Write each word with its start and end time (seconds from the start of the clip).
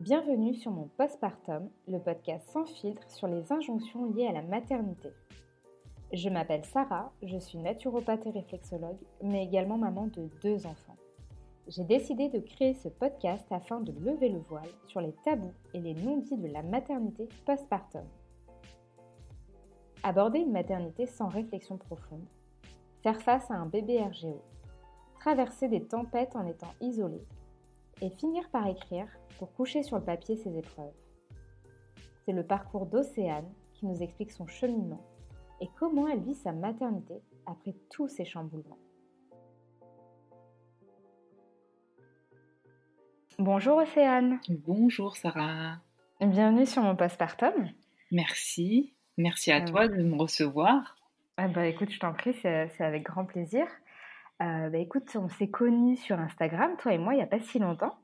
Bienvenue 0.00 0.54
sur 0.54 0.70
mon 0.70 0.88
postpartum, 0.96 1.68
le 1.88 1.98
podcast 1.98 2.48
sans 2.50 2.64
filtre 2.66 3.10
sur 3.10 3.26
les 3.26 3.52
injonctions 3.52 4.04
liées 4.04 4.28
à 4.28 4.32
la 4.32 4.42
maternité. 4.42 5.08
Je 6.12 6.28
m'appelle 6.28 6.64
Sarah, 6.64 7.10
je 7.20 7.36
suis 7.36 7.58
naturopathe 7.58 8.24
et 8.26 8.30
réflexologue, 8.30 9.00
mais 9.24 9.42
également 9.42 9.76
maman 9.76 10.06
de 10.06 10.30
deux 10.40 10.66
enfants. 10.66 10.94
J'ai 11.66 11.82
décidé 11.82 12.28
de 12.28 12.38
créer 12.38 12.74
ce 12.74 12.88
podcast 12.88 13.44
afin 13.50 13.80
de 13.80 13.90
lever 13.90 14.28
le 14.28 14.38
voile 14.38 14.70
sur 14.86 15.00
les 15.00 15.14
tabous 15.24 15.52
et 15.74 15.80
les 15.80 15.94
non-dits 15.94 16.38
de 16.38 16.46
la 16.46 16.62
maternité 16.62 17.28
postpartum. 17.44 18.06
Aborder 20.04 20.38
une 20.38 20.52
maternité 20.52 21.06
sans 21.06 21.26
réflexion 21.26 21.76
profonde, 21.76 22.28
faire 23.02 23.20
face 23.20 23.50
à 23.50 23.54
un 23.54 23.66
bébé 23.66 24.00
RGO, 24.00 24.40
traverser 25.18 25.66
des 25.66 25.82
tempêtes 25.82 26.36
en 26.36 26.46
étant 26.46 26.72
isolé, 26.80 27.20
et 28.00 28.10
finir 28.10 28.48
par 28.50 28.66
écrire 28.66 29.08
pour 29.38 29.52
coucher 29.54 29.82
sur 29.82 29.98
le 29.98 30.04
papier 30.04 30.36
ses 30.36 30.56
épreuves. 30.56 30.92
C'est 32.24 32.32
le 32.32 32.44
parcours 32.44 32.86
d'Océane 32.86 33.50
qui 33.72 33.86
nous 33.86 34.02
explique 34.02 34.30
son 34.30 34.46
cheminement 34.46 35.04
et 35.60 35.68
comment 35.78 36.08
elle 36.08 36.22
vit 36.22 36.34
sa 36.34 36.52
maternité 36.52 37.22
après 37.46 37.74
tous 37.90 38.08
ces 38.08 38.24
chamboulements. 38.24 38.78
Bonjour 43.38 43.76
Océane. 43.78 44.40
Bonjour 44.48 45.16
Sarah. 45.16 45.78
Bienvenue 46.20 46.66
sur 46.66 46.82
mon 46.82 46.96
postpartum. 46.96 47.70
Merci. 48.10 48.94
Merci 49.16 49.52
à 49.52 49.60
toi 49.60 49.86
de 49.86 50.02
me 50.02 50.16
recevoir. 50.16 50.96
Ah 51.36 51.46
bah 51.46 51.66
écoute, 51.66 51.90
je 51.90 52.00
t'en 52.00 52.12
prie, 52.12 52.34
c'est 52.34 52.80
avec 52.80 53.04
grand 53.04 53.24
plaisir. 53.24 53.66
Euh, 54.40 54.70
bah 54.70 54.78
écoute, 54.78 55.10
on 55.16 55.28
s'est 55.28 55.50
connus 55.50 55.96
sur 55.96 56.18
Instagram, 56.18 56.76
toi 56.78 56.92
et 56.92 56.98
moi, 56.98 57.14
il 57.14 57.16
n'y 57.16 57.22
a 57.22 57.26
pas 57.26 57.40
si 57.40 57.58
longtemps. 57.58 57.98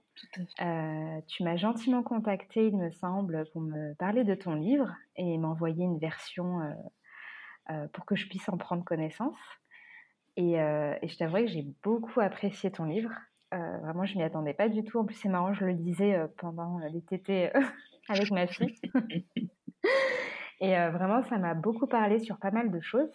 Euh, 0.61 1.21
tu 1.29 1.43
m'as 1.45 1.57
gentiment 1.57 2.03
contacté, 2.03 2.69
il 2.69 2.77
me 2.77 2.91
semble, 2.91 3.45
pour 3.53 3.61
me 3.61 3.95
parler 3.95 4.25
de 4.25 4.35
ton 4.35 4.55
livre 4.55 4.93
et 5.17 5.39
m'envoyer 5.39 5.85
une 5.85 5.99
version 5.99 6.61
euh, 7.71 7.87
pour 7.93 8.05
que 8.05 8.17
je 8.17 8.29
puisse 8.29 8.49
en 8.49 8.57
prendre 8.57 8.85
connaissance. 8.85 9.39
Et, 10.37 10.55
et 10.55 11.09
je 11.09 11.17
t'avoue 11.17 11.37
que 11.37 11.47
j'ai 11.47 11.65
beaucoup 11.85 12.21
apprécié 12.21 12.73
ton 12.73 12.85
livre. 12.85 13.13
vraiment, 13.53 14.05
je 14.05 14.17
m'y 14.17 14.25
attendais 14.25 14.55
pas 14.55 14.69
du 14.69 14.83
tout. 14.83 14.99
En 14.99 15.05
plus, 15.05 15.15
c'est 15.15 15.29
marrant, 15.29 15.55
je 15.55 15.65
le 15.65 15.75
disais 15.75 16.21
pendant 16.39 16.79
les 16.93 17.03
tétés 17.03 17.53
avec 18.09 18.33
ma 18.33 18.49
fille. 18.49 18.75
et 20.61 20.75
vraiment, 20.89 21.23
ça 21.23 21.39
m'a 21.39 21.55
beaucoup 21.55 21.87
parlé 21.87 22.19
sur 22.19 22.39
pas 22.39 22.51
mal 22.51 22.73
de 22.73 22.81
choses. 22.81 23.13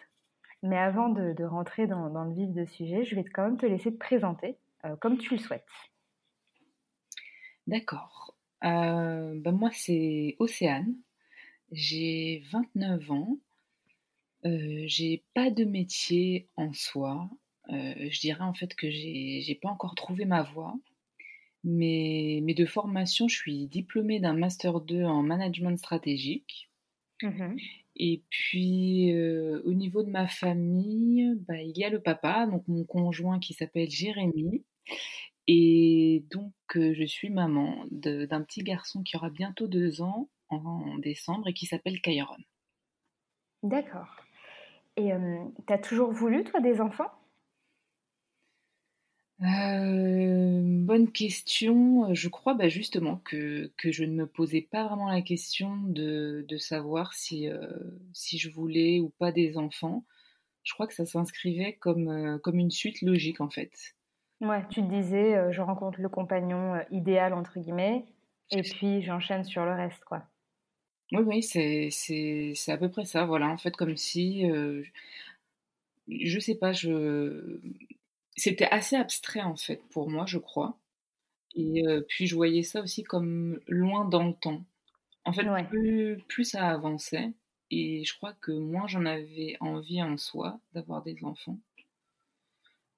Mais 0.62 0.78
avant 0.78 1.10
de, 1.10 1.44
rentrer 1.44 1.88
dans, 1.88 2.08
le 2.08 2.34
vif 2.34 2.50
du 2.50 2.66
sujet, 2.68 3.04
je 3.06 3.16
vais 3.16 3.24
quand 3.24 3.44
même 3.44 3.58
te 3.58 3.66
laisser 3.66 3.92
te 3.92 3.98
présenter 3.98 4.58
euh, 4.86 4.96
comme 4.98 5.18
tu 5.18 5.34
le 5.34 5.40
souhaites. 5.40 5.66
D'accord. 7.68 8.36
Euh, 8.64 9.40
ben 9.40 9.52
moi, 9.54 9.70
c'est 9.72 10.36
Océane. 10.40 10.96
J'ai 11.72 12.44
29 12.52 13.12
ans. 13.12 13.38
Euh, 14.46 14.84
j'ai 14.86 15.24
pas 15.34 15.50
de 15.50 15.64
métier 15.64 16.48
en 16.56 16.74
soi. 16.74 17.30
je 17.70 18.20
dirais 18.20 18.44
en 18.44 18.54
fait 18.54 18.74
que 18.76 18.90
j'ai 18.90 19.60
pas 19.62 19.70
encore 19.70 19.96
trouvé 19.96 20.26
ma 20.26 20.44
voie. 20.44 20.76
Mais, 21.64 22.40
mais 22.44 22.54
de 22.54 22.66
formation, 22.66 23.28
je 23.28 23.36
suis 23.36 23.68
diplômée 23.68 24.20
d'un 24.20 24.34
Master 24.34 24.80
2 24.80 25.04
en 25.04 25.24
management 25.24 25.78
stratégique. 25.78 26.70
Mmh 27.22 27.58
et 28.00 28.24
puis, 28.30 29.14
euh, 29.14 29.62
au 29.66 29.74
niveau 29.74 30.04
de 30.04 30.10
ma 30.10 30.26
famille, 30.26 31.36
bah, 31.48 31.62
il 31.62 31.78
y 31.78 31.84
a 31.84 31.90
le 31.90 32.02
papa, 32.02 32.48
donc 32.48 32.64
mon 32.70 32.86
conjoint 32.86 33.40
qui 33.40 33.54
s'appelle 33.54 33.90
Jérémy. 33.90 34.64
Et 35.48 36.24
donc, 36.32 36.54
euh, 36.78 36.94
je 36.94 37.04
suis 37.04 37.30
maman 37.30 37.86
d'un 37.92 38.42
petit 38.42 38.64
garçon 38.64 39.04
qui 39.04 39.18
aura 39.18 39.30
bientôt 39.30 39.68
deux 39.68 40.02
ans 40.02 40.30
en, 40.48 40.98
décembre 41.00 41.50
et 41.50 41.54
qui 41.54 41.66
s'appelle 41.66 42.00
Kairon. 42.00 42.38
D'accord. 43.64 44.16
Et 44.96 45.12
euh, 45.12 45.44
tu 45.68 45.74
as 45.74 45.78
toujours 45.78 46.14
voulu, 46.14 46.46
toi, 46.46 46.62
des 46.62 46.80
enfants? 46.80 47.12
Euh, 49.42 50.62
bonne 50.64 51.12
question. 51.12 52.14
Je 52.14 52.28
crois 52.28 52.56
bah, 52.56 52.68
justement 52.68 53.18
que, 53.24 53.72
que, 53.78 53.92
je 53.92 54.04
ne 54.04 54.14
me 54.14 54.28
posais 54.28 54.62
pas 54.62 54.86
vraiment 54.86 55.10
la 55.10 55.22
question 55.22 55.78
de, 55.78 56.46
de 56.48 56.58
savoir 56.58 57.14
si, 57.14 57.48
euh, 57.48 57.70
si 58.14 58.38
je 58.38 58.50
voulais 58.50 59.00
ou 59.00 59.10
pas 59.18 59.32
des 59.32 59.58
enfants. 59.58 60.04
Je 60.64 60.74
crois 60.74 60.88
que 60.88 60.94
ça 60.94 61.06
s'inscrivait 61.06 61.74
comme, 61.74 62.10
euh, 62.10 62.38
comme 62.38 62.60
une 62.60 62.72
suite 62.72 63.02
logique 63.02 63.40
en 63.40 63.50
fait. 63.50 63.72
Ouais, 64.42 64.66
tu 64.70 64.82
te 64.82 64.90
disais, 64.90 65.52
je 65.52 65.62
rencontre 65.62 66.00
le 66.02 66.10
compagnon 66.10 66.82
idéal 66.92 67.34
entre 67.34 67.60
guillemets, 67.60 68.06
et 68.52 68.62
puis 68.62 69.02
j'enchaîne 69.02 69.44
sur 69.44 69.66
le 69.66 69.74
reste 69.74 70.04
quoi. 70.06 70.24
Oui, 71.12 71.24
oui, 71.26 71.44
c'est 71.92 72.72
à 72.72 72.78
peu 72.78 72.90
près 72.90 73.04
ça. 73.04 73.26
Voilà, 73.26 73.50
en 73.50 73.58
fait, 73.58 73.76
comme 73.76 73.98
si. 73.98 74.46
je 76.08 76.40
sais 76.40 76.56
pas, 76.56 76.72
je 76.72 77.60
c'était 78.40 78.70
assez 78.70 78.96
abstrait 78.96 79.42
en 79.42 79.56
fait 79.56 79.82
pour 79.92 80.10
moi, 80.10 80.26
je 80.26 80.38
crois. 80.38 80.80
Et 81.56 81.84
puis 82.08 82.28
je 82.28 82.36
voyais 82.36 82.64
ça 82.64 82.82
aussi 82.82 83.04
comme 83.04 83.60
loin 83.68 84.06
dans 84.06 84.24
le 84.24 84.34
temps. 84.34 84.64
En 85.26 85.34
fait, 85.34 85.46
plus, 86.28 86.46
ça 86.46 86.70
avançait, 86.70 87.34
et 87.70 88.04
je 88.04 88.16
crois 88.16 88.34
que 88.34 88.52
moins 88.52 88.88
j'en 88.88 89.06
avais 89.06 89.58
envie 89.60 90.02
en 90.02 90.18
soi 90.18 90.60
d'avoir 90.74 91.04
des 91.04 91.18
enfants. 91.24 91.60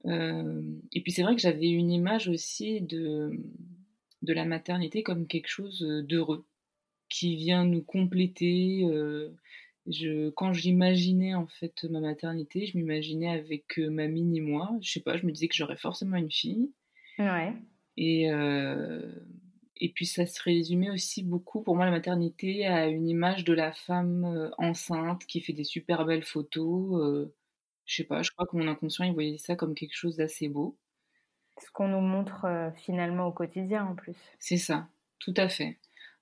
et 0.06 1.02
puis 1.02 1.12
c'est 1.12 1.24
vrai 1.24 1.36
que 1.36 1.42
j'avais 1.42 1.70
une 1.70 1.92
image 1.92 2.28
aussi 2.28 2.82
de, 2.82 3.32
de 4.22 4.34
la 4.34 4.46
maternité 4.46 5.04
comme 5.04 5.28
quelque 5.28 5.50
chose 5.50 5.82
d'heureux, 6.08 6.46
qui 7.10 7.36
vient 7.36 7.66
nous 7.66 7.84
compléter, 7.84 8.86
je, 9.88 10.30
quand 10.32 10.54
j'imaginais 10.54 11.34
en 11.34 11.48
fait 11.48 11.84
ma 11.86 12.00
maternité, 12.00 12.66
je 12.66 12.78
m'imaginais 12.78 13.30
avec 13.30 13.80
euh, 13.80 13.90
ma 13.90 14.08
mini 14.08 14.42
moi. 14.42 14.72
Je 14.82 14.92
sais 14.92 15.00
pas, 15.00 15.18
je 15.18 15.26
me 15.26 15.32
disais 15.32 15.48
que 15.48 15.56
j'aurais 15.56 15.78
forcément 15.78 16.18
une 16.18 16.32
fille. 16.32 16.72
Ouais. 17.18 17.54
Et, 17.98 18.32
euh, 18.32 19.12
et 19.78 19.92
puis 19.92 20.06
ça 20.06 20.26
se 20.26 20.42
résumait 20.42 20.92
aussi 20.92 21.24
beaucoup 21.24 21.62
pour 21.62 21.76
moi 21.76 21.86
la 21.86 21.92
maternité 21.92 22.66
à 22.68 22.88
une 22.88 23.08
image 23.08 23.44
de 23.44 23.54
la 23.54 23.74
femme 23.74 24.26
euh, 24.26 24.50
enceinte 24.58 25.26
qui 25.26 25.42
fait 25.42 25.54
des 25.54 25.64
super 25.64 26.06
belles 26.06 26.24
photos. 26.24 27.30
je 27.86 27.96
sais 27.96 28.04
pas, 28.04 28.22
je 28.22 28.32
crois 28.32 28.46
que 28.46 28.56
mon 28.56 28.68
inconscient 28.68 29.06
il 29.06 29.14
voyait 29.14 29.38
ça 29.38 29.56
comme 29.56 29.74
quelque 29.74 29.96
chose 29.96 30.18
d'assez 30.18 30.48
beau. 30.48 30.78
Ce 31.60 31.70
qu'on 31.72 31.90
nous 31.90 32.02
montre 32.02 32.72
finalement 32.78 33.28
au 33.28 33.32
quotidien 33.32 33.86
en 33.86 33.96
plus. 33.96 34.16
C'est 34.40 34.58
ça, 34.58 34.88
tout 35.20 35.34
à 35.38 35.48
fait. 35.48 35.78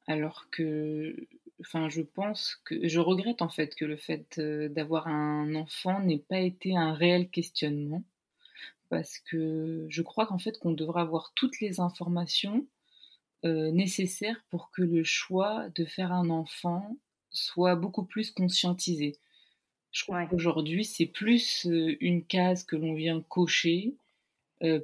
Alors 0.07 0.49
que 0.49 1.15
enfin, 1.61 1.89
je 1.89 2.01
pense 2.01 2.61
que 2.65 2.87
je 2.87 2.99
regrette 2.99 3.41
en 3.41 3.49
fait 3.49 3.75
que 3.75 3.85
le 3.85 3.97
fait 3.97 4.37
euh, 4.39 4.69
d'avoir 4.69 5.07
un 5.07 5.55
enfant 5.55 5.99
n'ait 5.99 6.23
pas 6.29 6.39
été 6.39 6.75
un 6.75 6.93
réel 6.93 7.29
questionnement, 7.29 8.03
parce 8.89 9.19
que 9.19 9.87
je 9.89 10.01
crois 10.01 10.25
qu'en 10.27 10.39
fait 10.39 10.59
qu'on 10.59 10.71
devrait 10.71 11.01
avoir 11.01 11.33
toutes 11.35 11.59
les 11.59 11.79
informations 11.79 12.65
euh, 13.45 13.71
nécessaires 13.71 14.43
pour 14.49 14.71
que 14.71 14.81
le 14.81 15.03
choix 15.03 15.69
de 15.75 15.85
faire 15.85 16.11
un 16.11 16.29
enfant 16.29 16.97
soit 17.31 17.75
beaucoup 17.75 18.03
plus 18.03 18.31
conscientisé. 18.31 19.17
Je 19.91 20.03
crois 20.03 20.25
qu'aujourd'hui 20.27 20.85
c'est 20.85 21.05
plus 21.05 21.65
euh, 21.67 21.95
une 21.99 22.25
case 22.25 22.63
que 22.63 22.75
l'on 22.75 22.93
vient 22.93 23.21
cocher 23.21 23.95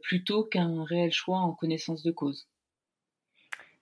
plutôt 0.03 0.45
qu'un 0.45 0.85
réel 0.85 1.11
choix 1.11 1.39
en 1.39 1.51
connaissance 1.51 2.01
de 2.01 2.11
cause. 2.11 2.47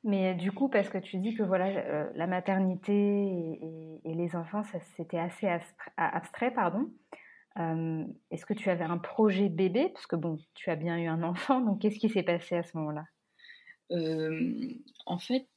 Mais 0.03 0.35
du 0.35 0.51
coup, 0.51 0.67
parce 0.67 0.89
que 0.89 0.97
tu 0.97 1.17
dis 1.17 1.33
que 1.33 1.43
voilà, 1.43 1.67
euh, 1.67 2.09
la 2.15 2.27
maternité 2.27 2.93
et, 2.93 4.13
les 4.13 4.35
enfants, 4.35 4.63
c'était 4.97 5.17
assez 5.17 5.47
abstrait, 5.97 6.51
pardon. 6.51 6.91
Euh, 7.57 8.03
est-ce 8.29 8.45
que 8.45 8.53
tu 8.53 8.69
avais 8.69 8.83
un 8.83 8.97
projet 8.97 9.47
bébé? 9.47 9.89
Parce 9.93 10.05
que 10.05 10.15
bon, 10.15 10.39
tu 10.55 10.69
as 10.69 10.75
bien 10.75 10.97
eu 10.97 11.07
un 11.07 11.23
enfant, 11.23 11.61
donc 11.61 11.81
qu'est-ce 11.81 11.99
qui 11.99 12.09
s'est 12.09 12.23
passé 12.23 12.55
à 12.55 12.63
ce 12.63 12.77
moment-là? 12.77 13.05
Euh, 13.91 14.73
En 15.05 15.19
fait, 15.19 15.47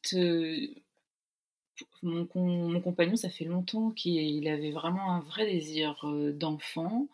mon, 2.03 2.29
mon, 2.35 2.81
compagnon, 2.81 3.17
ça 3.17 3.31
fait 3.31 3.45
longtemps 3.45 3.91
qu'il 3.91 4.47
avait 4.49 4.73
vraiment 4.73 5.13
un 5.13 5.21
vrai 5.21 5.47
désir 5.47 6.07
d'enfant. 6.35 7.09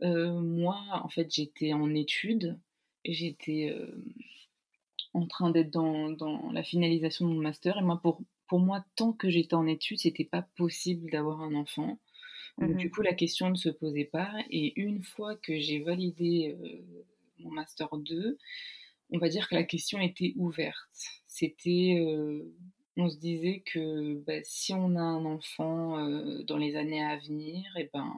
moi, 0.00 0.82
en 1.04 1.08
fait, 1.08 1.32
j'étais 1.32 1.74
en 1.74 1.94
études. 1.94 2.58
J'étais 3.04 3.74
en 5.14 5.26
train 5.26 5.50
d'être 5.50 5.70
dans, 5.70 6.10
dans, 6.10 6.50
la 6.52 6.62
finalisation 6.62 7.28
de 7.28 7.34
mon 7.34 7.40
master. 7.40 7.78
Et 7.78 7.82
moi, 7.82 8.00
pour, 8.02 8.22
pour 8.48 8.60
moi, 8.60 8.84
tant 8.96 9.12
que 9.12 9.30
j'étais 9.30 9.54
en 9.54 9.66
études, 9.66 9.98
c'était 9.98 10.24
pas 10.24 10.42
possible 10.56 11.10
d'avoir 11.10 11.40
un 11.40 11.54
enfant. 11.54 11.98
Donc, 12.58 12.76
du 12.76 12.88
mmh 12.88 12.90
coup, 12.90 13.02
la 13.02 13.14
question 13.14 13.48
ne 13.48 13.54
se 13.54 13.70
posait 13.70 14.04
pas. 14.04 14.30
Et 14.50 14.78
une 14.80 15.02
fois 15.02 15.36
que 15.36 15.58
j'ai 15.58 15.80
validé 15.80 16.56
euh, 16.60 16.84
mon 17.38 17.50
master 17.50 17.88
2, 17.96 18.38
on 19.10 19.18
va 19.18 19.28
dire 19.28 19.48
que 19.48 19.54
la 19.54 19.64
question 19.64 20.00
était 20.00 20.34
ouverte. 20.36 20.76
C'était, 21.26 21.96
euh, 21.98 22.54
on 22.96 23.08
se 23.08 23.18
disait 23.18 23.62
que 23.64 24.14
bah, 24.26 24.42
si 24.44 24.74
on 24.74 24.96
a 24.96 25.02
un 25.02 25.24
enfant 25.24 25.98
euh, 25.98 26.42
dans 26.44 26.58
les 26.58 26.76
années 26.76 27.02
à 27.02 27.18
venir, 27.18 27.64
et 27.76 27.82
eh 27.82 27.90
ben, 27.92 28.12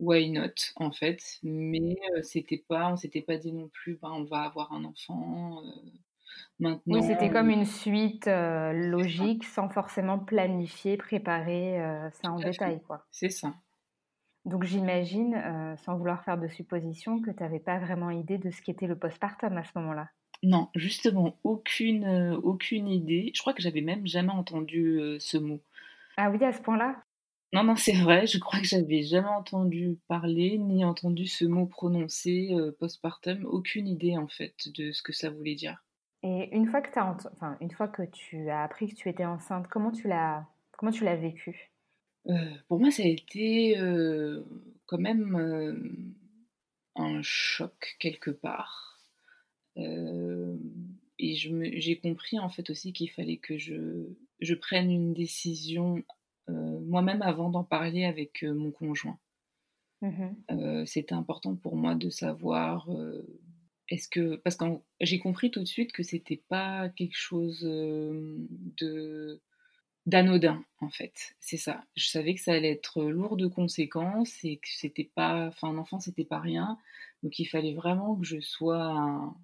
why 0.00 0.30
not 0.30 0.54
en 0.76 0.90
fait 0.90 1.20
mais 1.42 1.96
c'était 2.22 2.64
pas 2.68 2.92
on 2.92 2.96
s'était 2.96 3.22
pas 3.22 3.36
dit 3.36 3.52
non 3.52 3.68
plus 3.68 3.98
ben 4.00 4.10
on 4.10 4.24
va 4.24 4.42
avoir 4.42 4.72
un 4.72 4.84
enfant 4.84 5.62
Maintenant, 6.58 6.80
oui, 6.86 7.02
c'était 7.02 7.30
comme 7.30 7.50
une 7.50 7.64
suite 7.64 8.26
logique, 8.26 9.44
sans 9.44 9.68
forcément 9.68 10.18
planifier, 10.18 10.96
préparer 10.96 11.78
ça 12.22 12.32
en 12.32 12.36
détail, 12.36 12.80
quoi. 12.82 13.06
C'est 13.10 13.28
ça. 13.28 13.54
Donc 14.44 14.64
j'imagine, 14.64 15.76
sans 15.84 15.96
vouloir 15.96 16.24
faire 16.24 16.38
de 16.38 16.48
suppositions, 16.48 17.20
que 17.20 17.30
tu 17.30 17.42
n'avais 17.42 17.60
pas 17.60 17.78
vraiment 17.78 18.10
idée 18.10 18.38
de 18.38 18.50
ce 18.50 18.62
qu'était 18.62 18.86
le 18.86 18.98
postpartum 18.98 19.56
à 19.56 19.64
ce 19.64 19.70
moment-là. 19.76 20.08
Non, 20.42 20.68
justement, 20.74 21.38
aucune, 21.44 22.38
aucune 22.42 22.88
idée. 22.88 23.30
Je 23.34 23.40
crois 23.40 23.52
que 23.52 23.62
j'avais 23.62 23.80
même 23.80 24.06
jamais 24.06 24.32
entendu 24.32 25.16
ce 25.18 25.38
mot. 25.38 25.60
Ah 26.16 26.30
oui, 26.30 26.44
à 26.44 26.52
ce 26.52 26.60
point-là? 26.62 26.96
Non, 27.54 27.64
non, 27.64 27.76
c'est 27.76 27.92
vrai, 27.92 28.26
je 28.26 28.38
crois 28.38 28.58
que 28.58 28.66
j'avais 28.66 29.02
jamais 29.02 29.28
entendu 29.28 29.98
parler 30.08 30.58
ni 30.58 30.84
entendu 30.84 31.26
ce 31.26 31.44
mot 31.44 31.66
prononcé 31.66 32.50
postpartum, 32.78 33.44
aucune 33.46 33.86
idée 33.86 34.16
en 34.16 34.28
fait 34.28 34.54
de 34.76 34.92
ce 34.92 35.02
que 35.02 35.12
ça 35.12 35.30
voulait 35.30 35.54
dire. 35.54 35.84
Et 36.22 36.48
une 36.54 36.66
fois 36.66 36.80
que, 36.80 36.98
as 36.98 37.16
enfin, 37.32 37.56
une 37.60 37.70
fois 37.70 37.86
que 37.86 38.02
tu 38.02 38.48
as 38.50 38.62
appris 38.62 38.88
que 38.88 38.94
tu 38.94 39.08
étais 39.08 39.24
enceinte, 39.24 39.68
comment 39.68 39.92
tu 39.92 40.08
l'as, 40.08 40.46
comment 40.78 40.92
tu 40.92 41.04
l'as 41.04 41.16
vécu? 41.16 41.70
Pour 42.68 42.80
moi, 42.80 42.90
ça 42.90 43.02
a 43.02 43.06
été 43.06 43.76
quand 44.86 44.98
même 44.98 46.14
un 46.96 47.22
choc 47.22 47.96
quelque 47.98 48.30
part. 48.30 49.00
et 49.76 51.34
j'ai 51.34 52.00
compris 52.00 52.38
en 52.38 52.48
fait 52.48 52.70
aussi 52.70 52.92
qu'il 52.92 53.10
fallait 53.10 53.38
que 53.38 53.58
je, 53.58 54.08
je 54.40 54.54
prenne 54.54 54.90
une 54.90 55.14
décision 55.14 55.96
euh, 55.98 56.02
moi-même 56.48 57.22
avant 57.22 57.50
d'en 57.50 57.64
parler 57.64 58.04
avec 58.04 58.44
euh, 58.44 58.54
mon 58.54 58.70
conjoint. 58.70 59.18
Mmh 60.02 60.34
euh, 60.50 60.84
c'était 60.84 61.14
important 61.14 61.54
pour 61.54 61.76
moi 61.76 61.94
de 61.94 62.10
savoir 62.10 62.88
est-ce 63.88 64.08
que 64.08 64.36
parce 64.36 64.56
que 64.56 64.64
j'ai 65.00 65.18
compris 65.18 65.50
tout 65.50 65.60
de 65.60 65.66
suite 65.66 65.92
que 65.92 66.02
c'était 66.02 66.42
pas 66.48 66.90
quelque 66.90 67.16
chose 67.16 67.60
de 67.62 69.40
d'anodin 70.06 70.62
en 70.80 70.90
fait. 70.90 71.34
C'est 71.40 71.56
ça. 71.56 71.84
Je 71.96 72.06
savais 72.08 72.34
que 72.34 72.40
ça 72.40 72.52
allait 72.52 72.72
être 72.72 73.04
lourd 73.04 73.36
de 73.36 73.46
conséquences 73.46 74.44
et 74.44 74.58
que 74.58 74.68
c'était 74.68 75.10
pas 75.14 75.46
enfin 75.46 75.68
un 75.68 75.78
enfant 75.78 76.00
c'était 76.00 76.24
pas 76.24 76.40
rien. 76.40 76.78
Donc 77.22 77.38
il 77.38 77.46
fallait 77.46 77.74
vraiment 77.74 78.16
que 78.16 78.26
je 78.26 78.40
sois 78.40 79.34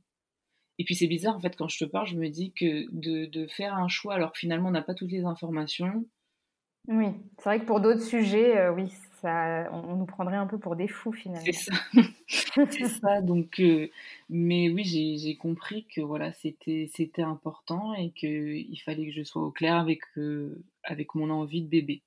et 0.79 0.85
puis 0.85 0.95
c'est 0.95 1.07
bizarre 1.07 1.37
en 1.37 1.41
fait 1.41 1.57
quand 1.57 1.69
je 1.69 1.79
te 1.79 1.85
parle 1.85 2.07
je 2.07 2.17
me 2.17 2.29
dis 2.29 2.53
que 2.53 2.87
de, 2.93 3.27
de 3.27 3.47
faire 3.47 3.75
un 3.75 3.89
choix 3.89 4.15
alors 4.15 4.33
que 4.33 4.39
finalement 4.39 4.69
on 4.69 4.73
n'a 4.73 4.83
pas 4.83 4.95
toutes 4.95 5.13
les 5.13 5.25
informations 5.25 6.07
oui, 6.89 7.09
c'est 7.39 7.45
vrai 7.45 7.61
que 7.61 7.67
pour 7.67 7.81
d'autres 7.81 8.03
sujets, 8.03 8.57
euh, 8.57 8.73
oui, 8.73 8.93
ça, 9.21 9.69
on, 9.73 9.97
nous 9.97 10.07
prendrait 10.07 10.37
un 10.37 10.47
peu 10.47 10.59
pour 10.59 10.77
des 10.77 10.89
fous 10.89 11.13
finalement. 11.13 11.45
C'est 11.45 11.53
ça, 11.53 11.73
c'est 12.71 12.89
ça. 12.89 13.21
Donc, 13.21 13.61
euh, 13.61 13.89
mais 14.29 14.71
oui, 14.71 15.19
j'ai 15.19 15.37
compris 15.37 15.87
que 15.95 16.01
voilà, 16.01 16.33
c'était 16.33 16.91
c'était 16.93 17.23
important 17.23 17.95
et 17.95 18.11
qu'il 18.11 18.81
fallait 18.85 19.07
que 19.07 19.13
je 19.13 19.23
sois 19.23 19.43
au 19.43 19.51
clair 19.51 19.77
avec 19.77 20.01
euh, 20.17 20.63
avec 20.83 21.15
mon 21.15 21.31
envie 21.31 21.63
de 21.63 21.69
bébé. 21.69 22.03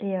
Et 0.00 0.16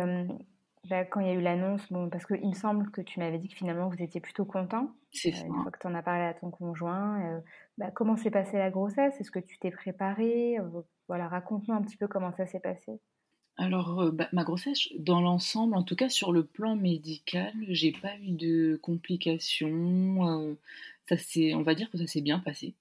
quand 1.10 1.20
il 1.20 1.26
y 1.26 1.30
a 1.30 1.34
eu 1.34 1.40
l'annonce, 1.40 1.90
bon, 1.90 2.08
parce 2.08 2.26
qu'il 2.26 2.48
me 2.48 2.54
semble 2.54 2.90
que 2.90 3.00
tu 3.00 3.20
m'avais 3.20 3.38
dit 3.38 3.48
que 3.48 3.56
finalement 3.56 3.88
vous 3.88 4.02
étiez 4.02 4.20
plutôt 4.20 4.44
content. 4.44 4.90
C'est 5.12 5.32
ça. 5.32 5.44
Une 5.44 5.62
fois 5.62 5.70
que 5.70 5.78
tu 5.78 5.86
en 5.86 5.94
as 5.94 6.02
parlé 6.02 6.24
à 6.24 6.34
ton 6.34 6.50
conjoint, 6.50 7.42
bah, 7.78 7.90
comment 7.90 8.16
s'est 8.16 8.30
passée 8.30 8.58
la 8.58 8.70
grossesse? 8.70 9.20
Est-ce 9.20 9.30
que 9.30 9.38
tu 9.38 9.58
t'es 9.58 9.70
préparée? 9.70 10.58
Voilà, 11.08 11.28
raconte-nous 11.28 11.74
un 11.74 11.82
petit 11.82 11.96
peu 11.96 12.08
comment 12.08 12.32
ça 12.32 12.46
s'est 12.46 12.60
passé. 12.60 13.00
Alors, 13.56 14.00
euh, 14.00 14.10
bah, 14.10 14.28
ma 14.32 14.42
grossesse, 14.42 14.88
dans 14.98 15.20
l'ensemble, 15.20 15.76
en 15.76 15.84
tout 15.84 15.94
cas 15.94 16.08
sur 16.08 16.32
le 16.32 16.44
plan 16.44 16.74
médical, 16.74 17.52
j'ai 17.68 17.92
pas 17.92 18.16
eu 18.18 18.32
de 18.32 18.78
complications. 18.82 20.28
Euh, 20.28 20.54
ça 21.08 21.16
on 21.54 21.62
va 21.62 21.74
dire 21.74 21.90
que 21.90 21.98
ça 21.98 22.06
s'est 22.06 22.20
bien 22.20 22.40
passé. 22.40 22.74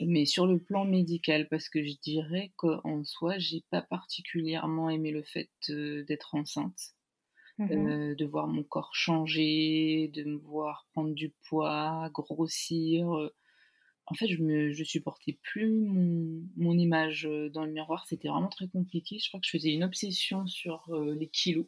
Mais 0.00 0.26
sur 0.26 0.46
le 0.46 0.58
plan 0.58 0.84
médical, 0.84 1.48
parce 1.48 1.68
que 1.68 1.82
je 1.84 1.94
dirais 2.02 2.50
qu'en 2.56 3.04
soi, 3.04 3.38
j'ai 3.38 3.62
pas 3.70 3.82
particulièrement 3.82 4.90
aimé 4.90 5.12
le 5.12 5.22
fait 5.22 5.50
euh, 5.70 6.04
d'être 6.04 6.34
enceinte, 6.34 6.92
mmh 7.58 8.14
de 8.14 8.24
voir 8.24 8.46
mon 8.48 8.62
corps 8.62 8.94
changer, 8.94 10.10
de 10.14 10.24
me 10.24 10.36
voir 10.36 10.86
prendre 10.92 11.14
du 11.14 11.32
poids, 11.48 12.08
grossir 12.12 13.30
en 14.06 14.14
fait, 14.14 14.28
je 14.28 14.42
ne 14.42 14.72
je 14.72 14.84
supportais 14.84 15.38
plus 15.42 15.70
mon, 15.70 16.76
image 16.76 17.26
euh, 17.26 17.48
dans 17.50 17.64
le 17.64 17.72
miroir. 17.72 18.04
C'était 18.06 18.28
vraiment 18.28 18.48
très 18.48 18.68
compliqué. 18.68 19.18
Je 19.18 19.28
crois 19.28 19.40
que 19.40 19.46
je 19.46 19.52
faisais 19.52 19.72
une 19.72 19.84
obsession 19.84 20.46
sur 20.46 20.84
euh, 20.90 21.14
les 21.14 21.28
kilos. 21.28 21.66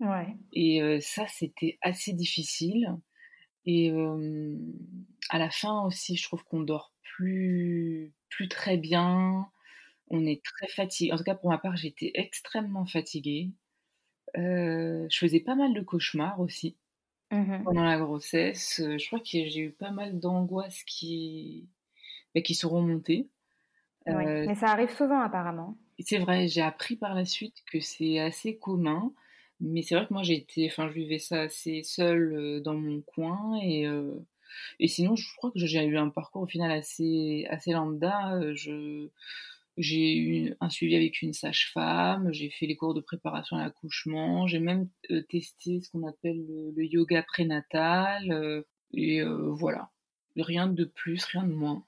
Ouais. 0.00 0.34
Et 0.52 0.82
euh, 0.82 0.98
ça, 1.00 1.26
c'était 1.28 1.78
assez 1.82 2.12
difficile. 2.12 2.96
Et 3.64 3.92
à 5.28 5.38
la 5.38 5.50
fin 5.50 5.86
aussi, 5.86 6.16
je 6.16 6.24
trouve 6.24 6.42
qu'on 6.42 6.62
dort 6.62 6.92
plus, 7.14 8.12
plus 8.28 8.48
très 8.48 8.76
bien. 8.76 9.46
On 10.08 10.26
est 10.26 10.42
très 10.42 10.66
fatigué. 10.66 11.12
En 11.12 11.16
tout 11.16 11.22
cas, 11.22 11.36
pour 11.36 11.48
ma 11.48 11.58
part, 11.58 11.76
j'étais 11.76 12.10
extrêmement 12.14 12.86
fatiguée. 12.86 13.52
Je 14.34 15.18
faisais 15.18 15.40
pas 15.40 15.54
mal 15.54 15.74
de 15.74 15.80
cauchemars 15.80 16.40
aussi. 16.40 16.76
Mmh 17.32 17.64
pendant 17.64 17.82
la 17.82 17.98
grossesse. 17.98 18.80
Euh, 18.80 18.98
je 18.98 19.06
crois 19.06 19.18
que 19.18 19.24
j'ai 19.26 19.58
eu 19.58 19.70
pas 19.70 19.90
mal 19.90 20.20
d'angoisses 20.20 20.84
qui, 20.84 21.66
bah, 22.34 22.42
qui 22.42 22.54
sont 22.54 22.68
remontées. 22.68 23.30
Euh, 24.06 24.44
mais 24.46 24.54
ça 24.54 24.66
arrive 24.66 24.90
souvent 24.90 25.20
apparemment. 25.20 25.78
C'est 25.98 26.18
vrai, 26.18 26.48
j'ai 26.48 26.60
appris 26.60 26.96
par 26.96 27.14
la 27.14 27.24
suite 27.24 27.62
que 27.72 27.80
c'est 27.80 28.18
assez 28.18 28.58
commun, 28.58 29.14
mais 29.60 29.80
c'est 29.80 29.94
vrai 29.94 30.06
que 30.06 30.12
moi 30.12 30.22
j'ai 30.22 30.44
enfin 30.66 30.88
je 30.88 30.92
vivais 30.92 31.18
ça 31.18 31.42
assez 31.42 31.82
seule 31.84 32.34
euh, 32.34 32.60
dans 32.60 32.74
mon 32.74 33.00
coin 33.00 33.58
et 33.62 33.86
et 34.80 34.88
sinon 34.88 35.16
je 35.16 35.26
crois 35.36 35.50
que 35.52 35.58
j'ai 35.58 35.82
eu 35.84 35.96
un 35.96 36.10
parcours 36.10 36.42
au 36.42 36.46
final 36.46 36.70
assez 36.70 37.46
assez 37.48 37.72
lambda. 37.72 38.52
Je 38.54 39.08
j'ai 39.76 40.16
eu 40.16 40.54
un 40.60 40.68
suivi 40.68 40.94
avec 40.94 41.22
une 41.22 41.32
sage-femme, 41.32 42.32
j'ai 42.32 42.50
fait 42.50 42.66
les 42.66 42.76
cours 42.76 42.94
de 42.94 43.00
préparation 43.00 43.56
à 43.56 43.64
l'accouchement, 43.64 44.46
j'ai 44.46 44.60
même 44.60 44.88
euh, 45.10 45.22
testé 45.22 45.80
ce 45.80 45.90
qu'on 45.90 46.06
appelle 46.06 46.44
le, 46.76 46.84
yoga 46.84 47.22
prénatal, 47.22 48.30
euh, 48.32 48.62
et 48.92 49.22
euh, 49.22 49.50
voilà. 49.50 49.90
Rien 50.36 50.66
de 50.66 50.84
plus, 50.84 51.24
rien 51.26 51.44
de 51.44 51.52
moins. 51.52 51.84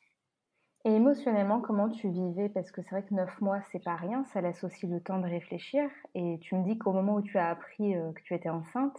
Et 0.85 0.91
émotionnellement, 0.91 1.61
comment 1.61 1.89
tu 1.89 2.11
vivais? 2.11 2.51
Parce 2.51 2.71
que 2.71 2.83
c'est 2.83 2.91
vrai 2.91 3.05
que 3.05 3.15
neuf 3.15 3.41
mois, 3.41 3.63
c'est 3.73 3.83
pas 3.83 3.97
rien, 3.97 4.25
ça 4.33 4.43
laisse 4.43 4.65
aussi 4.65 4.87
le 4.87 5.01
temps 5.01 5.19
de 5.19 5.27
réfléchir. 5.27 5.89
Et 6.15 6.39
tu 6.43 6.55
me 6.55 6.65
dis 6.65 6.77
qu'au 6.77 6.93
moment 6.93 7.15
où 7.15 7.23
tu 7.23 7.39
as 7.39 7.49
appris 7.49 7.95
que 7.95 8.21
tu 8.23 8.35
étais 8.35 8.51
enceinte, 8.51 8.99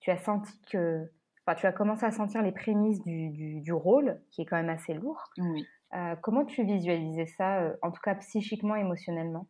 tu 0.00 0.10
as 0.10 0.16
senti 0.16 0.50
que. 0.70 1.10
Enfin, 1.46 1.54
tu 1.60 1.66
as 1.66 1.72
commencé 1.72 2.04
à 2.04 2.10
sentir 2.10 2.42
les 2.42 2.50
prémices 2.50 3.00
du, 3.04 3.30
du, 3.30 3.60
du 3.60 3.72
rôle, 3.72 4.20
qui 4.32 4.42
est 4.42 4.44
quand 4.44 4.56
même 4.56 4.68
assez 4.68 4.94
lourd. 4.94 5.30
Oui. 5.38 5.64
Euh, 5.94 6.16
comment 6.16 6.44
tu 6.44 6.64
visualisais 6.64 7.26
ça, 7.26 7.62
euh, 7.62 7.76
en 7.82 7.92
tout 7.92 8.00
cas 8.02 8.16
psychiquement, 8.16 8.74
émotionnellement? 8.74 9.46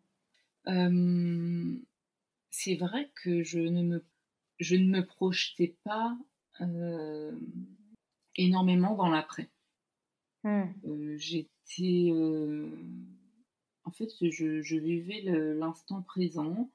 C'est 2.50 2.75
vrai 2.76 3.11
que 3.23 3.42
je 3.42 3.61
ne 3.61 3.82
me, 3.82 4.04
je 4.59 4.76
ne 4.76 4.90
me 4.90 5.06
projetais 5.06 5.76
pas 5.85 6.18
énormément 8.37 8.94
dans 8.94 9.09
l'après. 9.09 9.49
Mmh. 10.44 10.64
J'étais. 11.16 12.12
En 13.85 13.90
fait, 13.90 14.09
je, 14.21 14.61
je 14.61 14.76
vivais 14.76 15.23
l'instant 15.54 16.02
présent. 16.02 16.71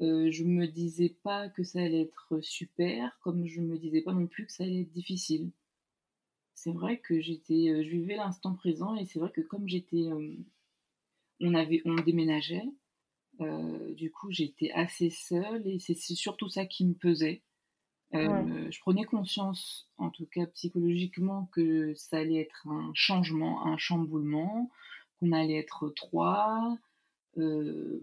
Je 0.00 0.44
me 0.44 0.66
disais 0.66 1.16
pas 1.22 1.48
que 1.48 1.62
ça 1.62 1.80
allait 1.80 2.02
être 2.02 2.40
super, 2.42 3.18
comme 3.20 3.46
je 3.46 3.60
me 3.60 3.78
disais 3.78 4.02
pas 4.02 4.12
non 4.12 4.26
plus 4.26 4.46
que 4.46 4.52
ça 4.52 4.64
allait 4.64 4.82
être 4.82 4.92
difficile 4.92 5.50
c'est 6.56 6.72
vrai 6.72 6.98
que 6.98 7.20
j'étais, 7.20 7.68
euh, 7.68 7.84
je 7.84 7.90
vivais 7.90 8.16
l'instant 8.16 8.54
présent 8.54 8.96
et 8.96 9.04
c'est 9.04 9.20
vrai 9.20 9.30
que 9.30 9.42
comme 9.42 9.68
j'étais, 9.68 10.10
euh, 10.10 10.34
on 11.40 11.54
avait, 11.54 11.82
on 11.84 11.94
déménageait, 11.96 12.64
euh, 13.40 13.94
du 13.94 14.10
coup 14.10 14.32
j'étais 14.32 14.72
assez 14.72 15.10
seule 15.10 15.66
et 15.68 15.78
c'est 15.78 15.94
surtout 15.94 16.48
ça 16.48 16.64
qui 16.66 16.86
me 16.86 16.94
pesait. 16.94 17.42
Je 18.12 18.80
prenais 18.80 19.04
conscience, 19.04 19.90
en 19.98 20.08
tout 20.08 20.26
cas 20.26 20.46
psychologiquement, 20.46 21.50
que 21.52 21.92
ça 21.94 22.18
allait 22.18 22.40
être 22.40 22.66
un 22.66 22.90
changement, 22.94 23.66
un 23.66 23.76
chamboulement, 23.76 24.70
qu'on 25.20 25.32
allait 25.32 25.58
être 25.58 25.90
trois, 25.90 26.78
euh, 27.38 28.00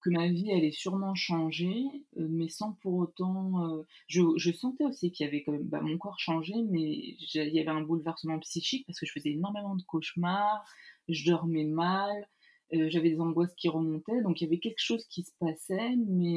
que 0.00 0.10
ma 0.10 0.28
vie 0.28 0.50
allait 0.52 0.72
sûrement 0.72 1.14
changer, 1.14 1.84
euh, 2.16 2.26
mais 2.30 2.48
sans 2.48 2.72
pour 2.72 2.94
autant. 2.94 3.78
Euh, 3.78 3.82
je, 4.06 4.52
sentais 4.52 4.84
aussi 4.84 5.12
qu'il 5.12 5.26
y 5.26 5.28
avait 5.28 5.42
quand 5.42 5.52
même. 5.52 5.64
Bah, 5.64 5.80
mon 5.82 5.98
corps 5.98 6.18
changeait, 6.18 6.62
mais 6.70 6.80
il 6.80 7.18
y 7.34 7.60
avait 7.60 7.68
un 7.68 7.82
bouleversement 7.82 8.38
psychique 8.40 8.86
parce 8.86 8.98
que 8.98 9.06
je 9.06 9.12
faisais 9.12 9.30
énormément 9.30 9.76
de 9.76 9.82
cauchemars, 9.82 10.64
je 11.08 11.30
dormais 11.30 11.64
mal, 11.64 12.26
j'avais 12.72 13.10
des 13.10 13.20
angoisses 13.20 13.54
qui 13.56 13.68
remontaient, 13.68 14.22
donc 14.22 14.40
il 14.40 14.44
y 14.44 14.46
avait 14.46 14.60
quelque 14.60 14.80
chose 14.80 15.04
qui 15.06 15.24
se 15.24 15.32
passait, 15.38 15.96
mais 16.06 16.36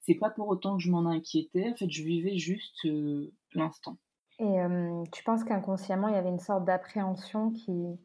c'est 0.00 0.16
pas 0.16 0.30
pour 0.30 0.48
autant 0.48 0.76
que 0.76 0.82
je 0.82 0.90
m'en 0.90 1.06
inquiétais. 1.06 1.70
En 1.70 1.76
fait, 1.76 1.90
je 1.90 2.02
vivais 2.02 2.36
juste 2.36 2.86
l'instant. 3.54 3.96
Et 4.40 4.56
tu 5.12 5.22
penses 5.22 5.44
qu'inconsciemment, 5.44 6.08
il 6.08 6.14
y 6.14 6.18
avait 6.18 6.28
une 6.28 6.40
sorte 6.40 6.64
d'appréhension 6.64 7.52
qui, 7.52 7.96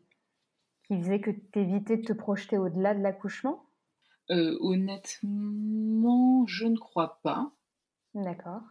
qui 0.90 0.98
faisait 0.98 1.22
que 1.22 1.30
tu 1.30 1.60
évitais 1.60 1.98
de 1.98 2.02
te 2.02 2.14
projeter 2.14 2.58
au-delà 2.58 2.96
de 2.96 3.02
l'accouchement? 3.02 3.64
Euh, 4.32 4.58
Honnêtement, 4.60 6.48
je 6.48 6.66
ne 6.66 6.78
crois 6.78 7.20
pas. 7.22 7.52
D'accord. 8.16 8.64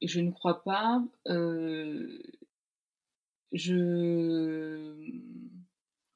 Je 0.00 0.20
ne 0.20 0.30
crois 0.30 0.64
pas. 0.64 1.04
Euh, 1.28 2.18
je 3.52 5.20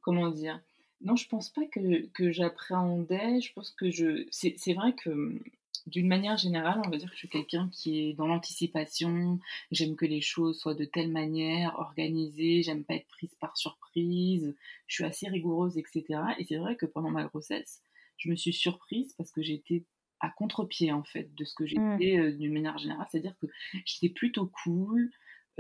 comment 0.01 0.31
dire? 0.31 0.63
Non, 1.03 1.15
je 1.15 1.29
pense 1.29 1.51
pas 1.51 1.67
que, 1.67 2.07
que 2.07 2.33
j'appréhendais. 2.33 3.43
Je 3.43 3.53
pense 3.53 3.71
que 3.73 3.91
je. 3.91 4.27
C'est 4.31 4.73
vrai 4.73 4.95
que 4.95 5.39
d'une 5.87 6.09
manière 6.09 6.37
générale, 6.37 6.81
on 6.85 6.91
va 6.91 6.97
dire 6.97 7.09
que 7.09 7.15
je 7.15 7.21
suis 7.21 7.29
quelqu'un 7.29 7.69
qui 7.73 8.01
est 8.01 8.13
dans 8.13 8.27
l'anticipation. 8.27 9.39
J'aime 9.71 9.97
que 9.97 10.07
les 10.07 10.21
choses 10.21 10.59
soient 10.59 10.75
de 10.75 10.85
telle 10.85 11.11
manière, 11.11 11.79
organisées. 11.79 12.63
J'aime 12.63 12.85
pas 12.85 12.95
être 12.95 13.09
prise 13.09 13.35
par 13.41 13.57
surprise. 13.57 14.55
Je 14.87 14.95
suis 14.95 15.05
assez 15.05 15.29
rigoureuse, 15.29 15.79
etc. 15.79 16.05
Et 16.39 16.45
c'est 16.45 16.57
vrai 16.57 16.77
que 16.77 16.87
pendant 16.87 17.11
ma 17.11 17.25
grossesse, 17.25 17.83
je 18.17 18.31
me 18.31 18.37
suis 18.37 18.53
surprise 18.53 19.15
parce 19.17 19.31
que 19.31 19.43
j'étais 19.43 19.85
à 20.21 20.31
contre-pied 20.31 20.93
en 20.93 21.05
fait 21.05 21.33
de 21.35 21.45
ce 21.45 21.55
que 21.55 21.65
mmh. 21.65 21.67
j'étais 21.67 22.19
euh, 22.19 22.33
d'une 22.33 22.53
manière 22.53 22.79
générale. 22.79 23.07
C'est-à-dire 23.11 23.37
que 23.41 23.47
j'étais 23.85 24.13
plutôt 24.13 24.51
cool. 24.65 25.11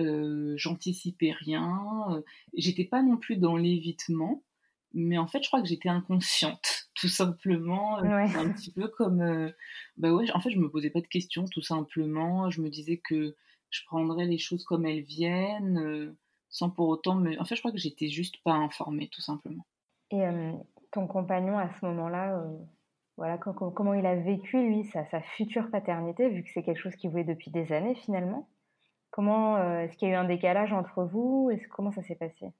Euh, 0.00 0.54
j'anticipais 0.56 1.32
rien. 1.32 1.82
Euh, 2.10 2.22
j'étais 2.54 2.84
pas 2.84 3.02
non 3.02 3.16
plus 3.16 3.36
dans 3.36 3.56
l'évitement 3.56 4.44
mais 4.98 5.16
en 5.16 5.28
fait, 5.28 5.42
je 5.42 5.48
crois 5.48 5.62
que 5.62 5.68
j'étais 5.68 5.88
inconsciente, 5.88 6.90
tout 6.94 7.08
simplement. 7.08 7.98
Euh, 7.98 8.26
un 8.26 8.50
petit 8.50 8.72
peu 8.72 8.88
comme. 8.88 9.20
Euh, 9.20 9.50
bah 9.96 10.12
ouais, 10.12 10.30
en 10.32 10.40
fait, 10.40 10.50
je 10.50 10.58
me 10.58 10.68
posais 10.68 10.90
pas 10.90 11.00
de 11.00 11.06
questions, 11.06 11.44
tout 11.44 11.62
simplement. 11.62 12.50
Je 12.50 12.60
me 12.60 12.68
disais 12.68 12.98
que 12.98 13.36
je 13.70 13.80
prendrais 13.86 14.26
les 14.26 14.38
choses 14.38 14.64
comme 14.64 14.86
elles 14.86 15.02
viennent, 15.02 15.78
euh, 15.78 16.16
sans 16.50 16.68
pour 16.68 16.88
autant 16.88 17.14
me. 17.14 17.40
En 17.40 17.44
fait, 17.44 17.54
je 17.54 17.60
crois 17.60 17.70
que 17.70 17.78
j'étais 17.78 18.08
juste 18.08 18.42
pas 18.42 18.54
informée, 18.54 19.08
tout 19.08 19.20
simplement. 19.20 19.64
Et 20.10 20.24
ton 20.90 21.06
compagnon, 21.06 21.58
à 21.58 21.68
ce 21.78 21.84
moment-là, 21.84 22.42
voilà, 23.18 23.36
comment 23.36 23.92
il 23.92 24.06
a 24.06 24.14
vécu, 24.16 24.58
lui, 24.58 24.84
sa, 24.86 25.04
sa 25.10 25.20
future 25.20 25.70
paternité, 25.70 26.30
vu 26.30 26.42
que 26.42 26.48
c'est 26.50 26.62
quelque 26.62 26.80
chose 26.80 26.96
qu'il 26.96 27.10
voulait 27.10 27.24
depuis 27.24 27.50
des 27.50 27.72
années, 27.72 27.94
finalement? 27.94 28.48
Comment. 29.10 29.58
Est-ce 29.80 29.96
qu'il 29.98 30.08
y 30.08 30.10
a 30.10 30.14
eu 30.14 30.16
un 30.16 30.24
décalage 30.24 30.72
entre 30.72 31.04
vous? 31.04 31.50
Comment 31.70 31.92
ça 31.92 32.02
s'est 32.02 32.16
passé? 32.16 32.54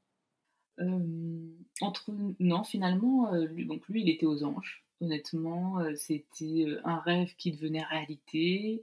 Entre 1.80 2.12
non, 2.40 2.64
finalement, 2.64 3.32
euh, 3.32 3.47
lui, 3.47 3.66
donc 3.66 3.87
lui, 3.88 4.02
il 4.02 4.11
était 4.11 4.26
aux 4.26 4.44
anges. 4.44 4.85
Honnêtement, 5.00 5.78
euh, 5.80 5.94
c'était 5.97 6.66
un 6.85 6.99
rêve 6.99 7.35
qui 7.37 7.52
devenait 7.52 7.85
réalité 7.85 8.82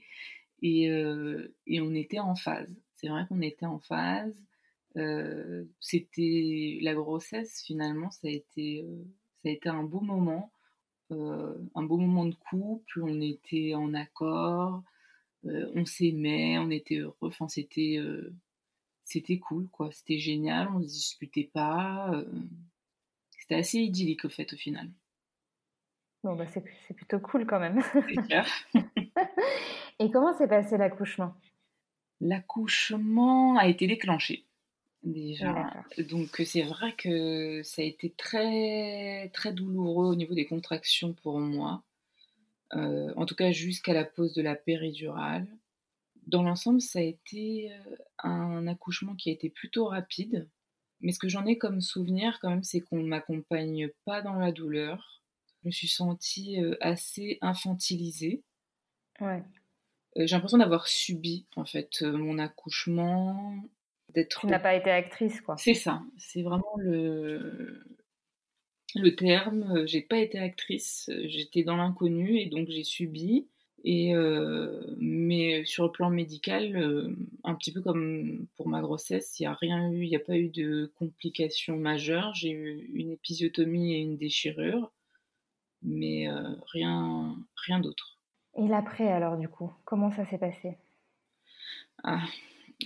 et, 0.62 0.86
et 1.68 1.82
on 1.82 1.94
était 1.94 2.20
en 2.20 2.36
phase. 2.36 2.70
C'est 2.96 3.10
vrai 3.10 3.26
qu'on 3.28 3.42
était 3.42 3.66
en 3.66 3.80
phase. 3.80 4.36
c'était 5.80 6.80
la 6.82 6.96
grossesse 6.96 7.62
finalement, 7.66 8.10
ça 8.10 8.28
a 8.28 8.32
été, 8.32 8.84
ça 9.44 9.50
a 9.50 9.52
été 9.52 9.70
un 9.70 9.84
beau 9.84 10.00
moment, 10.00 10.52
un 11.12 11.84
beau 11.84 11.98
moment 11.98 12.26
de 12.26 12.36
couple. 12.50 13.04
On 13.04 13.22
était 13.22 13.76
en 13.76 13.94
accord, 13.94 14.82
on 15.44 15.86
s'aimait, 15.86 16.58
on 16.58 16.72
était 16.72 16.98
heureux. 17.00 17.32
C'était 17.50 18.00
c'était 19.06 19.38
cool, 19.38 19.68
quoi. 19.70 19.90
C'était 19.92 20.20
génial, 20.20 20.68
on 20.76 20.82
se 20.82 20.88
disputait 20.88 21.50
pas. 21.54 22.12
Euh, 22.12 22.26
c'était 23.40 23.56
assez 23.56 23.80
idyllique, 23.80 24.26
au 24.26 24.30
fait, 24.30 24.52
au 24.52 24.58
final. 24.58 24.90
Bon, 26.24 26.36
bah, 26.36 26.46
c'est 26.48 26.94
plutôt 26.94 27.20
cool 27.20 27.46
quand 27.46 27.60
même. 27.60 27.82
Et 30.00 30.12
comment 30.12 30.36
s'est 30.38 30.48
passé 30.48 30.78
l'accouchement? 30.78 31.34
L'accouchement 32.20 33.58
a 33.58 33.68
été 33.68 33.88
déclenché 33.88 34.44
déjà. 35.04 35.72
Donc 36.10 36.42
c'est 36.46 36.64
vrai 36.64 36.94
que 36.94 37.62
ça 37.64 37.82
a 37.82 37.86
été 37.86 38.10
très 38.10 39.30
très 39.34 39.54
douloureux 39.54 40.08
au 40.08 40.16
niveau 40.16 40.34
des 40.34 40.46
contractions 40.46 41.14
pour 41.14 41.40
moi. 41.40 41.84
Euh, 42.74 43.14
en 43.16 43.26
tout 43.26 43.36
cas 43.36 43.52
jusqu'à 43.52 43.94
la 43.94 44.04
pose 44.04 44.34
de 44.34 44.42
la 44.42 44.56
péridurale 44.56 45.48
dans 46.28 46.44
l'ensemble, 46.44 46.82
ça 46.82 47.00
a 47.00 47.04
été 47.04 47.72
un 48.20 48.68
accouchement 48.68 49.16
qui 49.16 49.30
a 49.30 49.34
été 49.34 49.50
plutôt 49.50 49.86
rapide. 49.86 50.48
Mais 51.02 51.12
ce 51.12 51.20
que 51.20 51.30
j'en 51.30 51.46
ai 51.46 51.58
comme 51.58 51.82
souvenir, 51.82 52.40
quand 52.42 52.50
même, 52.50 52.64
c'est 52.64 52.82
qu'on 52.82 52.98
ne 52.98 53.08
m'accompagne 53.08 53.90
pas 54.06 54.22
dans 54.22 54.34
la 54.34 54.52
douleur. 54.52 55.22
Je 55.62 55.68
me 55.68 55.72
suis 55.72 55.88
sentie 55.88 56.58
assez 56.80 57.38
infantilisée. 57.42 58.44
Ouais. 59.20 59.44
J'ai 60.16 60.36
l'impression 60.36 60.58
d'avoir 60.58 60.88
subi, 60.88 61.46
en 61.56 61.66
fait, 61.66 62.02
mon 62.02 62.40
accouchement. 62.40 63.56
D'être... 64.14 64.42
Tu 64.42 64.48
n'as 64.48 64.60
pas 64.60 64.76
été 64.76 64.90
actrice, 64.90 65.42
quoi. 65.42 65.58
C'est 65.58 65.74
ça. 65.74 66.02
C'est 66.18 66.42
vraiment 66.42 66.76
le, 66.78 67.84
le 68.96 69.16
terme. 69.16 69.86
J'ai 69.86 70.02
pas 70.02 70.20
été 70.20 70.40
actrice. 70.40 71.12
J'étais 71.26 71.64
dans 71.64 71.76
l'inconnu 71.76 72.40
et 72.40 72.46
donc 72.46 72.70
j'ai 72.70 72.86
subi. 72.86 73.48
Et, 73.88 74.16
euh, 74.16 74.96
mais 74.98 75.64
sur 75.64 75.86
le 75.86 75.92
plan 75.92 76.10
médical, 76.10 76.76
euh, 76.76 77.16
un 77.44 77.54
petit 77.54 77.72
peu 77.72 77.82
comme 77.82 78.48
pour 78.58 78.68
ma 78.68 78.82
grossesse, 78.82 79.40
il 79.40 79.44
n'y 79.44 79.48
a 79.48 79.54
rien 79.54 79.92
eu, 79.92 80.04
il 80.04 80.10
n'y 80.10 80.16
a 80.16 80.20
pas 80.20 80.38
eu 80.38 80.50
de 80.50 80.92
complications 80.96 81.78
majeures. 81.78 82.34
J'ai 82.34 82.50
eu 82.50 82.90
une 82.96 83.12
épisiotomie 83.12 83.94
et 83.94 84.00
une 84.00 84.18
déchirure, 84.18 84.92
mais 85.84 86.28
euh, 86.28 86.56
rien, 86.66 87.38
rien 87.56 87.80
d'autre. 87.80 88.18
Et 88.58 88.68
l'après 88.68 89.08
alors 89.08 89.38
du 89.38 89.48
coup, 89.50 89.72
comment 89.84 90.10
ça 90.10 90.26
s'est 90.26 90.40
passé? 90.40 90.80
Ah, 92.04 92.24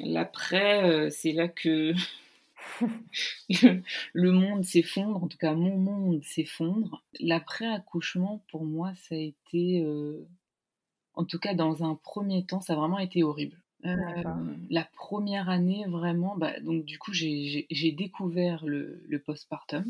L'après, 0.01 1.09
c'est 1.11 1.31
là 1.31 1.47
que 1.47 1.93
le 4.13 4.31
monde 4.31 4.65
s'effondre, 4.65 5.23
en 5.23 5.27
tout 5.29 5.37
cas 5.37 5.53
mon 5.53 5.77
monde 5.77 6.23
s'effondre. 6.23 7.03
L'après-accouchement, 7.21 8.43
pour 8.51 8.65
moi, 8.65 8.93
ça 8.95 9.15
a 9.15 9.17
été 9.17 9.83
en 11.19 11.25
tout 11.25 11.37
cas, 11.37 11.53
dans 11.53 11.83
un 11.83 11.95
premier 11.95 12.45
temps, 12.45 12.61
ça 12.61 12.73
a 12.73 12.75
vraiment 12.77 12.97
été 12.97 13.23
horrible. 13.23 13.57
Euh, 13.85 14.23
la 14.69 14.85
première 14.93 15.49
année, 15.49 15.85
vraiment, 15.85 16.37
bah, 16.37 16.57
donc 16.61 16.85
du 16.85 16.97
coup, 16.97 17.11
j'ai 17.11 17.91
découvert 17.91 18.65
le, 18.65 19.21
postpartum. 19.25 19.83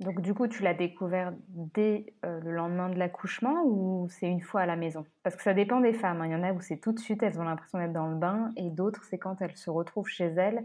Donc 0.00 0.22
du 0.22 0.32
coup, 0.32 0.48
tu 0.48 0.62
l'as 0.62 0.72
découvert 0.72 1.34
dès 1.48 2.14
euh, 2.24 2.40
le 2.40 2.52
lendemain 2.52 2.88
de 2.88 2.98
l'accouchement 2.98 3.64
ou 3.66 4.08
c'est 4.08 4.28
une 4.28 4.40
fois 4.40 4.62
à 4.62 4.66
la 4.66 4.76
maison? 4.76 5.04
Parce 5.22 5.36
que 5.36 5.42
ça 5.42 5.52
dépend 5.52 5.80
des 5.80 5.92
femmes. 5.92 6.22
Hein. 6.22 6.26
Il 6.28 6.32
y 6.32 6.34
en 6.34 6.42
a 6.42 6.54
où 6.54 6.60
c'est 6.62 6.78
tout 6.78 6.92
de 6.92 6.98
suite, 6.98 7.22
elles 7.22 7.38
ont 7.38 7.44
l'impression 7.44 7.78
d'être 7.78 7.92
dans 7.92 8.08
le 8.08 8.16
bain, 8.16 8.50
et 8.56 8.70
d'autres, 8.70 9.04
c'est 9.04 9.18
quand 9.18 9.42
elles 9.42 9.58
se 9.58 9.68
retrouvent 9.68 10.08
chez 10.08 10.24
elles 10.24 10.64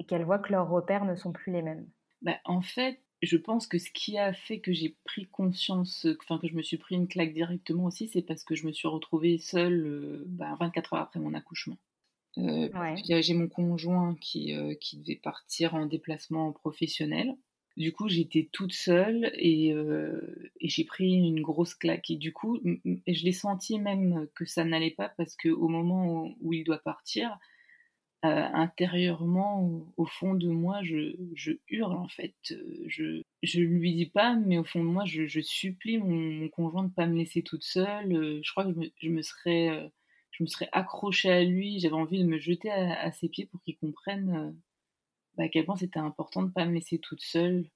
et 0.00 0.04
qu'elles 0.04 0.24
voient 0.24 0.40
que 0.40 0.50
leurs 0.50 0.68
repères 0.68 1.04
ne 1.04 1.14
sont 1.14 1.30
plus 1.30 1.52
les 1.52 1.62
mêmes. 1.62 1.86
Bah, 2.22 2.38
en 2.44 2.60
fait, 2.60 2.98
je 3.22 3.36
pense 3.36 3.66
que 3.66 3.78
ce 3.78 3.90
qui 3.90 4.18
a 4.18 4.32
fait 4.32 4.60
que 4.60 4.72
j'ai 4.72 4.96
pris 5.04 5.26
conscience, 5.26 6.06
enfin 6.20 6.38
que 6.38 6.48
je 6.48 6.54
me 6.54 6.62
suis 6.62 6.76
pris 6.76 6.96
une 6.96 7.08
claque 7.08 7.32
directement 7.32 7.86
aussi, 7.86 8.08
c'est 8.08 8.22
parce 8.22 8.44
que 8.44 8.54
je 8.54 8.66
me 8.66 8.72
suis 8.72 8.88
retrouvée 8.88 9.38
seule 9.38 10.24
24 10.38 10.38
euh, 10.38 10.90
bah, 10.90 10.98
heures 10.98 11.02
après 11.02 11.20
mon 11.20 11.34
accouchement. 11.34 11.78
Euh, 12.38 12.68
j'ai 13.06 13.32
mon 13.32 13.48
conjoint 13.48 14.14
qui, 14.20 14.54
euh, 14.54 14.74
qui 14.74 14.98
devait 14.98 15.16
partir 15.16 15.74
en 15.74 15.86
déplacement 15.86 16.52
professionnel. 16.52 17.34
Du 17.78 17.92
coup, 17.92 18.08
j'étais 18.08 18.48
toute 18.52 18.72
seule 18.72 19.30
et, 19.34 19.68
et 19.68 20.68
j'ai 20.68 20.84
pris 20.84 21.12
une 21.12 21.42
grosse 21.42 21.74
claque. 21.74 22.10
Et 22.10 22.16
du 22.16 22.32
coup, 22.32 22.58
je 22.64 23.24
l'ai 23.24 23.32
senti 23.32 23.78
même 23.78 24.28
que 24.34 24.46
ça 24.46 24.64
n'allait 24.64 24.92
pas 24.92 25.10
parce 25.10 25.36
qu'au 25.36 25.68
moment 25.68 26.30
où, 26.40 26.54
il 26.54 26.64
doit 26.64 26.78
partir, 26.78 27.38
euh, 28.24 28.48
intérieurement, 28.54 29.86
au, 29.96 30.06
fond 30.06 30.34
de 30.34 30.48
moi, 30.48 30.80
je, 30.82 31.58
hurle 31.68 31.92
en 31.92 32.08
fait. 32.08 32.34
Je, 32.86 33.22
je 33.42 33.60
lui 33.60 33.94
dis 33.94 34.06
pas, 34.06 34.34
mais 34.34 34.58
au 34.58 34.64
fond 34.64 34.80
de 34.80 34.88
moi, 34.88 35.04
je, 35.04 35.40
supplie 35.40 35.98
mon, 35.98 36.48
conjoint 36.48 36.84
de 36.84 36.92
pas 36.92 37.06
me 37.06 37.16
laisser 37.16 37.42
toute 37.42 37.62
seule. 37.62 38.12
Euh, 38.12 38.40
je 38.42 38.50
crois 38.50 38.64
que 38.64 38.72
je 39.00 39.10
me, 39.10 39.22
serais, 39.22 39.68
euh, 39.68 39.88
je 40.30 40.42
me 40.42 40.48
serais 40.48 40.68
accrochée 40.72 41.30
à 41.30 41.44
lui. 41.44 41.78
J'avais 41.78 41.94
envie 41.94 42.22
de 42.22 42.28
me 42.28 42.38
jeter 42.38 42.70
à, 42.70 43.12
ses 43.12 43.28
pieds 43.28 43.46
pour 43.46 43.60
qu'il 43.62 43.76
comprenne 43.76 44.56
bah, 45.36 45.44
à 45.44 45.48
quel 45.48 45.66
point 45.66 45.76
c'était 45.76 46.00
important 46.00 46.42
de 46.42 46.50
pas 46.50 46.64
me 46.64 46.74
laisser 46.74 46.98
toute 46.98 47.22
seule. 47.22 47.66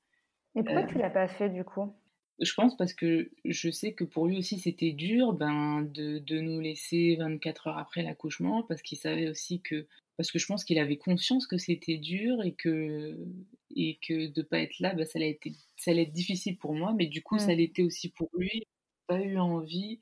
Et 0.57 0.65
pourquoi 0.65 0.85
tu 0.85 0.99
l'as 0.99 1.11
pas 1.11 1.29
fait 1.29 1.51
du 1.51 1.65
coup? 1.65 1.95
Je 2.41 2.55
pense 2.55 2.77
parce 2.77 2.95
que 2.95 3.31
je 3.45 3.71
sais 3.71 3.93
que 3.93 4.05
pour 4.05 4.27
lui 4.27 4.39
aussi 4.39 4.59
c'était 4.59 4.93
dur 4.93 5.33
ben, 5.33 5.83
de, 5.83 6.19
de, 6.19 6.41
nous 6.41 6.61
laisser 6.61 7.17
24 7.17 7.69
heures 7.69 7.79
après 7.79 8.03
l'accouchement 8.03 8.63
parce 8.63 8.83
qu'il 8.83 8.99
savait 8.99 9.29
aussi 9.29 9.61
que 9.61 9.87
parce 10.17 10.31
que 10.31 10.39
je 10.39 10.47
pense 10.47 10.65
qu'il 10.65 10.79
avait 10.79 10.97
conscience 10.97 11.47
que 11.47 11.59
c'était 11.59 11.99
dur 11.99 12.43
et 12.43 12.55
que 12.55 13.19
et 13.77 13.99
que 14.07 14.29
de 14.29 14.43
pas 14.43 14.59
être 14.61 14.79
là 14.81 14.95
ben, 14.95 15.05
ça 15.05 15.19
allait 15.19 15.31
être 15.31 15.55
ça 15.77 15.91
allait 15.91 16.03
être 16.03 16.13
difficile 16.13 16.57
pour 16.57 16.75
moi. 16.75 16.95
Mais 16.97 17.07
du 17.07 17.23
coup 17.23 17.39
ça 17.39 17.53
mmh. 17.53 17.57
l'était 17.57 17.83
aussi 17.83 18.11
pour 18.11 18.31
lui. 18.35 18.67
Pas 19.07 19.21
eu 19.21 19.39
envie 19.39 20.01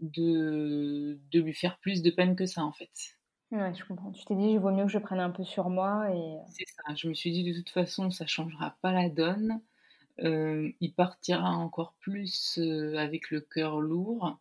de, 0.00 1.18
de 1.32 1.40
lui 1.40 1.54
faire 1.54 1.78
plus 1.80 2.02
de 2.02 2.10
peine 2.10 2.36
que 2.36 2.46
ça 2.46 2.64
en 2.64 2.72
fait. 2.72 3.18
Ouais 3.50 3.74
je 3.74 3.84
comprends. 3.84 4.12
Tu 4.12 4.24
t'es 4.24 4.34
dit 4.34 4.52
il 4.52 4.58
vaut 4.58 4.70
mieux 4.70 4.84
que 4.84 4.90
je 4.92 4.98
prenne 4.98 5.20
un 5.20 5.30
peu 5.30 5.44
sur 5.44 5.68
moi 5.68 6.10
et 6.14 6.38
c'est 6.50 6.66
ça. 6.66 6.94
Je 6.94 7.08
me 7.08 7.14
suis 7.14 7.30
dit 7.30 7.44
de 7.44 7.56
toute 7.58 7.70
façon 7.70 8.10
ça 8.10 8.26
changera 8.26 8.76
pas 8.80 8.92
la 8.92 9.10
donne. 9.10 9.52
euh, 9.52 9.73
il 10.18 10.92
partira 10.96 11.50
encore 11.50 11.94
plus 12.00 12.58
euh, 12.58 12.96
avec 12.96 13.30
le 13.30 13.40
cœur 13.40 13.80
lourd. 13.80 14.38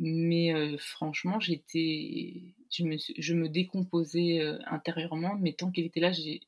Mais 0.00 0.52
euh, 0.52 0.76
franchement, 0.76 1.38
j'étais, 1.38 2.42
je 2.70 2.84
me, 2.84 2.96
je 2.98 3.34
me 3.34 3.48
décomposais 3.48 4.40
intérieurement. 4.66 5.36
Mais 5.40 5.52
tant 5.52 5.70
qu'il 5.70 5.84
était 5.84 6.00
là, 6.00 6.12
j'ai, 6.12 6.40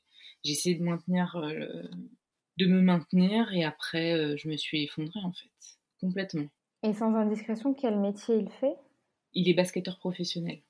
essayé 0.45 0.77
de 0.77 0.83
maintenir, 0.83 1.41
de 2.57 2.67
me 2.67 2.81
maintenir. 2.81 3.53
Et 3.53 3.65
après, 3.65 4.37
je 4.37 4.49
me 4.49 4.57
suis 4.57 4.85
effondrée 4.85 5.21
en 5.23 5.33
fait, 5.33 5.79
complètement. 6.01 6.49
Et 6.83 6.93
sans 6.93 7.15
indiscrétion, 7.15 7.75
quel 7.75 7.99
métier 7.99 8.37
il 8.37 8.49
fait? 8.49 8.75
Il 9.33 9.49
est 9.49 9.55
basketteur 9.55 9.99
professionnel. 9.99 10.61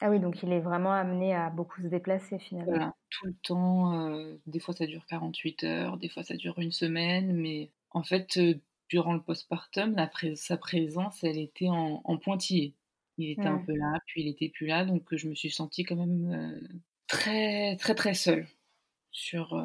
Ah 0.00 0.10
oui, 0.10 0.18
donc 0.20 0.42
il 0.42 0.52
est 0.52 0.60
vraiment 0.60 0.92
amené 0.92 1.34
à 1.34 1.50
beaucoup 1.50 1.80
se 1.80 1.86
déplacer 1.86 2.38
finalement. 2.38 2.72
Voilà, 2.72 2.94
tout 3.10 3.26
le 3.26 3.34
temps. 3.42 4.36
des 4.46 4.58
fois 4.58 4.74
ça 4.74 4.86
dure 4.86 5.06
48 5.06 5.64
heures, 5.64 5.96
des 5.98 6.08
fois 6.08 6.22
ça 6.22 6.36
dure 6.36 6.58
une 6.58 6.72
semaine, 6.72 7.32
mais 7.32 7.70
en 7.90 8.02
fait, 8.02 8.38
durant 8.88 9.14
le 9.14 9.22
postpartum, 9.22 9.96
sa 10.34 10.56
présence, 10.56 11.22
elle 11.22 11.38
était 11.38 11.68
en, 11.68 12.00
en 12.04 12.18
pointillé. 12.18 12.74
Il 13.18 13.30
était 13.30 13.46
un 13.46 13.58
peu 13.58 13.74
là, 13.74 14.00
puis 14.06 14.22
il 14.22 14.28
était 14.28 14.48
plus 14.48 14.66
là, 14.66 14.84
donc 14.84 15.14
je 15.14 15.28
me 15.28 15.34
suis 15.34 15.50
sentie 15.50 15.84
quand 15.84 15.96
même 15.96 16.60
très, 17.06 17.76
très, 17.76 17.94
très 17.94 18.14
seule 18.14 18.48
sur, 19.12 19.56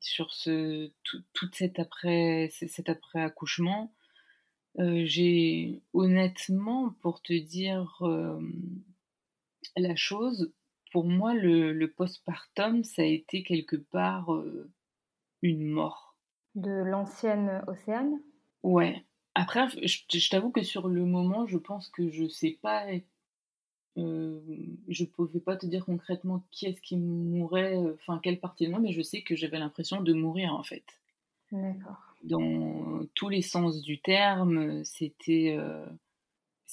sur 0.00 0.32
ce, 0.34 0.92
tout, 1.02 1.22
toute 1.32 1.54
cet 1.54 1.78
après, 1.78 2.50
cet 2.52 2.90
après 2.90 3.22
accouchement. 3.22 3.94
j'ai 4.78 5.80
honnêtement, 5.94 6.94
pour 7.00 7.22
te 7.22 7.32
dire 7.32 8.02
la 9.76 9.96
chose, 9.96 10.52
pour 10.92 11.04
moi, 11.04 11.34
le, 11.34 11.72
le 11.72 11.90
postpartum, 11.90 12.84
ça 12.84 13.02
a 13.02 13.06
été 13.06 13.42
quelque 13.42 13.76
part 13.76 14.30
une 15.42 15.64
mort. 15.64 16.16
De 16.54 16.70
l'ancienne 16.70 17.62
Océane? 17.66 18.20
Ouais. 18.62 19.04
Après, 19.34 19.66
je, 19.82 20.28
t'avoue 20.28 20.50
que 20.50 20.62
sur 20.62 20.88
le 20.88 21.04
moment, 21.04 21.46
je 21.46 21.58
pense 21.58 21.88
que 21.88 22.10
je 22.10 22.28
sais 22.28 22.58
pas. 22.60 22.86
Euh, 23.98 24.40
je 24.88 25.04
pouvais 25.04 25.40
pas 25.40 25.56
te 25.56 25.66
dire 25.66 25.84
concrètement 25.84 26.44
qui 26.50 26.66
est-ce 26.66 26.80
qui 26.80 26.96
mourrait, 26.96 27.76
enfin 27.94 28.20
quelle 28.22 28.40
partie 28.40 28.66
de 28.66 28.70
moi, 28.70 28.80
mais 28.80 28.92
je 28.92 29.02
sais 29.02 29.22
que 29.22 29.36
j'avais 29.36 29.58
l'impression 29.58 30.00
de 30.00 30.12
mourir 30.12 30.54
en 30.54 30.62
fait. 30.62 30.84
D'accord. 31.50 32.14
Dans 32.24 33.00
tous 33.14 33.28
les 33.28 33.42
sens 33.42 33.82
du 33.82 34.00
terme, 34.00 34.84
c'était 34.84 35.58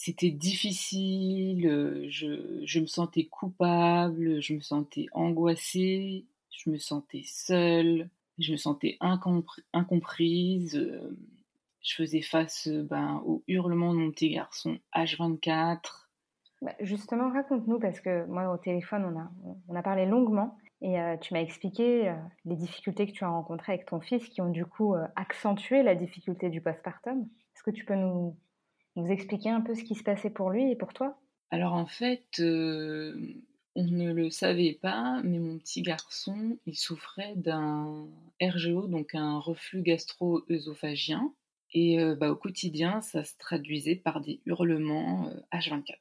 c'était 0.01 0.31
difficile, 0.31 2.07
je, 2.09 2.61
je, 2.63 2.79
me 2.79 2.85
sentais 2.85 3.25
coupable, 3.25 4.41
je 4.41 4.53
me 4.53 4.61
sentais 4.61 5.07
angoissée, 5.11 6.25
je 6.51 6.69
me 6.69 6.77
sentais 6.77 7.23
seule, 7.25 8.09
je 8.37 8.53
me 8.53 8.57
sentais 8.57 8.97
incomprise 9.73 10.79
je 11.81 11.95
faisais 11.95 12.21
face 12.21 12.67
euh, 12.67 12.83
ben, 12.83 13.21
au 13.25 13.43
hurlement 13.47 13.93
de 13.93 13.99
mon 13.99 14.11
petit 14.11 14.29
garçon 14.29 14.77
H24. 14.95 16.07
Bah, 16.61 16.73
justement, 16.81 17.31
raconte-nous, 17.31 17.79
parce 17.79 17.99
que 18.01 18.25
moi, 18.25 18.51
au 18.53 18.57
téléphone, 18.57 19.05
on 19.05 19.19
a, 19.19 19.31
on 19.67 19.75
a 19.75 19.81
parlé 19.81 20.05
longuement 20.05 20.57
et 20.81 20.99
euh, 20.99 21.17
tu 21.17 21.33
m'as 21.33 21.41
expliqué 21.41 22.09
euh, 22.09 22.13
les 22.45 22.55
difficultés 22.55 23.07
que 23.07 23.11
tu 23.11 23.23
as 23.23 23.29
rencontrées 23.29 23.73
avec 23.73 23.85
ton 23.85 24.01
fils 24.01 24.27
qui 24.27 24.41
ont 24.41 24.49
du 24.49 24.65
coup 24.65 24.95
accentué 25.15 25.83
la 25.83 25.95
difficulté 25.95 26.49
du 26.49 26.61
postpartum. 26.61 27.21
Est-ce 27.55 27.63
que 27.63 27.71
tu 27.71 27.85
peux 27.85 27.95
nous, 27.95 28.35
nous, 28.99 29.11
expliquer 29.11 29.49
un 29.49 29.61
peu 29.61 29.75
ce 29.75 29.83
qui 29.83 29.95
se 29.95 30.03
passait 30.03 30.29
pour 30.29 30.49
lui 30.49 30.71
et 30.71 30.75
pour 30.75 30.93
toi? 30.93 31.17
Alors 31.51 31.73
en 31.73 31.85
fait, 31.85 32.39
on 32.39 33.83
ne 33.83 34.11
le 34.13 34.29
savait 34.29 34.77
pas, 34.81 35.21
mais 35.23 35.39
mon 35.39 35.57
petit 35.57 35.81
garçon, 35.81 36.57
il 36.65 36.75
souffrait 36.75 37.33
d'un 37.35 38.07
RGO, 38.41 38.87
donc 38.87 39.15
un 39.15 39.39
reflux 39.39 39.81
gastro-œsophagien. 39.81 41.33
Et 41.73 41.97
bah, 42.15 42.31
au 42.31 42.35
quotidien, 42.35 43.01
ça 43.01 43.23
se 43.23 43.37
traduisait 43.37 43.95
par 43.95 44.21
des 44.21 44.41
hurlements 44.45 45.31
H24. 45.53 45.95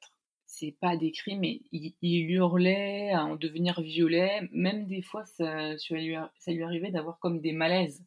C'est 0.46 0.74
pas 0.80 0.96
décrit, 0.96 1.36
mais 1.36 1.60
il, 1.72 2.30
hurlait 2.30 3.12
à 3.12 3.24
en 3.24 3.36
devenir 3.36 3.80
violet. 3.82 4.48
Même 4.52 4.86
des 4.86 5.02
fois, 5.02 5.24
ça 5.24 5.74
lui 5.90 6.62
arrivait 6.62 6.90
d'avoir 6.90 7.18
comme 7.18 7.40
des 7.40 7.52
malaises. 7.52 8.02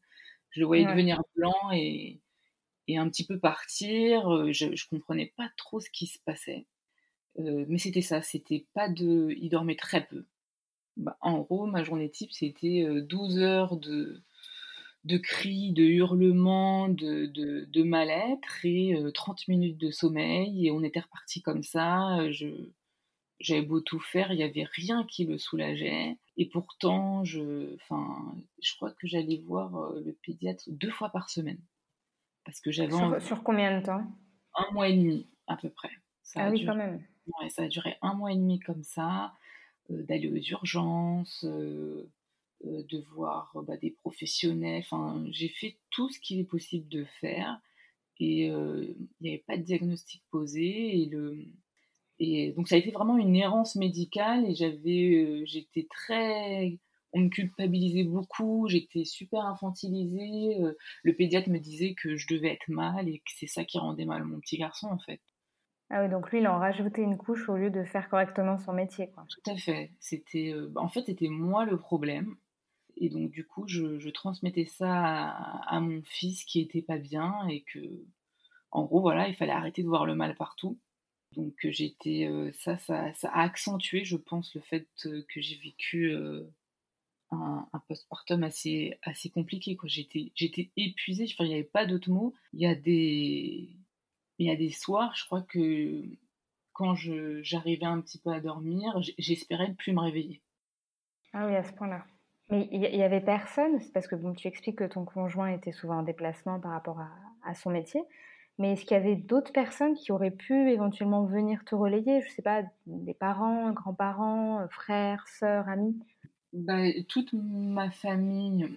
Je 0.49 0.59
le 0.59 0.65
voyais 0.65 0.85
devenir 0.85 1.21
blanc 1.35 1.71
et, 1.71 2.19
et, 2.91 2.97
un 2.97 3.09
petit 3.09 3.25
peu 3.25 3.39
partir. 3.39 4.51
Je, 4.51 4.75
je 4.75 4.87
comprenais 4.89 5.33
pas 5.37 5.49
trop 5.57 5.79
ce 5.79 5.89
qui 5.89 6.07
se 6.07 6.19
passait. 6.25 6.65
mais 7.37 7.77
c'était 7.77 8.01
ça, 8.01 8.21
c'était 8.21 8.65
pas 8.73 8.89
de. 8.89 9.33
Il 9.37 9.49
dormait 9.49 9.75
très 9.75 10.05
peu. 10.07 10.25
Bah, 10.97 11.17
en 11.21 11.39
gros, 11.39 11.65
ma 11.67 11.83
journée 11.83 12.09
type, 12.09 12.31
c'était 12.31 12.85
12 13.01 13.39
heures 13.39 13.77
de, 13.77 14.21
de 15.03 15.17
cris, 15.17 15.71
de 15.73 15.83
hurlements, 15.83 16.87
de, 16.89 17.25
de, 17.25 17.83
mal-être 17.83 18.65
et 18.65 18.95
30 19.13 19.39
euh, 19.39 19.43
minutes 19.47 19.77
de 19.77 19.89
sommeil. 19.91 20.67
Et 20.67 20.71
on 20.71 20.83
était 20.83 20.99
reparti 20.99 21.41
comme 21.41 21.63
ça. 21.63 22.19
Euh, 22.19 22.31
je, 22.31 22.47
j'avais 23.39 23.63
beau 23.63 23.81
tout 23.81 23.99
faire, 23.99 24.31
il 24.31 24.37
n'y 24.37 24.43
avait 24.43 24.67
rien 24.71 25.05
qui 25.05 25.25
le 25.25 25.37
soulageait. 25.37 26.17
Et 26.37 26.45
pourtant, 26.47 27.23
je, 27.23 27.75
enfin, 27.75 28.35
je 28.61 28.75
crois 28.75 28.91
que 28.91 29.07
j'allais 29.07 29.41
voir 29.45 29.75
euh, 29.75 30.01
le 30.05 30.13
pédiatre 30.13 30.63
deux 30.67 30.91
fois 30.91 31.09
par 31.09 31.29
semaine. 31.29 31.59
Parce 32.45 32.59
que 32.59 32.71
j'avais. 32.71 32.91
Sur, 32.91 33.21
sur, 33.21 33.43
combien 33.43 33.79
de 33.79 33.85
temps? 33.85 34.03
Un 34.55 34.71
mois 34.73 34.89
et 34.89 34.97
demi, 34.97 35.27
à 35.47 35.55
peu 35.57 35.69
près. 35.69 35.91
Ça 36.23 36.45
ah 36.45 36.49
oui, 36.49 36.65
quand 36.65 36.75
même. 36.75 37.03
Ouais, 37.39 37.49
ça 37.49 37.63
a 37.63 37.67
duré 37.67 37.97
un 38.01 38.13
mois 38.13 38.31
et 38.31 38.35
demi 38.35 38.59
comme 38.59 38.83
ça, 38.83 39.33
d'aller 39.89 40.27
aux 40.27 40.51
urgences, 40.51 41.45
euh, 41.45 42.09
de 42.59 42.99
voir 43.13 43.51
bah, 43.67 43.77
des 43.77 43.91
professionnels. 43.91 44.83
Enfin, 44.85 45.23
j'ai 45.31 45.49
fait 45.49 45.77
tout 45.89 46.09
ce 46.09 46.19
qu'il 46.19 46.39
est 46.39 46.45
possible 46.45 46.87
de 46.89 47.05
faire 47.05 47.59
et 48.21 48.51
euh, 48.51 48.85
il 49.19 49.23
n'y 49.23 49.29
avait 49.29 49.43
pas 49.47 49.57
de 49.57 49.63
diagnostic 49.63 50.23
posé 50.29 51.01
et 51.01 51.05
le 51.07 51.39
et 52.19 52.51
donc 52.51 52.67
ça 52.67 52.75
a 52.75 52.77
été 52.77 52.91
vraiment 52.91 53.17
une 53.17 53.35
errance 53.35 53.75
médicale 53.75 54.45
et 54.45 54.53
j'avais 54.53 55.15
euh, 55.15 55.43
j'étais 55.45 55.87
très 55.89 56.77
on 57.13 57.21
me 57.21 57.29
culpabilisait 57.29 58.03
beaucoup, 58.03 58.67
j'étais 58.67 59.05
super 59.05 59.45
infantilisée. 59.45 60.57
le 61.03 61.15
pédiatre 61.15 61.49
me 61.49 61.59
disait 61.59 61.93
que 61.93 62.15
je 62.15 62.27
devais 62.33 62.53
être 62.53 62.69
mal 62.69 63.09
et 63.09 63.19
que 63.19 63.31
c'est 63.35 63.47
ça 63.47 63.65
qui 63.65 63.77
rendait 63.77 64.05
mal 64.05 64.23
mon 64.23 64.39
petit 64.39 64.57
garçon 64.57 64.87
en 64.87 64.99
fait. 64.99 65.21
Ah 65.93 66.01
oui, 66.01 66.09
donc 66.09 66.31
lui, 66.31 66.39
il 66.39 66.47
en 66.47 66.57
rajoutait 66.57 67.01
une 67.01 67.17
couche 67.17 67.49
au 67.49 67.57
lieu 67.57 67.69
de 67.69 67.83
faire 67.83 68.09
correctement 68.09 68.57
son 68.57 68.71
métier. 68.71 69.09
Quoi. 69.11 69.25
Tout 69.27 69.51
à 69.51 69.57
fait. 69.57 69.91
C'était, 69.99 70.55
en 70.77 70.87
fait, 70.87 71.03
c'était 71.05 71.27
moi 71.27 71.65
le 71.65 71.77
problème. 71.77 72.37
Et 72.97 73.09
donc, 73.09 73.31
du 73.31 73.45
coup, 73.45 73.67
je, 73.67 74.09
transmettais 74.09 74.65
ça 74.65 75.31
à, 75.31 75.79
mon 75.79 76.01
fils 76.03 76.45
qui 76.45 76.61
était 76.61 76.81
pas 76.81 76.97
bien 76.97 77.47
et 77.49 77.63
que, 77.63 77.79
en 78.71 78.85
gros, 78.85 79.01
voilà, 79.01 79.27
il 79.27 79.35
fallait 79.35 79.51
arrêter 79.51 79.83
de 79.83 79.87
voir 79.87 80.05
le 80.05 80.15
mal 80.15 80.35
partout. 80.35 80.79
Donc, 81.35 81.55
j'étais, 81.63 82.27
euh, 82.29 82.51
ça, 82.53 82.77
ça, 82.77 83.11
a 83.23 83.41
accentué, 83.41 84.03
je 84.05 84.17
pense, 84.17 84.53
le 84.55 84.61
fait 84.61 84.87
euh, 85.05 85.23
que 85.33 85.41
j'ai 85.41 85.57
vécu 85.57 86.11
euh, 86.11 86.43
un, 87.31 87.67
postpartum 87.87 88.43
assez, 88.43 88.97
assez 89.03 89.29
compliqué. 89.29 89.77
J'étais, 89.85 90.71
épuisée, 90.77 91.25
il 91.39 91.45
n'y 91.47 91.53
avait 91.53 91.63
pas 91.63 91.85
d'autres 91.85 92.11
mots. 92.11 92.33
Il 92.53 92.61
y 92.61 92.67
a 92.67 92.75
des, 92.75 93.69
y 94.39 94.49
a 94.49 94.55
des 94.55 94.71
soirs, 94.71 95.13
je 95.15 95.25
crois 95.25 95.41
que 95.41 96.03
quand 96.73 96.95
j'arrivais 96.95 97.85
un 97.85 98.01
petit 98.01 98.19
peu 98.19 98.31
à 98.31 98.39
dormir, 98.39 98.99
j'espérais 99.17 99.69
ne 99.69 99.73
plus 99.73 99.93
me 99.93 99.99
réveiller. 99.99 100.41
Ah 101.33 101.45
oui, 101.45 101.55
à 101.55 101.63
ce 101.63 101.71
point-là. 101.73 102.03
Mais 102.49 102.67
il 102.71 102.81
y, 102.81 103.03
avait 103.03 103.21
personne, 103.21 103.79
c'est 103.79 103.93
parce 103.93 104.07
que 104.07 104.15
bon, 104.15 104.33
tu 104.33 104.45
expliques 104.49 104.79
que 104.79 104.83
ton 104.83 105.05
conjoint 105.05 105.47
était 105.47 105.71
souvent 105.71 105.99
en 105.99 106.03
déplacement 106.03 106.59
par 106.59 106.71
rapport 106.71 106.99
à, 107.43 107.55
son 107.55 107.69
métier, 107.69 108.01
mais 108.59 108.73
est-ce 108.73 108.81
qu'il 108.81 108.97
y 108.97 108.99
avait 108.99 109.15
d'autres 109.15 109.53
personnes 109.53 109.93
qui 109.93 110.11
auraient 110.11 110.31
pu 110.31 110.69
éventuellement 110.69 111.23
venir 111.23 111.63
te 111.63 111.75
relayer? 111.75 112.21
Je 112.21 112.27
ne 112.27 112.31
sais 112.31 112.41
pas, 112.41 112.63
des 112.87 113.13
parents, 113.13 113.71
grands-parents, 113.71 114.67
frères, 114.69 115.25
sœurs, 115.29 115.69
amis? 115.69 115.97
Bah, 116.53 116.83
Toute 117.07 117.33
ma 117.33 117.91
famille, 117.91 118.67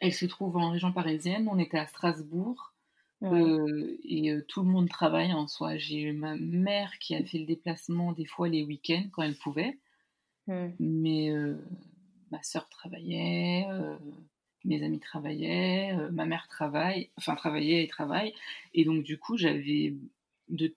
elle 0.00 0.12
se 0.12 0.26
trouve 0.26 0.56
en 0.56 0.70
région 0.70 0.92
parisienne. 0.92 1.48
On 1.50 1.58
était 1.58 1.78
à 1.78 1.86
Strasbourg. 1.86 2.72
Euh, 3.22 3.98
et 4.04 4.30
euh, 4.30 4.42
tout 4.48 4.62
le 4.62 4.68
monde 4.68 4.88
travaille 4.88 5.32
en 5.32 5.46
soi. 5.46 5.76
J'ai 5.76 6.00
eu 6.00 6.12
ma 6.12 6.36
mère 6.36 6.98
qui 6.98 7.14
a 7.14 7.22
fait 7.22 7.38
le 7.38 7.46
déplacement 7.46 8.12
des 8.12 8.24
fois 8.24 8.48
les 8.48 8.64
week-ends 8.64 9.04
quand 9.12 9.22
elle 9.22 9.36
pouvait. 9.36 9.78
Mais 10.80 11.30
euh, 11.30 11.54
ma 12.32 12.42
sœur 12.42 12.68
travaillait, 12.68 13.66
mes 14.64 14.82
amis 14.82 14.98
travaillaient, 14.98 15.96
ma 16.10 16.26
mère 16.26 16.48
travaille, 16.48 17.10
enfin 17.16 17.36
travaillait 17.36 17.84
et 17.84 17.86
travaille. 17.86 18.34
Et 18.74 18.84
donc 18.84 19.04
du 19.04 19.16
coup, 19.16 19.36
j'avais, 19.36 19.94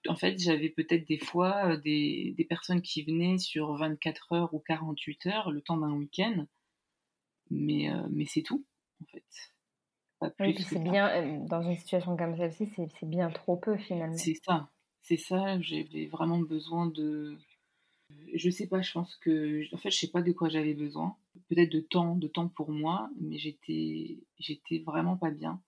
en 0.08 0.16
fait, 0.16 0.40
j'avais 0.40 0.70
peut-être 0.70 1.08
des 1.08 1.18
fois 1.18 1.72
euh, 1.72 1.78
des, 1.78 2.34
des, 2.38 2.46
personnes 2.46 2.82
qui 2.82 3.04
venaient 3.04 3.38
sur 3.38 3.74
24 3.76 4.34
heures 4.34 4.54
ou 4.54 4.60
48 4.60 5.26
heures, 5.28 5.52
le 5.52 5.62
temps 5.62 5.78
d'un 5.78 5.94
week-end. 5.94 6.46
Mais, 7.50 7.90
mais 8.10 8.26
c'est 8.26 8.42
tout, 8.42 8.66
en 9.02 9.06
fait. 9.06 9.26
Pas 10.20 10.30
plus 10.30 10.54
c'est 10.54 10.80
bien, 10.80 11.38
dans 11.46 11.62
une 11.62 11.76
situation 11.76 12.16
comme 12.16 12.36
celle-ci, 12.38 12.70
c'est 12.76 13.06
bien 13.06 13.30
trop 13.30 13.58
peu 13.58 13.78
finalement. 13.78 14.18
C'est 14.18 14.40
ça, 14.44 14.70
c'est 15.02 15.18
ça, 15.18 15.60
j'avais 15.60 16.08
vraiment 16.08 16.40
besoin 16.40 16.88
de, 16.88 17.38
je 18.34 18.50
sais 18.50 18.68
pas, 18.68 18.82
je 18.82 18.92
pense 18.92 19.16
que, 19.18 19.64
en 19.74 19.78
fait, 19.78 19.92
je 19.92 19.98
sais 19.98 20.12
pas 20.12 20.22
de 20.22 20.32
quoi 20.32 20.50
j'avais 20.50 20.74
besoin. 20.74 21.16
Peut-être 21.50 21.72
de 21.72 21.80
temps, 21.80 22.16
de 22.16 22.28
temps 22.28 22.48
pour 22.48 22.72
moi, 22.72 23.10
mais 23.20 23.38
j'étais, 23.38 24.18
j'étais 24.40 24.80
vraiment 24.80 25.18
pas 25.18 25.32
bien. 25.32 25.62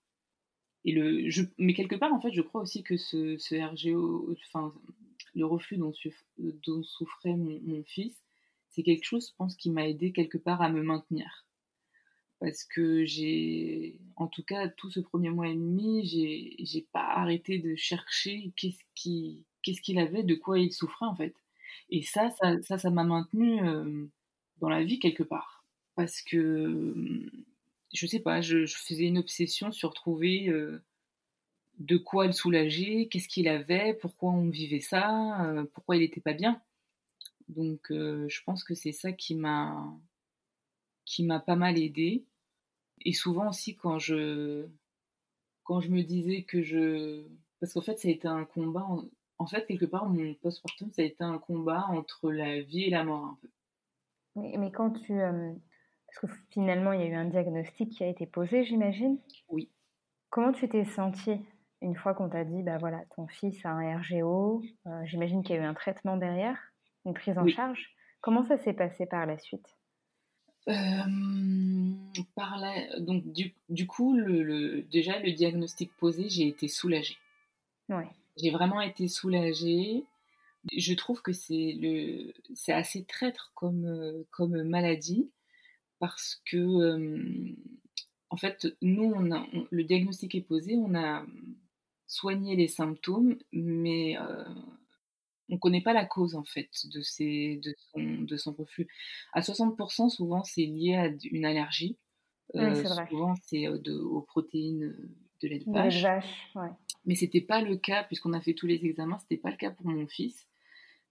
Mais 1.58 1.74
quelque 1.74 1.96
part, 1.96 2.14
en 2.14 2.22
fait, 2.22 2.32
je 2.32 2.42
crois 2.42 2.62
aussi 2.62 2.84
que 2.84 2.98
ce, 2.98 3.38
RGO, 3.56 4.36
le 5.36 5.46
reflux 5.46 5.78
dont, 5.78 6.84
souffrait 6.84 7.36
mon, 7.36 7.84
fils, 7.84 8.24
c'est 8.70 8.84
quelque 8.84 9.04
chose, 9.04 9.30
je 9.30 9.36
pense, 9.36 9.56
qui 9.56 9.70
m'a 9.72 9.88
aidé 9.88 10.12
quelque 10.12 10.38
part 10.38 10.62
à 10.62 10.70
me 10.70 10.84
maintenir. 10.84 11.46
Parce 12.40 12.64
que 12.66 13.06
j'ai, 13.06 13.98
en 14.18 14.28
tout 14.28 14.44
cas, 14.44 14.68
tout 14.68 14.92
ce 14.92 15.00
premier 15.00 15.30
mois 15.30 15.48
et 15.48 15.56
demi, 15.56 16.06
j'ai, 16.06 16.88
pas 16.92 17.08
arrêté 17.08 17.58
de 17.58 17.76
chercher 17.76 18.52
qu'est-ce 18.56 18.84
qui, 18.94 19.44
qu'est-ce 19.64 19.82
qu'il 19.82 19.98
avait, 19.98 20.24
de 20.24 20.36
quoi 20.36 20.60
il 20.60 20.72
souffrait, 20.72 21.08
en 21.08 21.16
fait 21.16 21.34
Et 21.90 22.04
ça, 22.04 22.30
ça, 22.32 22.62
ça, 22.62 22.78
ça 22.78 22.90
m'a 22.92 23.04
maintenu 23.04 23.60
dans 24.60 24.70
la 24.70 24.84
vie 24.84 25.00
quelque 25.00 25.24
part. 25.24 25.66
Parce 25.96 26.22
que, 26.22 26.94
je 27.96 28.08
sais 28.08 28.20
pas, 28.20 28.42
je, 28.42 28.66
faisais 28.66 29.06
une 29.06 29.18
obsession 29.18 29.72
sur 29.72 29.94
trouver 29.94 30.52
de 31.80 31.98
quoi 31.98 32.28
le 32.28 32.34
soulager, 32.34 33.08
qu'est-ce 33.10 33.28
qu'il 33.28 33.48
avait, 33.48 33.94
pourquoi 33.96 34.32
on 34.32 34.50
vivait 34.50 34.80
ça, 34.82 35.54
pourquoi 35.74 35.96
il 35.96 36.00
n'était 36.00 36.22
pas 36.22 36.34
bien. 36.34 36.62
Donc, 37.50 37.88
je 37.90 38.44
pense 38.46 38.64
que 38.64 38.76
c'est 38.76 38.92
ça 38.92 39.12
qui 39.12 39.36
m'a 39.36 39.92
qui 41.06 41.24
m'a 41.24 41.40
pas 41.40 41.56
mal 41.56 41.78
aidé. 41.78 42.26
Et 43.06 43.14
souvent 43.14 43.50
aussi 43.50 43.76
quand 43.76 44.00
je 44.00 44.68
quand 45.64 45.82
je 45.82 45.90
me 45.90 46.02
disais 46.02 46.44
que 46.44 46.62
je 46.62 47.24
parce 47.60 47.74
qu'en 47.74 47.82
fait 47.82 48.00
ça 48.00 48.08
a 48.08 48.12
été 48.12 48.28
un 48.28 48.46
combat 48.46 48.88
en, 49.38 49.48
fait 49.48 49.66
quelque 49.66 49.86
part 49.86 50.08
mon 50.10 50.34
postpartum 50.36 50.92
ça 50.92 51.02
a 51.02 51.06
été 51.06 51.24
un 51.24 51.38
combat 51.38 51.86
entre 51.90 52.32
la 52.32 52.62
vie 52.62 52.84
et 52.84 52.90
la 52.90 53.04
mort 53.04 53.26
un 53.26 53.38
peu. 53.42 53.50
Mais, 54.36 54.70
quand 54.72 54.92
tu 54.92 55.14
euh, 55.14 55.54
parce 56.22 56.34
que 56.34 56.40
finalement 56.52 56.94
il 56.94 57.02
y 57.02 57.04
a 57.04 57.08
eu 57.08 57.16
un 57.16 57.26
diagnostic 57.26 57.90
qui 57.90 58.04
a 58.04 58.08
été 58.08 58.26
posé 58.26 58.64
j'imagine. 58.64 59.18
Oui. 59.50 59.70
Comment 60.30 60.52
tu 60.52 60.68
t'es 60.68 60.86
sentie 60.86 61.40
une 61.82 61.96
fois 61.96 62.14
qu'on 62.14 62.30
t'a 62.30 62.44
dit 62.44 62.64
bah 62.64 62.78
voilà 62.78 63.04
ton 63.16 63.28
fils 63.28 63.66
a 63.66 63.70
un 63.70 63.98
RGO 63.98 64.64
euh, 64.88 65.06
j'imagine 65.06 65.44
qu'il 65.44 65.56
y 65.56 65.60
a 65.60 65.62
eu 65.62 65.66
un 65.66 65.74
traitement 65.74 66.18
derrière 66.18 66.58
une 67.06 67.14
prise 67.14 67.38
en 67.38 67.48
charge 67.48 67.96
comment 68.26 68.44
ça 68.44 68.58
s'est 68.58 68.74
passé 68.74 69.06
par 69.06 69.28
la 69.28 69.38
suite? 69.38 69.78
Euh, 70.68 70.74
par 72.36 72.60
donc 72.98 73.24
du, 73.32 73.54
du 73.70 73.86
coup, 73.86 74.16
le, 74.16 74.82
déjà 74.92 75.20
le 75.20 75.32
diagnostic 75.32 75.96
posé, 75.96 76.28
j'ai 76.28 76.48
été 76.48 76.68
soulagée. 76.68 77.18
Ouais. 77.88 78.08
J'ai 78.38 78.50
vraiment 78.50 78.82
été 78.82 79.08
soulagée. 79.08 80.06
Je 80.76 80.94
trouve 80.96 81.22
que 81.22 81.34
c'est 81.34 81.78
le, 81.80 82.34
assez 82.74 83.04
traître 83.04 83.52
comme 83.54 83.86
euh, 83.86 84.24
comme 84.32 84.64
maladie 84.64 85.30
parce 86.00 86.42
que 86.46 86.58
euh, 86.58 87.56
en 88.30 88.38
fait, 88.38 88.68
nous, 88.82 89.12
on 89.16 89.32
a, 89.32 89.46
le 89.72 89.84
diagnostic 89.84 90.36
est 90.36 90.42
posé, 90.42 90.76
on 90.78 90.96
a 90.96 91.26
soigné 92.08 92.56
les 92.56 92.68
symptômes, 92.68 93.38
mais 93.52 94.18
on 95.50 95.56
ne 95.56 95.60
connaît 95.60 95.82
pas 95.82 95.94
la 95.94 96.06
cause 96.06 96.36
en 96.36 96.44
fait 96.44 96.70
de, 96.86 97.02
ces, 97.02 97.60
de, 97.64 97.76
son, 97.92 98.22
de 98.22 98.38
son 98.38 98.54
reflux. 98.54 98.88
À 99.34 99.42
60%, 99.42 100.10
souvent, 100.10 100.44
c'est 100.44 100.66
lié 100.66 100.96
à 100.96 101.12
une 101.32 101.46
allergie. 101.46 101.98
Euh, 102.56 102.76
souvent, 103.10 103.36
c'est 103.44 103.68
aux 103.68 104.22
protéines 104.22 104.96
de 105.42 105.48
lait 105.48 105.60
de 105.60 105.72
vache. 105.72 106.02
vache 106.02 106.50
ouais. 106.56 106.70
Mais 107.06 107.16
c'était 107.16 107.42
pas 107.42 107.62
le 107.62 107.78
cas, 107.78 108.04
puisqu'on 108.04 108.34
a 108.34 108.42
fait 108.42 108.54
tous 108.54 108.68
les 108.68 108.86
examens, 108.86 109.20
c'était 109.20 109.38
pas 109.38 109.52
le 109.52 109.58
cas 109.58 109.72
pour 109.72 109.86
mon 109.86 110.08
fils. 110.08 110.48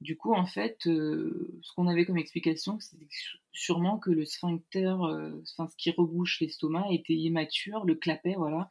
Du 0.04 0.16
coup, 0.18 0.34
en 0.34 0.44
fait, 0.44 0.76
ce 0.82 1.72
qu'on 1.74 1.88
avait 1.88 2.04
comme 2.04 2.18
explication, 2.18 2.78
c'était 2.78 3.08
sûrement 3.52 3.98
que 3.98 4.10
le 4.10 4.26
sphincter, 4.26 4.94
enfin, 4.98 5.66
ce 5.66 5.76
qui 5.78 5.90
rebouche 5.90 6.40
l'estomac, 6.40 6.86
était 6.90 7.14
immature, 7.14 7.86
le 7.86 7.94
clapet, 7.94 8.34
voilà, 8.36 8.68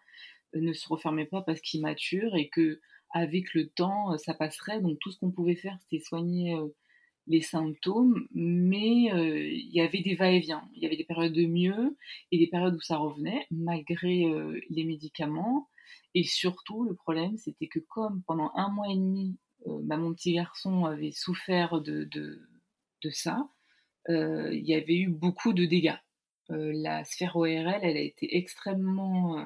ne 0.54 0.74
se 0.74 0.88
refermait 0.88 1.26
pas 1.26 1.42
parce 1.42 1.60
qu'il 1.60 1.82
mature 1.82 2.36
et 2.36 2.50
que 2.50 2.80
avec 3.14 3.54
le 3.54 3.70
temps, 3.70 4.14
euh, 4.14 4.18
ça 4.18 4.34
passerait. 4.34 4.82
Donc 4.82 5.00
tout 5.00 5.12
ce 5.12 5.20
qu'on 5.20 5.32
pouvait 5.32 5.56
faire, 5.56 5.78
c'était 5.84 6.04
soigner 6.04 6.56
euh, 6.56 6.68
les 7.28 7.42
symptômes, 7.42 8.28
mais 8.34 9.12
euh, 9.14 9.48
il 9.48 9.72
y 9.72 9.82
avait 9.82 10.02
des 10.02 10.16
va-et-vient. 10.16 10.68
Il 10.76 10.84
y 10.84 10.86
avait 10.86 10.98
des 10.98 11.06
périodes 11.06 11.34
de 11.34 11.46
mieux 11.46 11.98
et 12.32 12.38
des 12.38 12.48
périodes 12.48 12.76
où 12.76 12.82
ça 12.82 12.98
revenait, 12.98 13.48
malgré 13.52 14.26
les 14.70 14.84
médicaments. 14.84 15.70
Et 16.16 16.24
surtout, 16.24 16.84
le 16.84 16.96
problème, 16.96 17.38
c'était 17.38 17.68
que 17.68 17.80
comme 17.80 18.24
pendant 18.28 18.52
un 18.56 18.70
mois 18.70 18.88
et 18.92 18.96
demi, 18.96 19.38
bah, 19.66 19.98
mon 19.98 20.14
petit 20.14 20.34
garçon 20.34 20.86
avait 20.86 21.12
souffert 21.12 21.82
de, 21.82 22.04
de, 22.06 23.10
ça, 23.12 23.50
il 24.10 24.64
y 24.66 24.74
avait 24.74 24.98
eu 24.98 25.10
beaucoup 25.10 25.54
de 25.54 25.66
dégâts. 25.66 25.98
la 26.50 27.04
sphère 27.04 27.36
ORL, 27.36 27.80
elle 27.82 27.98
a 27.98 28.02
été 28.02 28.38
extrêmement... 28.38 29.46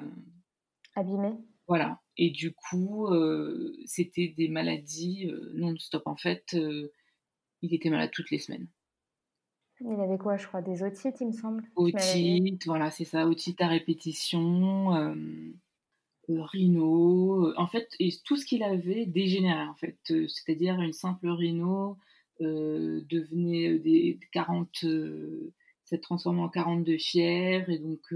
abîmée. 0.96 1.36
Voilà. 1.68 2.00
Et 2.18 2.32
du 2.32 2.54
coup, 2.54 3.08
euh, 3.08 3.78
c'était 3.86 4.34
des 4.36 4.48
maladies 4.48 5.30
euh, 5.30 5.52
non-stop. 5.56 6.04
En 6.08 6.16
fait, 6.16 6.54
euh, 6.54 6.92
il 7.62 7.74
était 7.74 7.90
malade 7.90 8.12
toutes 8.12 8.32
les 8.32 8.40
semaines. 8.40 8.68
Il 9.82 10.00
avait 10.00 10.18
quoi, 10.18 10.38
je 10.38 10.48
crois, 10.48 10.64
des 10.64 10.82
otites, 10.82 11.18
il 11.22 11.28
me 11.28 11.32
semble 11.34 11.64
Otites, 11.76 12.66
voilà, 12.66 12.90
c'est 12.90 13.06
ça, 13.06 13.28
otites 13.28 13.62
à 13.62 13.68
répétition, 13.68 15.16
rhino. 16.30 17.54
En 17.58 17.68
fait, 17.68 17.90
et 18.00 18.10
tout 18.26 18.36
ce 18.36 18.46
qu'il 18.46 18.64
avait 18.64 19.06
dégénérait, 19.06 19.68
en 19.68 19.76
fait. 19.76 19.98
C'est-à-dire 20.06 20.80
une 20.82 20.94
simple 20.94 21.30
rhino 21.30 21.98
devenait 22.40 23.80
des 23.80 24.20
40, 24.32 24.86
s'est 25.84 25.98
transformé 26.00 26.42
en 26.42 26.50
42 26.50 26.98
fièvres, 26.98 27.70
et 27.70 27.80
donc 27.80 28.14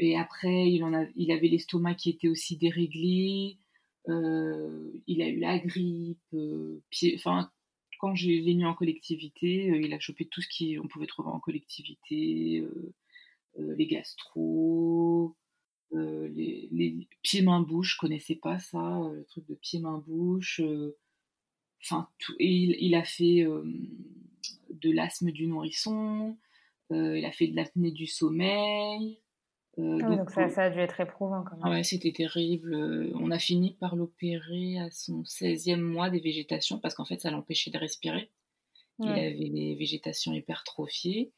et 0.00 0.16
après, 0.16 0.70
il, 0.70 0.82
en 0.82 0.94
a, 0.94 1.04
il 1.14 1.30
avait 1.30 1.48
l'estomac 1.48 1.94
qui 1.94 2.08
était 2.08 2.28
aussi 2.28 2.56
déréglé. 2.56 3.58
Euh, 4.08 4.90
il 5.06 5.20
a 5.20 5.28
eu 5.28 5.38
la 5.38 5.58
grippe. 5.58 6.18
Euh, 6.32 6.82
enfin, 7.14 7.50
quand 8.00 8.14
je 8.14 8.28
l'ai 8.28 8.54
mis 8.54 8.64
en 8.64 8.72
collectivité, 8.72 9.70
euh, 9.70 9.80
il 9.82 9.92
a 9.92 10.00
chopé 10.00 10.24
tout 10.24 10.40
ce 10.40 10.48
qu'on 10.48 10.88
pouvait 10.88 11.06
trouver 11.06 11.28
en 11.28 11.38
collectivité. 11.38 12.64
les 13.58 13.86
gastro, 13.86 15.36
les, 15.92 16.68
les 16.70 17.08
pieds-mains-bouche, 17.22 17.94
je 17.94 17.98
connaissais 17.98 18.36
pas 18.36 18.58
ça, 18.58 19.00
le 19.12 19.24
truc 19.24 19.46
de 19.48 19.54
pieds-mains-bouche. 19.54 20.60
Enfin, 21.82 22.08
tout. 22.18 22.34
Et 22.38 22.48
il, 22.48 22.76
il 22.80 22.94
a 22.94 23.04
fait 23.04 23.46
de 24.70 24.90
l'asthme 24.90 25.30
du 25.30 25.46
nourrisson. 25.46 26.36
il 26.90 27.24
a 27.24 27.32
fait 27.32 27.48
de 27.48 27.56
l'apnée 27.56 27.90
du 27.90 28.06
sommeil. 28.06 29.20
Euh, 29.78 29.98
ah 30.02 30.16
donc, 30.16 30.30
ça, 30.30 30.48
ça, 30.48 30.64
a 30.64 30.70
dû 30.70 30.80
être 30.80 31.00
éprouvant 31.00 31.42
quand 31.42 31.56
même. 31.56 31.64
Ah 31.64 31.70
ouais, 31.70 31.84
c'était 31.84 32.12
terrible. 32.12 32.74
Euh, 32.74 33.12
on 33.14 33.30
a 33.30 33.38
fini 33.38 33.76
par 33.78 33.96
l'opérer 33.96 34.78
à 34.78 34.90
son 34.90 35.22
16e 35.22 35.80
mois 35.80 36.10
des 36.10 36.20
végétations 36.20 36.78
parce 36.78 36.94
qu'en 36.94 37.04
fait, 37.04 37.20
ça 37.20 37.30
l'empêchait 37.30 37.70
de 37.70 37.78
respirer. 37.78 38.30
Il 39.02 39.08
avait 39.08 39.48
des 39.48 39.74
végétations 39.76 40.34
hypertrophiées. 40.34 41.32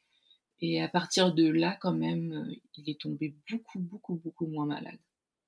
Et 0.61 0.81
à 0.81 0.87
partir 0.87 1.33
de 1.33 1.49
là, 1.49 1.77
quand 1.81 1.93
même, 1.93 2.31
euh, 2.31 2.55
il 2.75 2.89
est 2.89 2.99
tombé 2.99 3.35
beaucoup, 3.51 3.79
beaucoup, 3.79 4.15
beaucoup 4.15 4.47
moins 4.47 4.65
malade. 4.65 4.99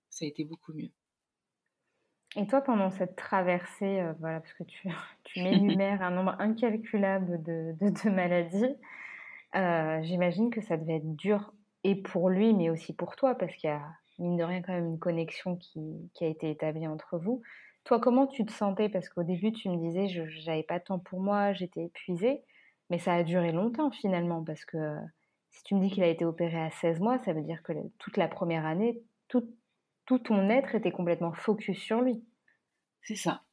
Ça 0.10 0.26
a 0.26 0.28
été 0.28 0.44
beaucoup 0.44 0.74
mieux. 0.74 0.91
Et 2.38 2.48
toi, 2.48 2.62
pendant 2.62 2.89
cette 2.89 3.15
traversée, 3.15 4.04
voilà, 4.20 4.41
parce 4.41 4.54
que 4.54 4.63
tu, 4.63 4.89
tu 5.24 5.41
m'énumères 5.44 6.02
un 6.02 6.12
nombre 6.12 6.36
incalculable 6.39 7.41
de, 7.44 7.76
de, 7.80 7.89
de 7.89 8.10
maladies, 8.10 8.76
j'imagine 10.06 10.50
que 10.50 10.62
ça 10.62 10.76
devait 10.76 10.98
être 10.98 11.15
dur 11.15 11.54
et 11.86 11.96
pour 11.96 12.30
lui, 12.30 12.52
mais 12.54 12.72
aussi 12.72 12.94
pour 12.94 13.15
toi, 13.15 13.36
parce 13.36 13.56
qu'il 13.56 13.70
y 13.70 13.74
a, 13.74 13.82
mine 14.18 14.38
de 14.38 14.44
rien, 14.44 14.63
quand 14.63 14.74
même 14.74 14.88
une 14.88 15.00
connexion 15.00 15.56
qui, 15.56 16.10
qui, 16.15 16.24
a 16.24 16.28
été 16.28 16.50
établie 16.50 16.88
entre 16.88 17.20
vous. 17.20 17.44
Toi, 17.84 18.00
comment 18.00 18.26
tu 18.26 18.44
te 18.44 18.52
sentais? 18.52 18.89
Parce 18.89 19.08
qu'au 19.08 19.22
début, 19.22 19.52
tu 19.52 19.70
me 19.70 19.78
disais, 19.78 20.08
je 20.08 20.46
n'avais 20.48 20.63
pas 20.63 20.80
de 20.80 20.84
temps 20.84 21.00
pour 21.00 21.20
moi, 21.20 21.54
j'étais 21.54 21.84
épuisée, 21.84 22.41
mais 22.89 23.00
ça 23.00 23.13
a 23.13 23.24
duré 23.24 23.52
longtemps 23.52 23.91
finalement, 23.91 24.43
parce 24.43 24.65
que 24.65 24.78
si 25.56 25.63
tu 25.63 25.76
me 25.76 25.82
dis 25.82 25.89
qu'il 25.89 26.04
a 26.04 26.08
été 26.08 26.26
opéré 26.26 26.62
à 26.62 26.69
16 26.69 27.00
mois, 27.00 27.17
ça 27.19 27.34
veut 27.34 27.41
dire 27.41 27.63
que 27.63 27.74
toute 27.98 28.17
la 28.17 28.28
première 28.28 28.65
année, 28.65 29.02
tout, 29.28 30.19
ton 30.19 30.50
être 30.50 30.76
était 30.76 30.91
complètement 30.91 31.34
focus 31.34 31.80
sur 31.80 32.02
lui. 32.02 32.24
C'est 33.02 33.15
ça. 33.15 33.43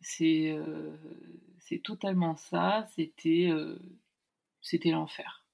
C'est 0.00 0.52
euh, 0.52 0.96
totalement 1.82 2.36
ça. 2.36 2.86
C'était 2.94 3.48
euh, 3.50 3.78
c'était 4.62 4.90
l'enfer. 4.90 5.44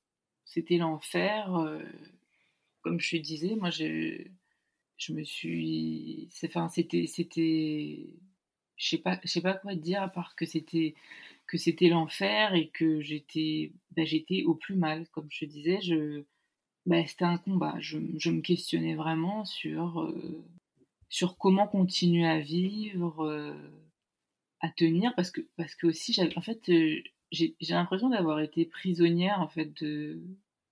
C'était 0.44 0.76
l'enfer. 0.76 1.56
Euh, 1.56 1.82
comme 2.82 3.00
je 3.00 3.16
te 3.16 3.22
disais, 3.22 3.56
moi, 3.56 3.70
je, 3.70 4.28
me 5.10 5.24
suis. 5.24 6.28
Enfin, 6.44 6.68
c'était. 6.68 7.06
je 7.06 7.12
sais 8.76 9.02
sais 9.24 9.40
pas 9.40 9.54
quoi 9.54 9.74
te 9.74 9.80
dire 9.80 10.02
à 10.02 10.08
part 10.08 10.36
que 10.36 10.46
c'était 10.46 10.94
que 11.46 11.58
c'était 11.58 11.88
l'enfer 11.88 12.54
et 12.54 12.68
que 12.70 13.00
j'étais 13.00 13.72
bah, 13.96 14.04
j'étais 14.04 14.44
au 14.44 14.54
plus 14.54 14.76
mal 14.76 15.08
comme 15.10 15.28
je 15.30 15.44
te 15.44 15.50
disais 15.50 15.80
je 15.82 16.24
bah, 16.86 17.06
c'était 17.06 17.24
un 17.24 17.38
combat 17.38 17.76
je, 17.80 17.98
je, 18.18 18.30
me 18.30 18.40
questionnais 18.40 18.94
vraiment 18.94 19.44
sur 19.44 20.00
euh, 20.00 20.44
sur 21.08 21.36
comment 21.38 21.66
continuer 21.66 22.26
à 22.26 22.40
vivre 22.40 23.24
euh, 23.24 23.54
à 24.60 24.70
tenir 24.70 25.14
parce 25.14 25.30
que 25.30 25.42
parce 25.56 25.74
que 25.74 25.86
aussi 25.86 26.18
en 26.36 26.40
fait 26.40 26.68
euh, 26.70 27.02
j'ai 27.32 27.54
l'impression 27.70 28.10
d'avoir 28.10 28.40
été 28.40 28.64
prisonnière 28.64 29.40
en 29.40 29.48
fait 29.48 29.72
de 29.82 30.22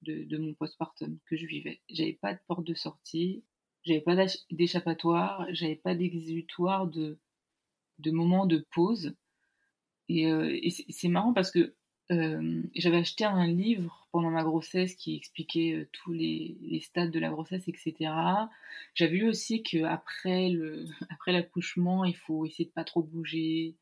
de, 0.02 0.38
mon 0.38 0.54
postpartum 0.54 1.18
que 1.26 1.37
je 1.37 1.46
vivais. 1.46 1.80
J'avais 1.88 2.12
pas 2.14 2.35
de 2.35 2.40
porte 2.46 2.64
de 2.64 2.74
sortie, 2.74 3.44
j'avais 3.85 4.00
pas 4.00 4.16
d'échappatoire, 4.50 5.46
j'avais 5.50 5.76
pas 5.76 5.94
d'exutoire 5.94 6.87
de, 6.87 7.18
de 7.98 8.11
moment 8.11 8.46
de 8.46 8.66
pause. 8.70 9.14
Et, 10.12 10.27
euh, 10.31 10.59
c'est 10.90 11.09
marrant 11.09 11.33
parce 11.33 11.51
que 11.51 11.75
euh, 12.11 12.62
j'avais 12.75 12.98
acheté 12.98 13.25
un 13.25 13.46
livre 13.46 14.09
pendant 14.12 14.31
ma 14.31 14.42
grossesse 14.42 14.94
qui 14.94 15.16
expliquait 15.16 15.72
euh, 15.72 15.88
tous 15.92 16.12
les, 16.12 16.81
stades 16.83 17.11
de 17.11 17.18
la 17.18 17.31
grossesse, 17.31 17.66
etc. 17.66 18.12
J'avais 18.94 19.16
lu 19.16 19.29
aussi 19.29 19.62
qu'après 19.62 20.51
l'accouchement, 21.27 22.05
il 22.05 22.16
faut 22.16 22.44
essayer 22.44 22.66
de 22.66 22.72
pas 22.72 22.85
trop 22.85 23.03
bouger, 23.03 23.77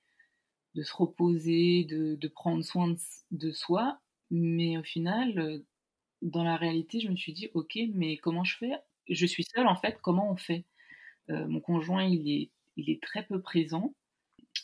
de 0.77 0.83
se 0.85 0.95
reposer, 0.95 1.85
de, 1.85 2.29
prendre 2.29 2.63
soin 2.65 2.95
de, 3.33 3.53
soi. 3.53 3.99
Mais 4.31 4.79
au 4.79 4.85
final, 4.85 5.65
dans 6.23 6.45
la 6.45 6.57
réalité, 6.57 7.01
je 7.01 7.09
me 7.09 7.17
suis 7.17 7.33
dit, 7.33 7.49
ok, 7.55 7.77
mais 7.95 8.19
comment 8.19 8.45
je 8.45 8.57
fais? 8.57 8.73
Je 9.09 9.27
suis 9.27 9.45
seule 9.45 9.67
en 9.67 9.77
fait, 9.77 9.99
comment 10.03 10.31
on 10.31 10.37
fait? 10.37 10.65
Mon 11.29 11.61
conjoint, 11.61 12.05
il 12.05 12.51
est 12.77 13.03
très 13.03 13.25
peu 13.25 13.41
présent. 13.41 13.95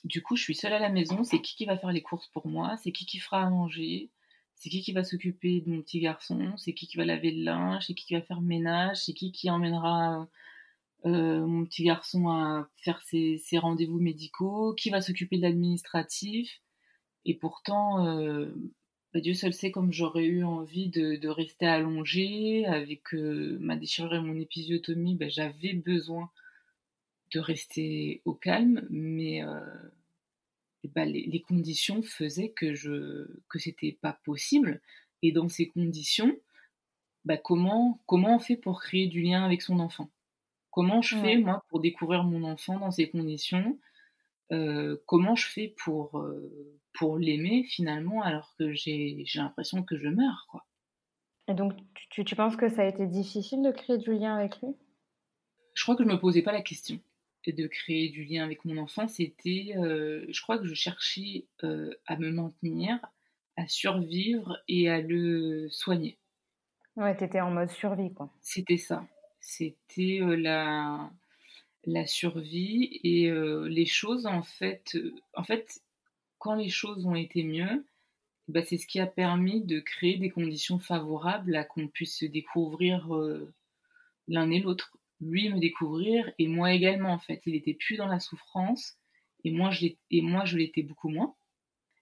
Du 0.05 0.23
coup, 0.23 0.37
je 0.37 0.43
suis 0.43 0.55
seule 0.55 0.73
à 0.73 0.79
la 0.79 0.89
maison. 0.89 1.25
C'est 1.25 1.41
qui 1.41 1.57
qui 1.57 1.65
va 1.65 1.77
faire 1.77 1.93
les 1.93 2.03
courses 2.03 2.29
pour 2.29 2.47
moi? 2.47 2.77
C'est 2.83 2.93
qui 2.93 3.07
qui 3.07 3.19
fera 3.19 3.43
à 3.43 3.51
manger? 3.51 4.11
C'est 4.57 4.71
qui 4.71 4.81
qui 4.81 4.93
va 4.93 5.05
s'occuper 5.05 5.61
de 5.61 5.71
mon 5.71 5.83
petit 5.83 6.01
garçon? 6.01 6.57
C'est 6.57 6.73
qui 6.73 6.87
qui 6.87 6.97
va 6.97 7.05
laver 7.05 7.31
le 7.31 7.45
linge? 7.45 7.87
C'est 7.87 7.95
qui 7.95 8.07
qui 8.07 8.15
va 8.15 8.23
faire 8.23 8.41
le 8.41 8.47
ménage? 8.47 8.99
C'est 9.05 9.13
qui 9.13 9.33
qui 9.33 9.51
emmènera 9.51 10.29
euh, 11.05 11.47
mon 11.47 11.65
petit 11.65 11.85
garçon 11.85 12.29
à 12.29 12.69
faire 12.77 13.01
ses, 13.03 13.41
rendez-vous 13.59 14.01
médicaux? 14.01 14.75
Qui 14.75 14.91
va 14.91 15.01
s'occuper 15.01 15.37
de 15.39 15.43
l'administratif? 15.43 16.61
Et 17.25 17.35
pourtant, 17.35 18.07
euh, 18.07 18.55
bah, 19.13 19.21
Dieu 19.21 19.35
seul 19.35 19.53
sait 19.53 19.71
comme 19.71 19.93
j'aurais 19.93 20.27
eu 20.27 20.45
envie 20.45 20.89
de, 20.89 21.29
rester 21.29 21.67
allongée 21.67 22.67
avec 22.67 23.15
euh, 23.15 23.59
ma 23.61 23.77
déchirure 23.77 24.15
et 24.15 24.21
mon 24.21 24.39
épisiotomie. 24.39 25.17
Bah, 25.17 25.29
j'avais 25.29 25.75
besoin 25.75 26.31
de 27.33 27.41
rester 27.41 28.23
au 28.25 28.35
calme, 28.35 28.87
mais 28.91 29.43
euh, 29.43 29.61
bah, 30.95 31.05
les, 31.05 31.41
conditions 31.41 32.03
faisaient 32.03 32.51
que 32.51 32.75
je 32.75 33.27
que 33.49 33.59
c'était 33.59 33.99
pas 34.01 34.19
possible. 34.25 34.81
Et 35.23 35.33
dans 35.33 35.49
ces 35.49 35.69
conditions, 35.69 36.37
bah, 37.25 37.37
comment 37.37 38.01
comment 38.07 38.37
on 38.37 38.39
fait 38.39 38.57
pour 38.57 38.81
créer 38.81 39.07
du 39.07 39.23
lien 39.23 39.45
avec 39.45 39.63
son 39.63 39.81
enfant? 39.81 40.11
Comment 40.71 41.01
je 41.01 41.17
fais 41.17 41.39
moi 41.39 41.65
pour 41.69 41.81
découvrir 41.81 42.23
mon 42.25 42.45
enfant 42.45 42.79
dans 42.79 42.91
ces 42.91 43.09
conditions? 43.09 43.79
Euh, 44.53 44.97
Comment 45.07 45.35
je 45.35 45.49
fais 45.49 45.75
pour 45.83 46.19
euh, 46.19 46.79
pour 46.93 47.19
l'aimer 47.19 47.65
finalement 47.65 48.23
alors 48.23 48.55
que 48.59 48.73
j'ai 48.73 49.25
l'impression 49.35 49.83
que 49.83 49.97
je 49.97 50.09
meurs 50.09 50.47
quoi? 50.51 50.67
Et 51.49 51.55
donc 51.55 51.73
tu, 52.11 52.25
tu 52.25 52.37
penses 52.37 52.57
que 52.57 52.69
ça 52.69 52.83
a 52.83 52.87
été 52.87 53.07
difficile 53.07 53.63
de 53.63 53.71
créer 53.71 53.99
du 53.99 54.13
lien 54.13 54.37
avec 54.37 54.61
lui? 54.61 54.77
Je 55.75 55.83
crois 55.83 55.97
que 55.97 56.05
je 56.05 56.09
me 56.09 56.19
posais 56.19 56.43
pas 56.43 56.53
la 56.53 56.63
question 56.63 57.01
de 57.53 57.67
créer 57.67 58.09
du 58.09 58.25
lien 58.25 58.45
avec 58.45 58.65
mon 58.65 58.77
enfant, 58.79 59.09
c'était, 59.09 59.75
euh, 59.77 60.25
je 60.29 60.41
crois 60.43 60.59
que 60.59 60.67
je 60.67 60.75
cherchais 60.75 61.47
euh, 61.65 61.95
à 62.07 62.17
me 62.17 62.31
maintenir, 62.31 62.99
à 63.57 63.69
survivre 63.69 64.59
et 64.69 64.89
à 64.89 65.01
le 65.01 65.69
soigner. 65.71 66.19
Ouais, 66.97 67.17
t'étais 67.17 67.41
en 67.41 67.51
mode 67.51 67.71
survie, 67.71 68.13
quoi. 68.13 68.31
C'était 68.41 68.79
ça. 68.79 69.07
C'était 69.41 70.21
euh, 70.21 70.37
la, 70.37 71.11
la 71.85 72.07
survie 72.07 73.01
et 73.05 73.31
les 73.31 73.87
choses, 73.87 74.27
en 74.27 74.43
fait, 74.43 74.97
en 75.35 75.45
fait, 75.45 75.81
quand 76.39 76.55
les 76.55 76.71
choses 76.71 77.07
ont 77.07 77.15
été 77.15 77.43
mieux, 77.43 77.85
bah, 78.49 78.63
c'est 78.63 78.79
ce 78.79 78.87
qui 78.87 79.01
a 79.01 79.07
permis 79.07 79.63
de 79.63 79.81
créer 79.81 80.19
des 80.19 80.31
conditions 80.31 80.79
favorables 80.79 81.57
à 81.57 81.65
qu'on 81.65 81.89
puisse 81.89 82.19
se 82.19 82.27
découvrir 82.27 83.09
l'un 84.29 84.51
et 84.51 84.61
l'autre 84.61 84.97
lui 85.21 85.49
me 85.49 85.59
découvrir 85.59 86.31
et 86.39 86.49
moi 86.49 86.73
également 86.73 87.11
en 87.11 87.19
fait. 87.19 87.41
Il 87.47 87.55
était 87.55 87.75
plus 87.75 87.97
dans 87.97 88.07
la 88.07 88.21
souffrance 88.21 88.99
et 89.45 89.51
moi 89.51 89.71
je 89.71 89.87
et 90.11 90.23
moi 90.23 90.45
je 90.45 90.57
l'étais 90.57 90.83
beaucoup 90.83 91.09
moins. 91.09 91.35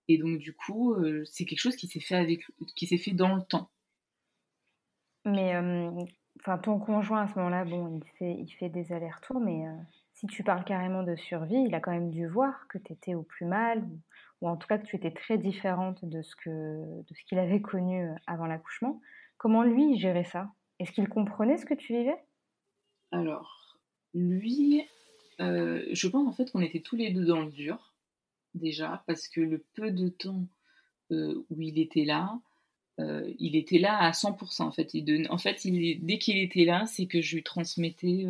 Et 0.09 0.19
donc 0.19 0.39
du 0.39 0.55
coup, 0.55 0.95
euh, 0.95 1.25
c'est 1.25 1.45
quelque 1.45 1.61
chose 1.61 1.77
qui 1.77 1.87
s'est 1.87 2.01
fait 2.01 2.17
avec 2.17 2.43
qui 2.77 2.87
s'est 2.87 2.99
fait 2.99 3.13
dans 3.13 3.35
le 3.35 3.43
temps. 3.43 3.71
Mais 5.25 5.55
euh, 5.55 5.91
enfin 6.41 6.59
ton 6.59 6.79
conjoint 6.79 7.23
à 7.23 7.29
ce 7.29 7.39
moment-là, 7.39 7.65
bon, 7.65 8.01
il 8.03 8.09
fait 8.19 8.37
il 8.39 8.51
fait 8.51 8.69
des 8.69 8.93
allers-retours 8.93 9.41
mais 9.41 9.67
euh, 9.67 9.77
si 10.13 10.27
tu 10.27 10.43
parles 10.43 10.65
carrément 10.65 11.03
de 11.03 11.17
survie, 11.17 11.65
il 11.67 11.75
a 11.75 11.81
quand 11.81 11.93
même 11.93 12.11
dû 12.11 12.27
voir 12.27 12.67
que 12.69 12.79
tu 12.79 12.93
étais 12.93 13.15
au 13.15 13.23
plus 13.23 13.47
mal 13.47 13.89
ou, 14.41 14.49
en 14.49 14.57
tout 14.57 14.67
cas 14.67 14.79
que 14.79 14.87
tu 14.87 14.97
étais 14.97 15.11
très 15.11 15.39
différente 15.39 16.05
de 16.05 16.23
ce 16.23 16.37
que 16.37 17.03
de 17.03 17.15
ce 17.15 17.25
qu'il 17.25 17.39
avait 17.39 17.63
connu 17.63 18.11
avant 18.27 18.47
l'accouchement. 18.47 19.01
Comment 19.39 19.63
lui 19.63 19.99
gérait 19.99 20.25
ça? 20.25 20.51
Est-ce 20.79 20.93
qu'il 20.93 21.09
comprenait 21.09 21.57
ce 21.57 21.67
que 21.67 21.75
tu 21.75 21.95
vivais? 21.95 22.17
Alors, 23.11 23.79
lui, 24.15 24.83
euh, 25.41 25.85
je 25.91 26.09
pense 26.09 26.27
en 26.27 26.33
fait 26.33 26.51
qu'on 26.51 26.61
était 26.61 26.81
tous 26.81 26.97
les 26.97 27.11
deux 27.11 27.25
dans 27.25 27.43
le 27.43 27.51
dur, 27.51 27.95
déjà, 28.55 29.03
parce 29.07 29.29
que 29.29 29.41
le 29.41 29.65
peu 29.75 29.91
de 29.91 30.09
temps 30.09 30.47
euh, 31.11 31.45
où 31.51 31.61
il 31.61 31.79
était 31.79 32.05
là, 32.05 32.41
euh, 33.01 33.33
il 33.39 33.57
était 33.57 33.79
là 33.79 33.99
à 33.99 34.13
100%. 34.13 34.63
En 34.63 34.71
fait, 34.71 34.91
en 35.29 35.37
dès 35.37 36.19
qu'il 36.19 36.39
était 36.39 36.65
là, 36.65 36.87
c'est 36.87 37.07
que 37.07 37.21
je 37.21 37.37
lui 37.37 37.43
transmettais, 37.43 38.27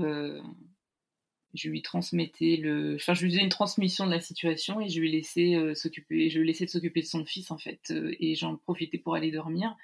je 1.53 1.69
lui 1.69 1.83
transmettais 1.83 2.57
le, 2.57 2.97
enfin, 2.97 3.15
je 3.15 3.25
lui 3.25 3.31
faisais 3.31 3.43
une 3.43 3.49
transmission 3.51 4.07
de 4.07 4.11
la 4.11 4.21
situation 4.21 4.81
et 4.81 4.89
je 4.89 5.01
lui 5.01 5.13
laissais 5.13 5.75
s'occuper, 5.75 6.31
je 6.31 6.39
lui 6.39 6.47
laissais 6.47 6.67
s'occuper 6.67 7.03
de 7.03 7.07
son 7.07 7.25
fils 7.25 7.51
en 7.51 7.59
fait, 7.59 7.93
et 7.93 8.35
j'en 8.35 8.57
profitais 8.57 8.99
pour 8.99 9.15
aller 9.15 9.31
dormir. 9.31 9.77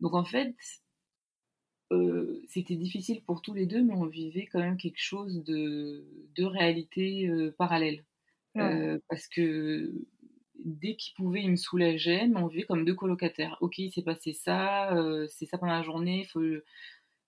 Donc 0.00 0.14
en 0.14 0.24
fait, 0.24 0.54
euh, 1.92 2.42
c'était 2.48 2.76
difficile 2.76 3.22
pour 3.22 3.40
tous 3.42 3.54
les 3.54 3.66
deux, 3.66 3.82
mais 3.82 3.94
on 3.94 4.06
vivait 4.06 4.46
quand 4.46 4.60
même 4.60 4.76
quelque 4.76 5.00
chose 5.00 5.42
de, 5.44 6.04
de 6.36 6.44
réalité 6.44 7.28
euh, 7.28 7.54
parallèle. 7.56 8.04
Euh, 8.56 8.98
parce 9.08 9.28
que 9.28 9.92
dès 10.64 10.96
qu'il 10.96 11.14
pouvait, 11.14 11.42
il 11.42 11.50
me 11.52 11.56
soulageait, 11.56 12.26
mais 12.26 12.38
on 12.38 12.48
vivait 12.48 12.64
comme 12.64 12.84
deux 12.84 12.94
colocataires. 12.94 13.56
Ok, 13.60 13.78
il 13.78 13.92
s'est 13.92 14.02
passé 14.02 14.32
ça, 14.32 14.90
c'est 15.28 15.46
ça 15.46 15.58
pendant 15.58 15.74
la 15.74 15.84
journée, 15.84 16.22
il 16.22 16.26
faut, 16.26 16.42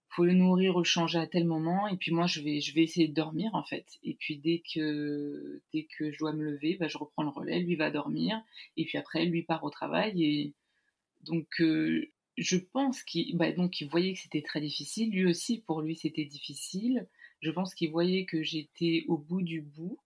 faut 0.09 0.25
le 0.25 0.33
nourrir, 0.33 0.77
le 0.77 0.85
changer 0.85 1.19
à 1.19 1.29
tel 1.29 1.47
moment, 1.47 1.87
et 1.87 1.97
puis 1.97 2.11
moi 2.11 2.27
je 2.27 2.41
vais, 2.41 2.61
je 2.61 2.75
vais 2.75 2.83
essayer 2.83 3.07
de 3.07 3.15
dormir 3.15 3.55
en 3.55 3.63
fait. 3.63 3.87
Et 4.03 4.15
puis 4.15 4.39
dès 4.39 4.61
que, 4.75 5.63
dès 5.73 5.87
que 5.97 6.11
je 6.11 6.19
dois 6.19 6.33
me 6.33 6.43
lever, 6.43 6.77
bah, 6.81 6.89
je 6.89 6.99
reprends 6.99 7.23
le 7.23 7.29
relais, 7.29 7.61
lui 7.61 7.77
va 7.77 7.93
dormir, 7.93 8.43
et 8.77 8.85
puis 8.85 8.99
après 8.99 9.25
lui 9.25 9.45
part 9.45 9.63
au 9.63 9.71
travail. 9.71 10.25
Et 10.25 10.55
donc 11.25 11.63
je 12.37 12.57
pense 12.57 13.03
qu'il 13.03 13.37
bah, 13.37 13.53
donc 13.53 13.81
il 13.81 13.89
voyait 13.89 14.15
que 14.15 14.21
c'était 14.21 14.43
très 14.43 14.61
difficile. 14.61 15.11
Lui 15.11 15.27
aussi, 15.27 15.61
pour 15.61 15.83
lui, 15.83 15.97
c'était 15.97 16.25
difficile. 16.25 17.07
Je 17.41 17.51
pense 17.51 17.75
qu'il 17.75 17.91
voyait 17.91 18.27
que 18.27 18.43
j'étais 18.43 19.05
au 19.09 19.19
bout 19.19 19.43
du 19.43 19.63
bout. 19.63 19.99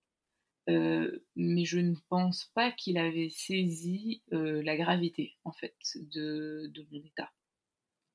Euh, 0.70 1.22
mais 1.36 1.64
je 1.64 1.78
ne 1.78 1.94
pense 2.08 2.50
pas 2.54 2.72
qu'il 2.72 2.96
avait 2.96 3.28
saisi 3.28 4.22
euh, 4.32 4.62
la 4.62 4.76
gravité, 4.76 5.36
en 5.44 5.52
fait, 5.52 5.74
de, 5.94 6.70
de, 6.72 6.86
mon 6.90 7.04
état. 7.04 7.30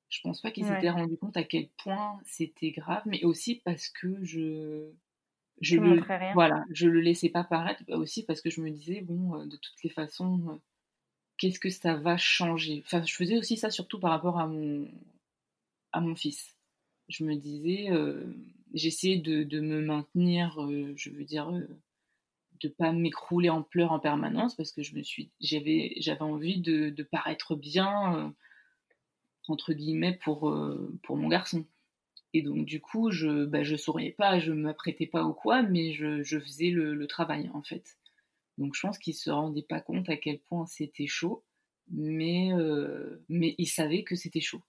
Je 0.08 0.20
pense 0.22 0.40
pas 0.40 0.50
qu'il 0.50 0.66
s'était 0.66 0.90
rendu 0.90 1.16
compte 1.16 1.36
à 1.36 1.44
quel 1.44 1.68
point 1.84 2.20
c'était 2.24 2.72
grave, 2.72 3.02
mais 3.06 3.22
aussi 3.22 3.60
parce 3.64 3.88
que 3.88 4.24
je 4.24 4.90
je 5.60 5.76
le, 5.76 6.02
voilà, 6.32 6.64
je 6.72 6.88
le 6.88 7.00
laissais 7.00 7.28
pas 7.28 7.44
paraître, 7.44 7.82
aussi 7.90 8.24
parce 8.24 8.40
que 8.40 8.50
je 8.50 8.60
me 8.62 8.70
disais 8.70 9.02
bon, 9.02 9.38
euh, 9.38 9.44
de 9.44 9.56
toutes 9.56 9.82
les 9.84 9.90
façons, 9.90 10.60
qu'est-ce 11.40 11.58
que 11.58 11.70
ça 11.70 11.94
va 11.96 12.18
changer? 12.18 12.82
Enfin, 12.84 13.02
je 13.04 13.14
faisais 13.14 13.38
aussi 13.38 13.56
ça 13.56 13.70
surtout 13.70 13.98
par 13.98 14.10
rapport 14.10 14.38
à 14.38 14.46
mon, 14.46 14.86
à 15.92 16.00
mon 16.00 16.14
fils. 16.14 16.54
Je 17.08 17.24
me 17.24 17.34
disais, 17.34 17.90
euh, 17.90 18.24
j'essayais 18.74 19.16
de, 19.16 19.60
me 19.60 19.80
maintenir, 19.80 20.62
euh, 20.62 20.92
je 20.96 21.10
veux 21.10 21.24
dire, 21.24 21.48
euh, 21.50 21.66
de 22.60 22.68
pas 22.68 22.92
m'écrouler 22.92 23.48
en 23.48 23.62
pleurs 23.62 23.92
en 23.92 23.98
permanence 23.98 24.54
parce 24.54 24.70
que 24.70 24.82
je 24.82 24.94
me 24.94 25.02
suis, 25.02 25.30
j'avais, 25.40 25.94
j'avais 25.96 26.20
envie 26.20 26.60
de, 26.60 26.90
de, 26.90 27.02
paraître 27.02 27.56
bien, 27.56 28.34
entre 29.48 29.72
guillemets, 29.72 30.18
pour, 30.22 30.54
pour 31.02 31.16
mon 31.16 31.28
garçon. 31.28 31.64
Et 32.34 32.42
donc, 32.42 32.66
du 32.66 32.80
coup, 32.80 33.10
je 33.10 33.46
bah, 33.46 33.62
je 33.62 33.76
souriais 33.76 34.12
pas, 34.12 34.38
je 34.38 34.52
m'apprêtais 34.52 35.06
pas 35.06 35.24
ou 35.24 35.32
quoi, 35.32 35.62
mais 35.62 35.94
je, 35.94 36.22
je 36.22 36.38
faisais 36.38 36.70
le, 36.70 36.94
le, 36.94 37.06
travail, 37.06 37.50
en 37.54 37.62
fait. 37.62 37.96
Donc 38.58 38.74
je 38.74 38.80
pense 38.80 38.98
qu'il 38.98 39.14
se 39.14 39.30
rendait 39.30 39.62
pas 39.62 39.80
compte 39.80 40.08
à 40.08 40.16
quel 40.16 40.38
point 40.38 40.66
c'était 40.66 41.06
chaud, 41.06 41.44
mais, 41.90 42.52
euh, 42.52 43.24
mais 43.28 43.54
il 43.58 43.66
savait 43.66 44.04
que 44.04 44.16
c'était 44.16 44.40
chaud. 44.40 44.62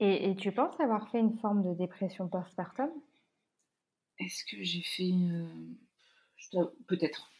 Et, 0.00 0.30
et, 0.30 0.36
tu 0.36 0.52
penses 0.52 0.78
avoir 0.78 1.08
fait 1.10 1.18
une 1.18 1.38
forme 1.38 1.62
de 1.62 1.74
dépression 1.74 2.28
postpartum? 2.28 2.90
Est-ce 4.18 4.44
que 4.44 4.62
j'ai 4.62 4.82
fait... 4.82 5.12
Euh, 5.12 6.64
peut-être. 6.86 7.30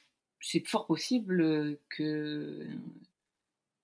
C'est 0.41 0.67
fort 0.67 0.87
possible 0.87 1.79
que... 1.91 2.67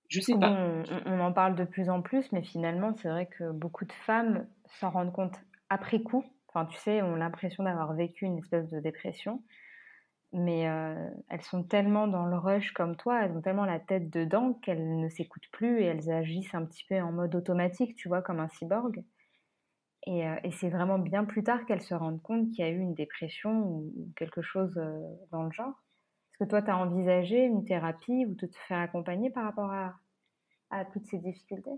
Je 0.08 0.20
sais 0.20 0.38
pas. 0.38 0.50
On, 0.50 0.84
on, 1.06 1.20
en 1.20 1.32
parle 1.32 1.54
de 1.54 1.64
plus 1.64 1.88
en 1.88 2.02
plus, 2.02 2.32
mais 2.32 2.42
finalement, 2.42 2.94
c'est 2.96 3.08
vrai 3.08 3.26
que 3.26 3.50
beaucoup 3.50 3.84
de 3.84 3.92
femmes 3.92 4.46
s'en 4.78 4.90
rendent 4.90 5.12
compte 5.12 5.34
après 5.70 6.02
coup. 6.02 6.24
Enfin, 6.48 6.66
tu 6.66 6.78
sais, 6.78 7.00
ont 7.00 7.16
l'impression 7.16 7.64
d'avoir 7.64 7.94
vécu 7.94 8.26
une 8.26 8.38
espèce 8.38 8.68
de 8.70 8.80
dépression 8.80 9.42
mais 10.32 10.68
euh, 10.68 11.10
elles 11.28 11.42
sont 11.42 11.62
tellement 11.62 12.08
dans 12.08 12.26
le 12.26 12.36
rush 12.36 12.72
comme 12.72 12.96
toi, 12.96 13.24
elles 13.24 13.32
ont 13.32 13.42
tellement 13.42 13.66
la 13.66 13.80
tête 13.80 14.10
dedans 14.10 14.54
qu'elles 14.54 14.98
ne 14.98 15.08
s'écoutent 15.08 15.50
plus 15.52 15.80
et 15.80 15.84
elles 15.84 16.10
agissent 16.10 16.54
un 16.54 16.64
petit 16.64 16.84
peu 16.88 17.00
en 17.00 17.12
mode 17.12 17.34
automatique, 17.34 17.94
tu 17.96 18.08
vois, 18.08 18.22
comme 18.22 18.40
un 18.40 18.48
cyborg. 18.48 19.04
Et, 20.06 20.26
euh, 20.26 20.34
et 20.42 20.50
c'est 20.52 20.70
vraiment 20.70 20.98
bien 20.98 21.24
plus 21.24 21.44
tard 21.44 21.64
qu'elles 21.66 21.82
se 21.82 21.94
rendent 21.94 22.22
compte 22.22 22.50
qu'il 22.50 22.64
y 22.64 22.68
a 22.68 22.70
eu 22.70 22.80
une 22.80 22.94
dépression 22.94 23.52
ou, 23.52 23.92
quelque 24.16 24.42
chose 24.42 24.76
euh, 24.78 24.98
dans 25.30 25.44
le 25.44 25.52
genre. 25.52 25.74
Est-ce 26.32 26.44
que 26.44 26.50
toi, 26.50 26.62
tu 26.62 26.70
as 26.70 26.78
envisagé 26.78 27.44
une 27.44 27.64
thérapie 27.64 28.26
ou 28.26 28.34
de 28.34 28.46
te 28.46 28.58
faire 28.66 28.78
accompagner 28.78 29.30
par 29.30 29.44
rapport 29.44 29.70
à, 29.70 29.94
à 30.70 30.84
toutes 30.86 31.06
ces 31.06 31.18
difficultés? 31.18 31.70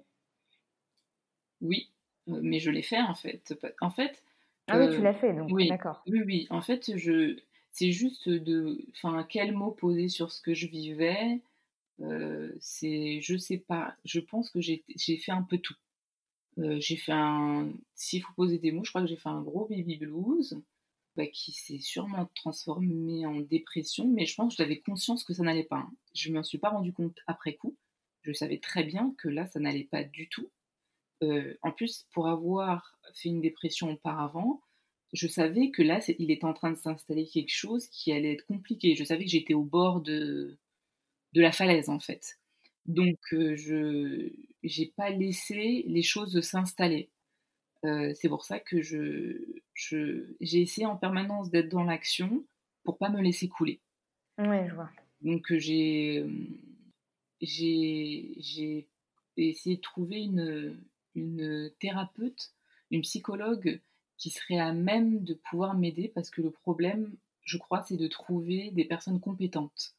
Oui, 1.60 1.90
mais 2.26 2.60
je 2.60 2.70
l'ai 2.70 2.82
fait 2.82 3.00
en 3.00 3.14
fait. 3.14 3.54
En 3.80 3.90
fait. 3.90 4.22
Ah 4.68 4.78
oui, 4.78 4.88
tu 4.94 5.02
l'as 5.02 5.14
fait, 5.14 5.34
donc 5.34 5.50
oui, 5.50 5.68
d'accord. 5.68 6.02
Oui, 6.06 6.22
oui. 6.24 6.46
En 6.50 6.62
fait, 6.62 6.96
je 6.96 7.36
c'est 7.74 7.92
juste 7.92 8.28
de, 8.28 8.78
enfin, 8.92 9.26
quel 9.28 9.52
mot 9.52 9.72
poser 9.72 10.08
sur 10.08 10.30
ce 10.32 10.40
que 10.40 10.54
je 10.54 10.68
vivais. 10.68 11.42
Euh, 12.00 12.52
c'est, 12.60 13.20
je 13.20 13.36
sais 13.36 13.58
pas. 13.58 13.96
Je 14.04 14.20
pense 14.20 14.50
que 14.50 14.60
j'ai 14.60 14.84
fait 15.18 15.32
un 15.32 15.42
peu 15.42 15.58
tout. 15.58 15.74
Euh, 16.58 16.78
j'ai 16.80 16.96
fait 16.96 17.12
un, 17.12 17.72
s'il 17.96 18.22
faut 18.22 18.32
poser 18.34 18.58
des 18.58 18.70
mots, 18.70 18.84
je 18.84 18.90
crois 18.90 19.02
que 19.02 19.08
j'ai 19.08 19.16
fait 19.16 19.28
un 19.28 19.42
gros 19.42 19.66
baby 19.66 19.96
blues 19.96 20.56
bah, 21.16 21.26
qui 21.26 21.52
s'est 21.52 21.80
sûrement 21.80 22.30
transformé 22.36 23.26
en 23.26 23.40
dépression, 23.40 24.06
mais 24.08 24.24
je 24.26 24.36
pense 24.36 24.54
que 24.56 24.62
j'avais 24.62 24.78
conscience 24.80 25.24
que 25.24 25.34
ça 25.34 25.42
n'allait 25.42 25.64
pas. 25.64 25.78
Hein. 25.78 25.92
Je 26.14 26.32
m'en 26.32 26.44
suis 26.44 26.58
pas 26.58 26.70
rendu 26.70 26.92
compte 26.92 27.18
après 27.26 27.54
coup. 27.56 27.76
Je 28.22 28.32
savais 28.32 28.58
très 28.58 28.84
bien 28.84 29.14
que 29.18 29.28
là, 29.28 29.46
ça 29.48 29.58
n'allait 29.58 29.84
pas 29.84 30.04
du 30.04 30.28
tout. 30.28 30.48
Euh, 31.24 31.56
en 31.62 31.72
plus, 31.72 32.06
pour 32.12 32.28
avoir 32.28 32.98
fait 33.14 33.30
une 33.30 33.40
dépression 33.40 33.90
auparavant, 33.90 34.62
je 35.14 35.28
savais 35.28 35.70
que 35.70 35.82
là, 35.82 36.00
il 36.18 36.30
était 36.30 36.44
en 36.44 36.52
train 36.52 36.72
de 36.72 36.76
s'installer 36.76 37.26
quelque 37.26 37.52
chose 37.52 37.86
qui 37.86 38.12
allait 38.12 38.32
être 38.32 38.46
compliqué. 38.46 38.96
Je 38.96 39.04
savais 39.04 39.24
que 39.24 39.30
j'étais 39.30 39.54
au 39.54 39.62
bord 39.62 40.00
de, 40.00 40.58
de 41.32 41.40
la 41.40 41.52
falaise, 41.52 41.88
en 41.88 42.00
fait. 42.00 42.40
Donc, 42.84 43.18
euh, 43.32 43.56
je 43.56 44.30
n'ai 44.64 44.92
pas 44.96 45.10
laissé 45.10 45.84
les 45.86 46.02
choses 46.02 46.40
s'installer. 46.40 47.10
Euh, 47.84 48.12
c'est 48.14 48.28
pour 48.28 48.44
ça 48.44 48.58
que 48.58 48.82
je, 48.82 49.38
j'ai 50.40 50.60
essayé 50.60 50.86
en 50.86 50.96
permanence 50.96 51.50
d'être 51.50 51.68
dans 51.68 51.84
l'action 51.84 52.44
pour 52.82 52.98
pas 52.98 53.08
me 53.08 53.22
laisser 53.22 53.48
couler. 53.48 53.80
Oui, 54.38 54.68
je 54.68 54.74
vois. 54.74 54.90
Donc, 55.22 55.52
euh, 55.52 55.58
j'ai, 55.60 56.26
j'ai, 57.40 58.34
j'ai 58.38 58.88
essayé 59.36 59.76
de 59.76 59.80
trouver 59.80 60.22
une, 60.22 60.76
une 61.14 61.70
thérapeute, 61.78 62.52
une 62.90 63.02
psychologue 63.02 63.80
qui 64.30 64.58
à 64.58 64.72
même 64.72 65.22
de 65.22 65.34
pouvoir 65.34 65.74
m'aider 65.74 66.08
parce 66.08 66.30
que 66.30 66.40
le 66.40 66.50
problème, 66.50 67.14
je 67.42 67.58
crois, 67.58 67.82
c'est 67.82 67.96
de 67.96 68.06
trouver 68.06 68.70
des 68.70 68.84
personnes 68.84 69.20
compétentes 69.20 69.94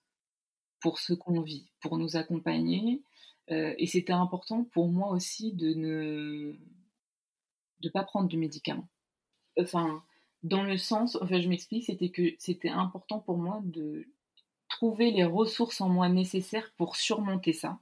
pour 0.80 1.00
ce 1.00 1.14
qu'on 1.14 1.42
vit, 1.42 1.68
pour 1.82 1.98
nous 1.98 2.16
accompagner. 2.16 3.02
Euh, 3.52 3.76
et 3.78 3.86
c'était 3.86 4.14
important 4.14 4.64
pour 4.64 4.88
moi 4.88 5.10
aussi 5.10 5.54
de 5.54 5.74
ne 5.74 6.56
de 7.82 7.90
pas 7.90 8.04
prendre 8.04 8.30
de 8.30 8.38
médicaments. 8.38 8.88
Enfin, 9.60 10.04
dans 10.44 10.64
le 10.64 10.78
sens, 10.78 11.18
enfin 11.22 11.40
je 11.40 11.48
m'explique, 11.48 11.86
c'était 11.86 12.10
que 12.10 12.36
c'était 12.40 12.70
important 12.70 13.20
pour 13.20 13.38
moi 13.38 13.62
de 13.64 14.08
trouver 14.70 15.12
les 15.12 15.26
ressources 15.26 15.82
en 15.82 15.90
moi 15.90 16.10
nécessaires 16.10 16.72
pour 16.78 16.96
surmonter 16.96 17.54
ça. 17.54 17.80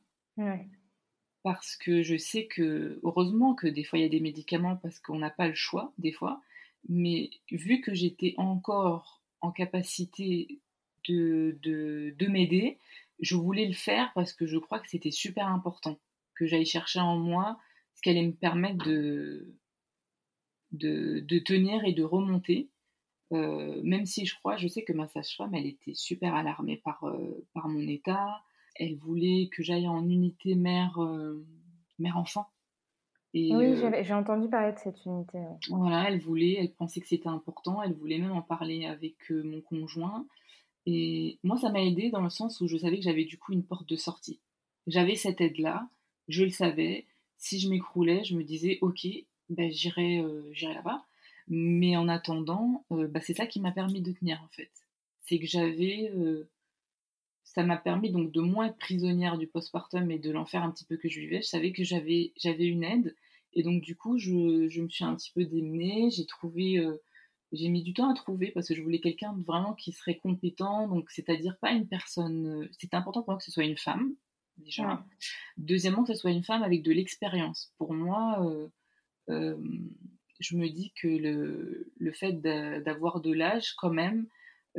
Parce 1.43 1.75
que 1.75 2.03
je 2.03 2.15
sais 2.15 2.45
que, 2.47 2.99
heureusement 3.03 3.53
que 3.53 3.67
des 3.67 3.83
fois 3.83 3.99
il 3.99 4.03
y 4.03 4.05
a 4.05 4.09
des 4.09 4.21
médicaments 4.21 4.77
parce 4.77 4.99
qu'on 4.99 5.19
n'a 5.19 5.29
pas 5.29 5.47
le 5.47 5.53
choix, 5.53 5.93
des 5.97 6.13
fois, 6.13 6.41
mais 6.89 7.29
vu 7.51 7.81
que 7.81 7.93
j'étais 7.93 8.33
encore 8.37 9.21
en 9.41 9.51
capacité 9.51 10.59
de, 11.07 11.57
de, 11.61 12.15
de 12.17 12.27
m'aider, 12.27 12.79
je 13.19 13.35
voulais 13.35 13.67
le 13.67 13.73
faire 13.73 14.11
parce 14.15 14.33
que 14.33 14.45
je 14.45 14.57
crois 14.57 14.79
que 14.79 14.87
c'était 14.87 15.11
super 15.11 15.47
important 15.47 15.99
que 16.35 16.45
j'aille 16.45 16.65
chercher 16.65 16.99
en 16.99 17.17
moi 17.17 17.59
ce 17.93 18.01
qui 18.01 18.09
allait 18.09 18.25
me 18.25 18.33
permettre 18.33 18.85
de, 18.85 19.53
de, 20.71 21.19
de 21.19 21.39
tenir 21.39 21.83
et 21.85 21.93
de 21.93 22.03
remonter. 22.03 22.69
Euh, 23.31 23.81
même 23.83 24.05
si 24.05 24.25
je 24.25 24.35
crois, 24.35 24.57
je 24.57 24.67
sais 24.67 24.83
que 24.83 24.93
ma 24.93 25.07
sage-femme, 25.07 25.55
elle 25.55 25.65
était 25.65 25.93
super 25.93 26.35
alarmée 26.35 26.77
par, 26.77 27.03
euh, 27.05 27.45
par 27.53 27.67
mon 27.67 27.87
état. 27.87 28.43
Elle 28.75 28.95
voulait 28.95 29.49
que 29.51 29.63
j'aille 29.63 29.87
en 29.87 30.07
unité 30.07 30.55
mère, 30.55 31.01
euh, 31.01 31.45
mère-enfant. 31.99 32.47
oui, 33.33 33.75
j'ai 34.01 34.13
entendu 34.13 34.49
parler 34.49 34.73
de 34.73 34.79
cette 34.79 35.05
unité. 35.05 35.39
Voilà, 35.69 36.09
elle 36.09 36.19
voulait, 36.19 36.57
elle 36.59 36.73
pensait 36.73 37.01
que 37.01 37.07
c'était 37.07 37.29
important. 37.29 37.81
Elle 37.81 37.93
voulait 37.93 38.19
même 38.19 38.31
en 38.31 38.41
parler 38.41 38.85
avec 38.85 39.15
mon 39.29 39.61
conjoint. 39.61 40.25
Et 40.85 41.39
moi, 41.43 41.57
ça 41.57 41.69
m'a 41.69 41.81
aidé 41.81 42.09
dans 42.09 42.21
le 42.21 42.29
sens 42.29 42.59
où 42.61 42.67
je 42.67 42.77
savais 42.77 42.97
que 42.97 43.03
j'avais 43.03 43.25
du 43.25 43.37
coup 43.37 43.53
une 43.53 43.63
porte 43.63 43.87
de 43.87 43.95
sortie. 43.95 44.39
J'avais 44.87 45.15
cette 45.15 45.39
aide-là, 45.39 45.87
je 46.27 46.43
le 46.43 46.49
savais. 46.49 47.05
Si 47.37 47.59
je 47.59 47.69
m'écroulais, 47.69 48.23
je 48.23 48.35
me 48.35 48.43
disais, 48.43 48.79
ok, 48.81 49.07
ben, 49.49 49.71
j'irai, 49.71 50.19
euh, 50.19 50.51
là-bas. 50.61 51.03
Mais 51.47 51.97
en 51.97 52.07
attendant, 52.07 52.85
euh, 52.91 53.07
bah, 53.07 53.19
c'est 53.21 53.33
ça 53.33 53.47
qui 53.47 53.59
m'a 53.59 53.71
permis 53.71 54.01
de 54.01 54.11
tenir 54.11 54.41
en 54.43 54.47
fait. 54.49 54.71
C'est 55.21 55.39
que 55.39 55.45
j'avais, 55.45 56.11
euh, 56.15 56.49
ça 57.53 57.63
m'a 57.63 57.77
permis 57.77 58.11
donc 58.11 58.31
de 58.31 58.41
moins 58.41 58.67
être 58.67 58.77
prisonnière 58.77 59.37
du 59.37 59.47
postpartum 59.47 60.09
et 60.11 60.19
de 60.19 60.31
l'enfer 60.31 60.63
un 60.63 60.71
petit 60.71 60.85
peu 60.85 60.97
que 60.97 61.09
je 61.09 61.19
vivais. 61.19 61.41
Je 61.41 61.47
savais 61.47 61.71
que 61.71 61.83
j'avais, 61.83 62.33
j'avais 62.37 62.65
une 62.65 62.83
aide 62.83 63.15
et 63.53 63.63
donc 63.63 63.81
du 63.81 63.95
coup, 63.95 64.17
je, 64.17 64.67
je 64.69 64.81
me 64.81 64.89
suis 64.89 65.03
un 65.03 65.15
petit 65.15 65.31
peu 65.31 65.45
démenée. 65.45 66.09
J'ai 66.11 66.25
trouvé 66.25 66.79
j'ai 67.53 67.69
mis 67.69 67.83
du 67.83 67.93
temps 67.93 68.09
à 68.09 68.15
trouver 68.15 68.51
parce 68.51 68.67
que 68.67 68.75
je 68.75 68.81
voulais 68.81 68.99
quelqu'un 68.99 69.33
vraiment 69.45 69.73
qui 69.73 69.91
serait 69.91 70.17
compétent, 70.17 70.87
donc 70.87 71.09
c'est-à-dire 71.11 71.55
pas 71.59 71.71
une 71.71 71.87
personne. 71.87 72.67
C'était 72.77 72.97
important 72.97 73.21
pour 73.21 73.33
moi 73.33 73.37
que 73.37 73.43
ce 73.43 73.51
soit 73.51 73.63
une 73.63 73.77
femme, 73.77 74.15
déjà. 74.57 75.05
Deuxièmement, 75.57 76.03
que 76.03 76.13
ce 76.13 76.19
soit 76.19 76.31
une 76.31 76.43
femme 76.43 76.63
avec 76.63 76.81
de 76.81 76.91
l'expérience. 76.91 77.71
Pour 77.77 77.93
moi, 77.93 78.43
euh, 78.43 78.67
euh, 79.29 79.57
je 80.39 80.57
me 80.57 80.67
dis 80.67 80.91
que 80.99 81.07
le, 81.07 81.93
le 81.95 82.11
fait 82.11 82.33
d'avoir 82.41 83.21
de 83.21 83.31
l'âge, 83.31 83.73
quand 83.75 83.91
même, 83.91 84.21
euh, 84.21 84.27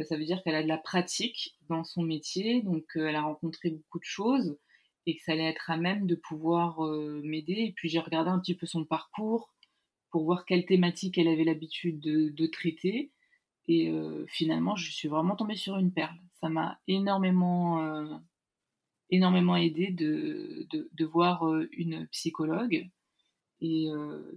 ça 0.03 0.17
veut 0.17 0.25
dire 0.25 0.43
qu'elle 0.43 0.55
a 0.55 0.63
de 0.63 0.69
la 0.69 0.79
pratique 0.79 1.57
dans 1.69 1.85
son 1.85 2.03
métier, 2.03 2.63
donc 2.63 2.85
elle 2.95 3.17
a 3.17 3.23
rencontré 3.23 3.71
beaucoup 3.71 3.99
de 3.99 4.05
choses 4.05 4.59
et 5.07 5.17
que 5.17 5.23
ça 5.23 5.33
allait 5.33 5.51
être 5.51 5.71
à 5.71 5.77
même 5.77 6.07
de 6.07 6.15
pouvoir 6.15 6.81
m'aider. 7.23 7.55
Et 7.55 7.73
puis 7.73 7.89
j'ai 7.89 8.01
regardé 8.01 8.31
un 8.31 8.41
petit 8.41 8.57
peu 8.57 8.67
son 8.67 8.85
parcours 8.85 9.55
pour 10.15 10.23
voir 10.27 10.45
quelle 10.45 10.65
thématique 10.65 11.19
elle 11.19 11.27
avait 11.27 11.43
l'habitude 11.43 11.99
de, 11.99 12.47
traiter. 12.47 13.11
Et 13.67 13.91
euh, 13.91 14.25
finalement, 14.29 14.77
je 14.77 14.93
suis 14.93 15.09
vraiment 15.09 15.35
tombée 15.35 15.57
sur 15.57 15.77
une 15.77 15.93
perle. 15.93 16.17
Ça 16.35 16.49
m'a 16.49 16.79
énormément, 16.87 17.83
euh, 17.83 18.17
énormément 19.11 19.57
aidé 19.57 19.91
de, 19.91 20.69
de, 20.71 21.05
voir 21.05 21.49
euh, 21.49 21.69
une 21.73 22.07
psychologue. 22.13 22.89
Et 23.61 23.89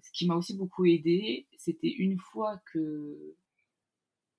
ce 0.02 0.12
qui 0.14 0.26
m'a 0.26 0.36
aussi 0.36 0.58
beaucoup 0.58 0.86
aidé, 0.86 1.46
c'était 1.60 1.92
une 1.92 2.18
fois 2.18 2.60
que, 2.74 3.36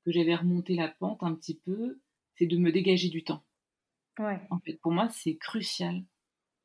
que 0.08 0.18
j'avais 0.18 0.34
remonté 0.34 0.74
la 0.74 0.88
pente 0.88 1.22
un 1.22 1.34
petit 1.34 1.58
peu, 1.58 2.00
c'est 2.36 2.46
de 2.46 2.56
me 2.56 2.72
dégager 2.72 3.08
du 3.08 3.24
temps. 3.24 3.44
Ouais. 4.18 4.40
En 4.50 4.58
fait, 4.60 4.74
pour 4.80 4.92
moi, 4.92 5.08
c'est 5.10 5.36
crucial 5.36 6.02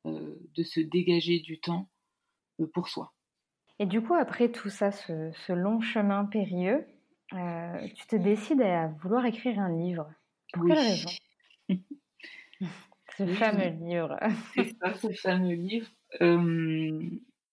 de 0.04 0.62
se 0.62 0.80
dégager 0.80 1.40
du 1.40 1.60
temps 1.60 1.88
pour 2.74 2.88
soi. 2.88 3.14
Et 3.78 3.86
du 3.86 4.00
coup, 4.00 4.14
après 4.14 4.50
tout 4.50 4.68
ça, 4.68 4.92
ce, 4.92 5.52
long 5.52 5.80
chemin 5.80 6.24
périlleux, 6.26 6.86
euh, 7.32 7.88
tu 7.96 8.06
te 8.06 8.16
décides 8.16 8.62
à 8.62 8.88
vouloir 9.02 9.26
écrire 9.26 9.58
un 9.58 9.76
livre. 9.76 10.12
Pour 10.52 10.66
quelle 10.66 10.78
raison 10.78 11.10
Ce 13.16 13.26
fameux 13.26 13.70
livre. 13.84 14.18
C'est 14.54 14.76
ça, 14.78 14.94
ce 14.94 15.12
fameux 15.12 15.54
livre. 15.54 15.88
Euh, 16.20 17.00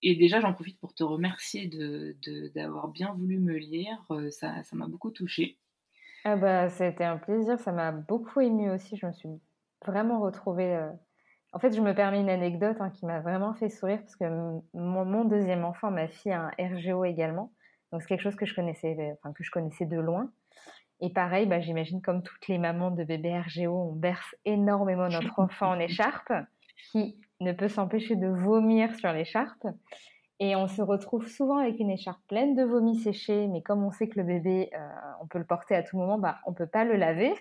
et 0.03 0.15
déjà, 0.15 0.39
j'en 0.39 0.53
profite 0.53 0.79
pour 0.79 0.93
te 0.93 1.03
remercier 1.03 1.67
d'avoir 2.55 2.87
de, 2.87 2.93
bien 2.93 3.13
voulu 3.13 3.39
me 3.39 3.57
lire. 3.57 4.03
Euh, 4.11 4.29
ça 4.31 4.63
m'a 4.73 4.87
beaucoup 4.87 5.11
touchée. 5.11 5.57
Ah 6.23 6.35
bah, 6.35 6.69
c'était 6.69 7.03
un 7.03 7.17
plaisir. 7.17 7.59
Ça 7.59 7.71
m'a 7.71 7.91
beaucoup 7.91 8.41
émue 8.41 8.71
aussi. 8.71 8.95
Je 8.97 9.05
me 9.05 9.11
suis 9.11 9.29
vraiment 9.85 10.19
retrouvée 10.19 10.91
en 11.53 11.59
fait, 11.59 11.75
je 11.75 11.81
me 11.81 11.93
permets 11.93 12.21
une 12.21 12.29
anecdote 12.29 12.77
hein, 12.79 12.91
qui 12.91 13.05
m'a 13.05 13.19
vraiment 13.19 13.53
fait 13.53 13.69
sourire 13.69 13.99
parce 13.99 14.15
que 14.15 14.25
mon, 14.73 15.25
deuxième 15.25 15.65
enfant, 15.65 15.91
ma 15.91 16.07
fille, 16.07 16.31
a 16.31 16.43
un 16.43 16.51
RGO 16.57 17.03
également. 17.03 17.51
Donc, 17.91 18.01
c'est 18.01 18.07
quelque 18.07 18.21
chose 18.21 18.35
que 18.35 18.45
je 18.45 18.55
connaissais, 18.55 18.95
enfin, 19.19 19.33
que 19.33 19.43
je 19.43 19.51
connaissais 19.51 19.85
de 19.85 19.99
loin. 19.99 20.31
Et 21.01 21.09
pareil, 21.09 21.47
bah, 21.47 21.59
j'imagine 21.59 22.01
comme 22.01 22.23
toutes 22.23 22.47
les 22.47 22.57
mamans 22.57 22.91
de 22.91 23.03
bébés 23.03 23.37
RGO, 23.37 23.73
on 23.73 23.91
berce 23.91 24.35
énormément 24.45 25.09
notre 25.09 25.39
enfant 25.39 25.71
en 25.71 25.79
écharpe, 25.79 26.31
qui 26.91 27.19
ne 27.41 27.51
peut 27.51 27.67
s'empêcher 27.67 28.15
de 28.15 28.27
vomir 28.27 28.95
sur 28.95 29.11
l'écharpe. 29.11 29.67
Et 30.43 30.55
on 30.55 30.67
se 30.67 30.81
retrouve 30.81 31.27
souvent 31.27 31.57
avec 31.57 31.79
une 31.79 31.91
écharpe 31.91 32.19
pleine 32.27 32.55
de 32.55 32.63
vomi 32.63 32.95
séché, 32.95 33.47
mais 33.47 33.61
comme 33.61 33.83
on 33.83 33.91
sait 33.91 34.07
que 34.07 34.19
le 34.19 34.25
bébé, 34.25 34.71
euh, 34.73 34.89
on 35.21 35.27
peut 35.27 35.37
le 35.37 35.45
porter 35.45 35.75
à 35.75 35.83
tout 35.83 35.97
moment, 35.97 36.17
bah, 36.17 36.39
on 36.47 36.49
ne 36.49 36.55
peut 36.55 36.65
pas 36.65 36.83
le 36.83 36.95
laver. 36.95 37.31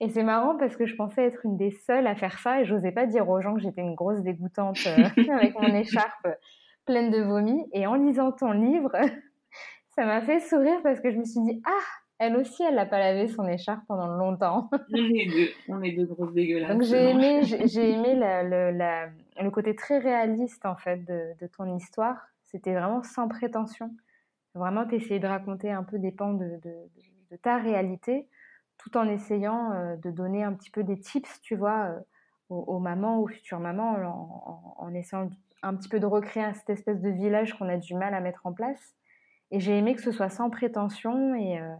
Et 0.00 0.08
c'est 0.08 0.22
marrant 0.22 0.56
parce 0.56 0.74
que 0.74 0.86
je 0.86 0.96
pensais 0.96 1.22
être 1.22 1.44
une 1.44 1.58
des 1.58 1.70
seules 1.70 2.06
à 2.06 2.14
faire 2.14 2.38
ça 2.38 2.62
et 2.62 2.64
j'osais 2.64 2.92
pas 2.92 3.04
dire 3.04 3.28
aux 3.28 3.42
gens 3.42 3.54
que 3.54 3.60
j'étais 3.60 3.82
une 3.82 3.94
grosse 3.94 4.22
dégoûtante 4.22 4.78
euh, 4.86 5.04
avec 5.34 5.54
mon 5.54 5.74
écharpe 5.74 6.28
pleine 6.86 7.10
de 7.10 7.20
vomi. 7.20 7.68
Et 7.74 7.86
en 7.86 7.96
lisant 7.96 8.32
ton 8.32 8.52
livre, 8.52 8.92
ça 9.94 10.06
m'a 10.06 10.22
fait 10.22 10.40
sourire 10.40 10.80
parce 10.82 10.98
que 10.98 11.10
je 11.10 11.18
me 11.18 11.24
suis 11.24 11.42
dit 11.42 11.62
ah 11.66 12.01
elle 12.22 12.36
aussi, 12.36 12.62
elle 12.62 12.76
n'a 12.76 12.86
pas 12.86 12.98
lavé 12.98 13.28
son 13.28 13.46
écharpe 13.46 13.82
pendant 13.86 14.06
longtemps. 14.06 14.70
on 14.92 14.96
est 14.96 15.26
deux, 15.26 15.48
on 15.68 15.82
est 15.82 15.92
deux 15.92 16.06
grosses 16.06 16.32
dégueulasses. 16.32 16.70
Donc 16.70 16.82
j'ai 16.82 17.10
aimé, 17.10 17.42
j'ai 17.66 17.90
aimé 17.90 18.14
le 18.14 19.50
côté 19.50 19.74
très 19.74 19.98
réaliste 19.98 20.64
en 20.66 20.76
fait 20.76 21.04
de, 21.04 21.46
ton 21.56 21.76
histoire. 21.76 22.28
C'était 22.44 22.72
vraiment 22.72 23.02
sans 23.02 23.28
prétention. 23.28 23.90
Vraiment, 24.54 24.86
t'essayais 24.86 25.20
de 25.20 25.26
raconter 25.26 25.70
un 25.70 25.82
peu 25.82 25.98
des 25.98 26.12
pans 26.12 26.34
de, 26.34 26.60
de 26.62 27.36
ta 27.36 27.56
réalité 27.56 28.28
tout 28.82 28.96
en 28.96 29.08
essayant 29.08 29.72
euh, 29.72 29.96
de 29.96 30.10
donner 30.10 30.42
un 30.42 30.52
petit 30.54 30.70
peu 30.70 30.82
des 30.82 30.98
tips, 30.98 31.40
tu 31.40 31.56
vois, 31.56 31.86
euh, 31.86 32.00
aux, 32.48 32.78
mamans, 32.78 33.20
aux 33.20 33.28
futures 33.28 33.60
mamans, 33.60 34.76
en, 34.78 34.94
essayant 34.94 35.30
un 35.62 35.74
petit 35.74 35.88
peu 35.88 36.00
de 36.00 36.06
recréer 36.06 36.52
cette 36.54 36.70
espèce 36.70 37.00
de 37.00 37.08
village 37.08 37.56
qu'on 37.56 37.68
a 37.68 37.76
du 37.76 37.94
mal 37.94 38.12
à 38.14 38.20
mettre 38.20 38.44
en 38.44 38.52
place. 38.52 38.94
Et 39.50 39.60
j'ai 39.60 39.78
aimé 39.78 39.94
que 39.94 40.02
ce 40.02 40.12
soit 40.12 40.28
sans 40.28 40.50
prétention 40.50 41.34
et, 41.34 41.60
euh, 41.60 41.74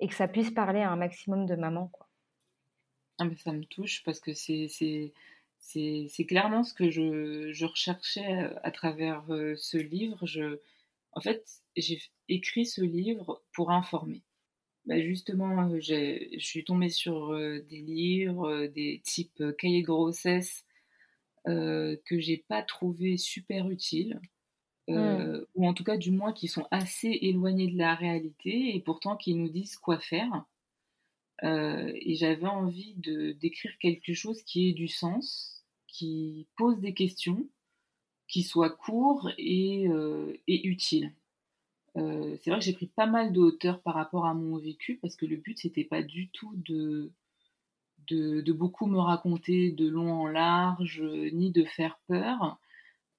et 0.00 0.08
que 0.08 0.14
ça 0.14 0.28
puisse 0.28 0.50
parler 0.50 0.80
à 0.80 0.90
un 0.90 0.96
maximum 0.96 1.46
de 1.46 1.56
mamans. 1.56 1.88
Quoi. 1.88 2.08
Ah 3.18 3.24
ça 3.42 3.52
me 3.52 3.64
touche 3.64 4.02
parce 4.04 4.20
que 4.20 4.34
c'est, 4.34 4.68
c'est, 4.68 5.12
c'est, 5.58 6.26
clairement 6.26 6.64
ce 6.64 6.74
que 6.74 6.90
je, 6.90 7.50
je 7.52 7.64
recherchais 7.64 8.50
à 8.62 8.70
travers 8.70 9.24
ce 9.56 9.78
livre. 9.78 10.26
Je, 10.26 10.60
en 11.12 11.20
fait, 11.20 11.62
j'ai 11.76 12.00
écrit 12.28 12.66
ce 12.66 12.82
livre 12.82 13.42
pour 13.52 13.70
informer. 13.70 14.22
Bah 14.84 15.00
justement, 15.00 15.68
je 15.80 16.38
suis 16.38 16.64
tombée 16.64 16.90
sur 16.90 17.34
des 17.34 17.80
livres, 17.80 18.66
des 18.66 19.00
types 19.02 19.42
cahiers 19.58 19.82
grossesse 19.82 20.64
que 21.46 22.18
j'ai 22.18 22.44
pas 22.48 22.62
trouvé 22.62 23.16
super 23.16 23.70
utiles. 23.70 24.20
Mmh. 24.88 25.40
ou 25.56 25.66
en 25.66 25.74
tout 25.74 25.82
cas 25.82 25.96
du 25.96 26.12
moins 26.12 26.32
qui 26.32 26.46
sont 26.46 26.68
assez 26.70 27.08
éloignés 27.08 27.66
de 27.68 27.76
la 27.76 27.96
réalité 27.96 28.76
et 28.76 28.80
pourtant 28.80 29.16
qui 29.16 29.34
nous 29.34 29.48
disent 29.48 29.76
quoi 29.76 29.98
faire. 29.98 30.44
et 31.42 32.14
j'avais 32.14 32.46
envie 32.46 32.94
de 32.96 33.32
d'écrire 33.32 33.76
quelque 33.78 34.14
chose 34.14 34.42
qui 34.42 34.68
ait 34.70 34.72
du 34.72 34.88
sens, 34.88 35.64
qui 35.88 36.46
pose 36.56 36.80
des 36.80 36.94
questions, 36.94 37.48
qui 38.28 38.42
soit 38.42 38.70
court 38.70 39.30
et, 39.38 39.86
et 40.48 40.66
utile. 40.66 41.12
c'est 41.94 42.46
vrai 42.50 42.58
que 42.58 42.64
j'ai 42.64 42.72
pris 42.72 42.86
pas 42.86 43.06
mal 43.06 43.32
de 43.32 43.40
hauteur 43.40 43.80
par 43.82 43.94
rapport 43.94 44.26
à 44.26 44.34
mon 44.34 44.58
vécu 44.58 44.98
parce 45.02 45.16
que 45.16 45.26
le 45.26 45.36
but 45.36 45.58
c'était 45.58 45.84
pas 45.84 46.02
du 46.02 46.28
tout 46.28 46.52
de, 46.56 47.10
de, 48.08 48.40
de 48.40 48.52
beaucoup 48.52 48.86
me 48.86 48.98
raconter 48.98 49.72
de 49.72 49.88
long 49.88 50.12
en 50.12 50.26
large 50.26 51.02
ni 51.32 51.50
de 51.50 51.64
faire 51.64 51.98
peur 52.08 52.58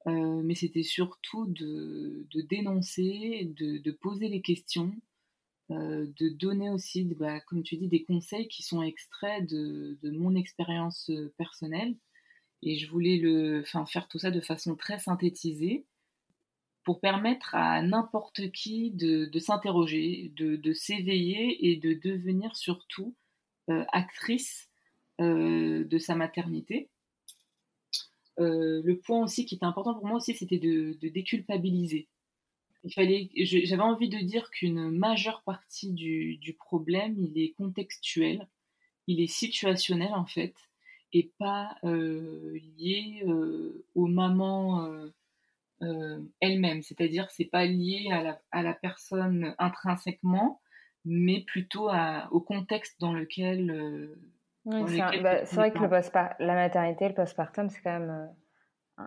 euh, 0.06 0.42
mais 0.44 0.56
c'était 0.56 0.84
surtout 0.84 1.46
de, 1.48 2.26
dénoncer, 2.50 3.52
de, 3.56 3.92
poser 3.92 4.30
les 4.30 4.42
questions, 4.42 4.96
euh, 5.72 6.08
de 6.18 6.30
donner 6.30 6.70
aussi, 6.70 7.04
bah, 7.04 7.42
comme 7.42 7.64
tu 7.64 7.78
dis, 7.78 7.88
des 7.88 8.04
conseils 8.04 8.48
qui 8.48 8.64
sont 8.64 8.82
extraits 8.82 9.46
de, 9.50 9.98
mon 10.04 10.36
expérience 10.36 11.10
euh, 11.10 11.34
personnelle. 11.38 11.96
Et 12.64 12.78
je 12.78 12.90
voulais 12.90 13.22
faire 13.86 14.08
tout 14.08 14.18
ça 14.18 14.32
de 14.32 14.42
façon 14.42 14.76
très 14.76 14.98
synthétisée 14.98 15.86
pour 16.84 17.02
permettre 17.02 17.54
à 17.54 17.84
n'importe 17.84 18.52
qui 18.52 18.92
de, 18.92 19.30
s'interroger, 19.40 20.32
de, 20.36 20.74
s'éveiller 20.74 21.70
et 21.70 21.76
de 21.76 21.94
devenir 21.94 22.56
surtout 22.56 23.16
actrice 23.68 24.70
de 25.20 25.98
sa 26.00 26.16
maternité 26.16 26.90
euh, 28.40 28.82
le 28.84 28.98
point 28.98 29.24
aussi 29.24 29.46
qui 29.46 29.56
était 29.56 29.66
important 29.66 29.94
pour 29.94 30.06
moi 30.06 30.18
aussi, 30.18 30.36
c'était 30.36 30.60
de, 30.60 30.98
déculpabiliser. 31.02 32.08
Il 32.84 32.94
fallait, 32.94 33.30
j'avais 33.36 33.82
envie 33.82 34.10
de 34.10 34.20
dire 34.20 34.50
qu'une 34.52 34.92
majeure 34.92 35.42
partie 35.44 35.92
du, 35.92 36.56
problème, 36.58 37.16
il 37.18 37.42
est 37.42 37.52
contextuel, 37.52 38.48
il 39.08 39.20
est 39.20 39.28
situationnel 39.28 40.14
en 40.14 40.26
fait, 40.26 40.54
et 41.14 41.32
pas 41.40 41.76
euh, 41.84 42.58
lié 42.78 43.24
euh, 43.26 43.86
aux 43.96 44.08
mamans 44.08 44.88
elles-mêmes. 46.40 46.82
C'est-à-dire, 46.82 47.30
c'est 47.32 47.46
pas 47.46 47.66
lié 47.66 48.10
à 48.52 48.64
la, 48.64 48.74
personne 48.74 49.56
intrinsèquement, 49.58 50.62
mais 51.06 51.42
plutôt 51.42 51.90
au 52.32 52.40
contexte 52.40 53.00
dans 53.00 53.14
lequel 53.14 54.16
bah, 54.68 55.46
c'est 55.46 55.56
vrai 55.56 55.72
que 55.72 55.80
le 55.80 56.46
la 56.46 56.56
maternité, 56.56 57.08
le 57.08 57.14
postpartum, 57.14 57.70
c'est 57.70 57.82
quand 57.82 58.00
même, 58.00 58.30
euh, 59.00 59.04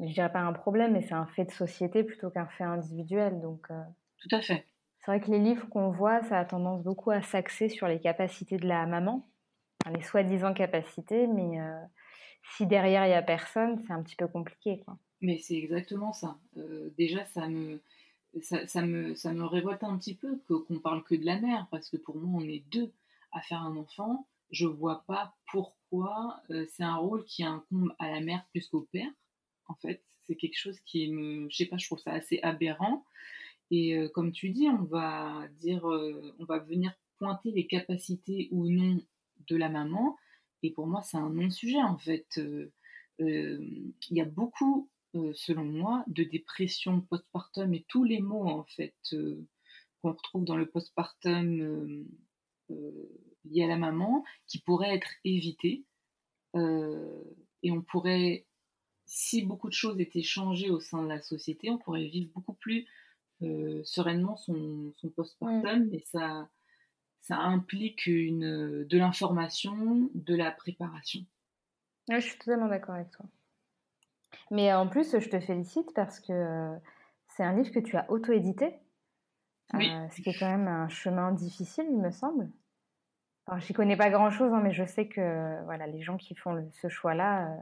je 0.00 0.12
dirais 0.12 0.32
pas 0.32 0.40
un 0.40 0.52
problème, 0.52 0.92
mais 0.92 1.02
c'est 1.02 1.14
un 1.14 1.26
fait 1.26 1.44
de 1.44 1.52
société 1.52 2.02
plutôt 2.02 2.30
qu'un 2.30 2.46
fait 2.46 2.64
individuel. 2.64 3.40
Donc, 3.40 3.66
euh, 3.70 3.80
Tout 4.18 4.34
à 4.34 4.40
fait. 4.40 4.66
C'est 4.98 5.10
vrai 5.10 5.20
que 5.20 5.30
les 5.30 5.38
livres 5.38 5.68
qu'on 5.68 5.90
voit, 5.90 6.22
ça 6.24 6.38
a 6.38 6.44
tendance 6.44 6.82
beaucoup 6.82 7.10
à 7.10 7.22
s'axer 7.22 7.68
sur 7.68 7.86
les 7.86 8.00
capacités 8.00 8.56
de 8.56 8.66
la 8.66 8.86
maman, 8.86 9.28
les 9.94 10.02
soi-disant 10.02 10.54
capacités, 10.54 11.26
mais 11.26 11.60
euh, 11.60 11.78
si 12.56 12.66
derrière 12.66 13.06
il 13.06 13.10
y 13.10 13.14
a 13.14 13.22
personne, 13.22 13.82
c'est 13.86 13.92
un 13.92 14.02
petit 14.02 14.16
peu 14.16 14.26
compliqué. 14.26 14.80
Quoi. 14.80 14.96
Mais 15.20 15.38
c'est 15.38 15.56
exactement 15.56 16.12
ça. 16.12 16.38
déjà, 16.96 17.24
ça 17.26 17.48
me, 17.48 17.82
ça, 18.40 18.66
ça, 18.66 18.80
me, 18.82 19.14
ça 19.14 19.32
me 19.32 19.44
révolte 19.44 19.84
un 19.84 19.96
petit 19.98 20.14
peu 20.14 20.40
qu'on 20.48 20.78
parle 20.78 21.04
que 21.04 21.14
de 21.14 21.26
la 21.26 21.38
mère, 21.38 21.66
parce 21.70 21.90
que 21.90 21.98
pour 21.98 22.16
moi, 22.16 22.40
on 22.42 22.48
est 22.48 22.64
deux 22.72 22.90
à 23.32 23.42
faire 23.42 23.62
un 23.62 23.76
enfant 23.76 24.26
je 24.50 24.66
vois 24.66 25.04
pas 25.06 25.34
pourquoi 25.50 26.40
euh, 26.50 26.66
c'est 26.70 26.84
un 26.84 26.96
rôle 26.96 27.24
qui 27.24 27.44
incombe 27.44 27.94
à 27.98 28.10
la 28.10 28.20
mère 28.20 28.46
plus 28.50 28.68
qu'au 28.68 28.82
père. 28.92 29.10
En 29.66 29.74
fait, 29.76 30.02
c'est 30.26 30.36
quelque 30.36 30.58
chose 30.58 30.78
qui 30.80 31.10
me, 31.10 31.48
je 31.50 31.56
sais 31.56 31.66
pas, 31.66 31.76
je 31.76 31.86
trouve 31.86 31.98
ça 31.98 32.12
assez 32.12 32.40
aberrant. 32.42 33.04
Et 33.70 33.96
euh, 33.96 34.08
comme 34.08 34.32
tu 34.32 34.50
dis, 34.50 34.68
on 34.68 34.84
va 34.84 35.48
dire, 35.60 35.88
euh, 35.90 36.34
on 36.38 36.44
va 36.44 36.58
venir 36.58 36.92
pointer 37.18 37.50
les 37.50 37.66
capacités 37.66 38.48
ou 38.50 38.68
non 38.68 39.00
de 39.46 39.56
la 39.56 39.68
maman. 39.68 40.16
Et 40.62 40.70
pour 40.70 40.86
moi, 40.86 41.02
c'est 41.02 41.16
un 41.16 41.30
non-sujet 41.30 41.82
en 41.82 41.98
fait. 41.98 42.40
Il 43.18 43.92
y 44.10 44.20
a 44.20 44.24
beaucoup, 44.24 44.88
selon 45.34 45.64
moi, 45.64 46.04
de 46.08 46.24
dépression 46.24 47.02
postpartum 47.02 47.74
et 47.74 47.84
tous 47.88 48.04
les 48.04 48.20
mots 48.20 48.48
en 48.48 48.64
fait 48.64 48.94
qu'on 50.00 50.12
retrouve 50.12 50.44
dans 50.44 50.56
le 50.56 50.66
postpartum 50.66 52.06
liées 53.44 53.64
à 53.64 53.68
la 53.68 53.76
maman 53.76 54.24
qui 54.46 54.60
pourraient 54.60 54.94
être 54.94 55.10
évitées. 55.24 55.84
Euh, 56.54 57.22
et 57.62 57.70
on 57.70 57.82
pourrait, 57.82 58.46
si 59.06 59.42
beaucoup 59.42 59.68
de 59.68 59.74
choses 59.74 60.00
étaient 60.00 60.22
changées 60.22 60.70
au 60.70 60.80
sein 60.80 61.02
de 61.02 61.08
la 61.08 61.20
société, 61.20 61.70
on 61.70 61.78
pourrait 61.78 62.06
vivre 62.06 62.30
beaucoup 62.34 62.54
plus 62.54 62.86
euh, 63.42 63.82
sereinement 63.84 64.36
son, 64.36 64.92
son 64.96 65.08
postpartum. 65.10 65.88
Et 65.92 66.00
ça, 66.00 66.48
ça 67.20 67.38
implique 67.38 68.06
une, 68.06 68.84
de 68.84 68.98
l'information, 68.98 70.10
de 70.14 70.34
la 70.34 70.50
préparation. 70.50 71.20
je 72.10 72.20
suis 72.20 72.38
totalement 72.38 72.68
d'accord 72.68 72.94
avec 72.96 73.10
toi. 73.10 73.26
Mais 74.50 74.72
en 74.72 74.88
plus, 74.88 75.18
je 75.18 75.28
te 75.28 75.40
félicite 75.40 75.92
parce 75.94 76.20
que 76.20 76.32
euh, 76.32 76.76
c'est 77.28 77.42
un 77.42 77.56
livre 77.56 77.70
que 77.72 77.80
tu 77.80 77.96
as 77.96 78.10
auto-édité. 78.10 78.74
Oui. 79.72 79.90
ce 80.10 80.20
qui 80.20 80.28
est 80.28 80.38
quand 80.38 80.50
même 80.50 80.68
un 80.68 80.88
chemin 80.88 81.32
difficile, 81.32 81.86
il 81.88 81.98
me 81.98 82.10
semble. 82.10 82.50
Je 83.52 83.66
j'y 83.66 83.72
connais 83.74 83.96
pas 83.96 84.10
grand-chose, 84.10 84.52
hein, 84.52 84.60
mais 84.62 84.72
je 84.72 84.84
sais 84.84 85.06
que 85.06 85.62
voilà, 85.64 85.86
les 85.86 86.02
gens 86.02 86.16
qui 86.16 86.34
font 86.34 86.66
ce 86.72 86.88
choix-là, 86.88 87.46
euh, 87.46 87.60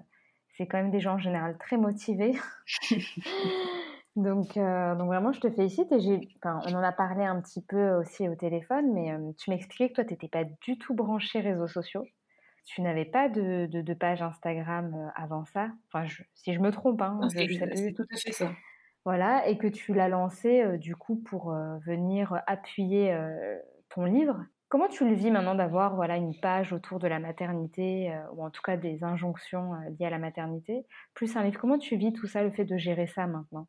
c'est 0.57 0.67
quand 0.67 0.79
même 0.79 0.93
des 0.93 1.01
gens 1.01 1.15
en 1.15 1.19
général 1.19 1.59
très 1.59 1.77
motivés. 1.77 2.35
donc, 4.17 4.57
euh, 4.57 4.95
donc 4.95 5.09
vraiment, 5.09 5.33
je 5.33 5.41
te 5.41 5.51
félicite. 5.51 5.91
Et 5.91 6.01
j'ai, 6.01 6.29
on 6.45 6.75
en 6.75 6.83
a 6.83 6.93
parlé 6.93 7.25
un 7.25 7.41
petit 7.41 7.63
peu 7.63 7.95
aussi 7.97 8.29
au 8.29 8.37
téléphone, 8.37 8.93
mais 8.93 9.13
euh, 9.13 9.33
tu 9.39 9.51
m'expliquais 9.51 9.89
que 9.89 9.95
toi, 9.95 10.05
tu 10.05 10.13
n'étais 10.13 10.29
pas 10.29 10.45
du 10.45 10.79
tout 10.79 10.95
branché 10.95 11.41
réseaux 11.41 11.69
sociaux. 11.69 12.07
Tu 12.65 12.81
n'avais 12.81 13.05
pas 13.05 13.29
de, 13.29 13.67
de, 13.67 13.95
page 13.95 14.23
Instagram 14.23 15.11
avant 15.17 15.45
ça. 15.47 15.71
Enfin, 15.93 16.07
si 16.35 16.55
je 16.55 16.61
me 16.61 16.71
trompe, 16.71 17.03
hein, 17.03 17.19
c'est 17.29 17.49
tout 17.93 18.05
à 18.09 18.17
fait 18.17 18.31
ça. 18.31 18.53
Voilà, 19.05 19.49
et 19.49 19.59
que 19.59 19.67
tu 19.67 19.93
l'as 19.95 20.09
lancé 20.09 20.79
du 20.79 20.95
coup 20.95 21.17
pour 21.17 21.53
venir 21.85 22.41
appuyer 22.47 23.19
ton 23.89 24.05
livre. 24.05 24.47
Comment 24.73 24.89
tu 24.89 25.07
le 25.07 25.15
vis 25.15 25.31
maintenant 25.31 25.55
d'avoir 25.55 25.97
voilà, 25.97 26.17
une 26.17 26.35
page 26.35 26.73
autour 26.73 26.99
de 26.99 27.07
la 27.07 27.19
maternité, 27.19 28.11
euh, 28.11 28.23
ou 28.33 28.43
en 28.43 28.49
tout 28.51 28.63
cas 28.63 28.79
des 28.79 29.05
injonctions 29.05 29.75
euh, 29.75 29.91
liées 29.91 30.07
à 30.07 30.09
la 30.09 30.19
maternité, 30.19 30.87
plus 31.13 31.37
un 31.37 31.45
livre? 31.45 31.61
Comment 31.61 31.77
tu 31.77 31.95
vis 31.99 32.15
tout 32.15 32.27
ça, 32.27 32.43
le 32.43 32.51
fait 32.51 32.65
de 32.65 32.79
gérer 32.79 33.07
ça 33.07 33.27
maintenant? 33.27 33.69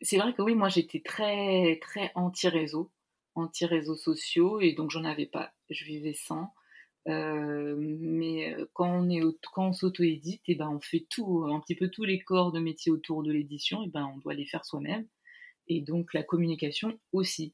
C'est 0.00 0.16
vrai 0.16 0.32
que 0.32 0.40
oui, 0.40 0.54
moi 0.54 0.70
j'étais 0.70 1.02
très, 1.04 1.78
très 1.82 2.12
anti-réseau, 2.14 2.90
anti-réseaux 3.34 3.96
sociaux, 3.96 4.58
et 4.58 4.72
donc 4.72 4.90
j'en 4.90 5.04
avais 5.04 5.26
pas, 5.26 5.52
je 5.68 5.84
vivais 5.84 6.14
sans. 6.14 6.54
Euh, 7.08 7.76
mais 7.78 8.56
quand 8.72 8.88
on, 8.88 9.10
est 9.10 9.20
quand 9.52 9.66
on 9.66 9.72
s'auto-édite, 9.74 10.48
et 10.48 10.52
eh 10.52 10.54
ben 10.54 10.70
on 10.70 10.80
fait 10.80 11.04
tout, 11.10 11.44
un 11.44 11.60
petit 11.60 11.74
peu 11.74 11.90
tous 11.90 12.04
les 12.04 12.20
corps 12.20 12.52
de 12.52 12.58
métier 12.58 12.90
autour 12.90 13.22
de 13.22 13.30
l'édition, 13.30 13.82
et 13.82 13.88
ben 13.88 14.10
on 14.14 14.16
doit 14.16 14.32
les 14.32 14.46
faire 14.46 14.64
soi-même. 14.64 15.06
Et 15.66 15.82
donc 15.82 16.14
la 16.14 16.22
communication 16.22 16.98
aussi. 17.12 17.52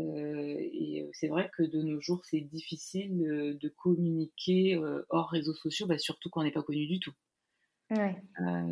Euh, 0.00 0.56
et 0.58 1.08
c'est 1.12 1.28
vrai 1.28 1.50
que 1.56 1.62
de 1.62 1.82
nos 1.82 2.00
jours, 2.00 2.24
c'est 2.24 2.40
difficile 2.40 3.56
de 3.60 3.68
communiquer 3.68 4.80
hors 5.10 5.30
réseaux 5.30 5.54
sociaux, 5.54 5.86
bah, 5.86 5.98
surtout 5.98 6.30
quand 6.30 6.40
on 6.40 6.44
n'est 6.44 6.50
pas 6.50 6.62
connu 6.62 6.86
du 6.86 7.00
tout. 7.00 7.12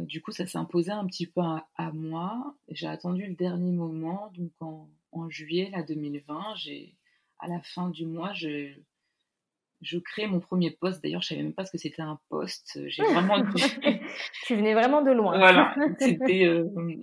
du 0.07 0.23
coup, 0.23 0.33
ça 0.33 0.47
s'est 0.47 0.59
imposé 0.59 0.91
un 0.91 1.07
petit 1.07 1.27
peu 1.27 1.41
à, 1.41 1.93
moi. 1.93 2.57
J'ai 2.69 2.87
attendu 2.87 3.27
le 3.27 3.35
dernier 3.35 3.73
moment, 3.73 4.33
donc 4.37 4.53
en, 4.61 4.89
en 5.13 5.29
juillet 5.31 5.71
là, 5.71 5.83
2020, 5.83 6.55
j'ai, 6.57 6.97
à 7.39 7.49
la 7.49 7.61
fin 7.61 7.91
du 7.91 8.07
mois, 8.07 8.33
je, 8.33 8.73
je 9.83 9.99
crée 9.99 10.27
mon 10.27 10.41
premier 10.41 10.71
poste. 10.71 11.03
D'ailleurs, 11.03 11.23
je 11.23 11.29
savais 11.29 11.43
même 11.43 11.53
pas 11.53 11.65
ce 11.65 11.73
que 11.73 11.79
c'était 11.79 12.03
un 12.03 12.19
poste. 12.29 12.81
J'ai 12.87 13.03
vraiment. 13.03 13.43
tu 14.47 14.57
venais 14.57 14.75
vraiment 14.75 15.03
de 15.03 15.11
loin. 15.11 15.39
Voilà, 15.39 15.75
c'était 15.99 16.47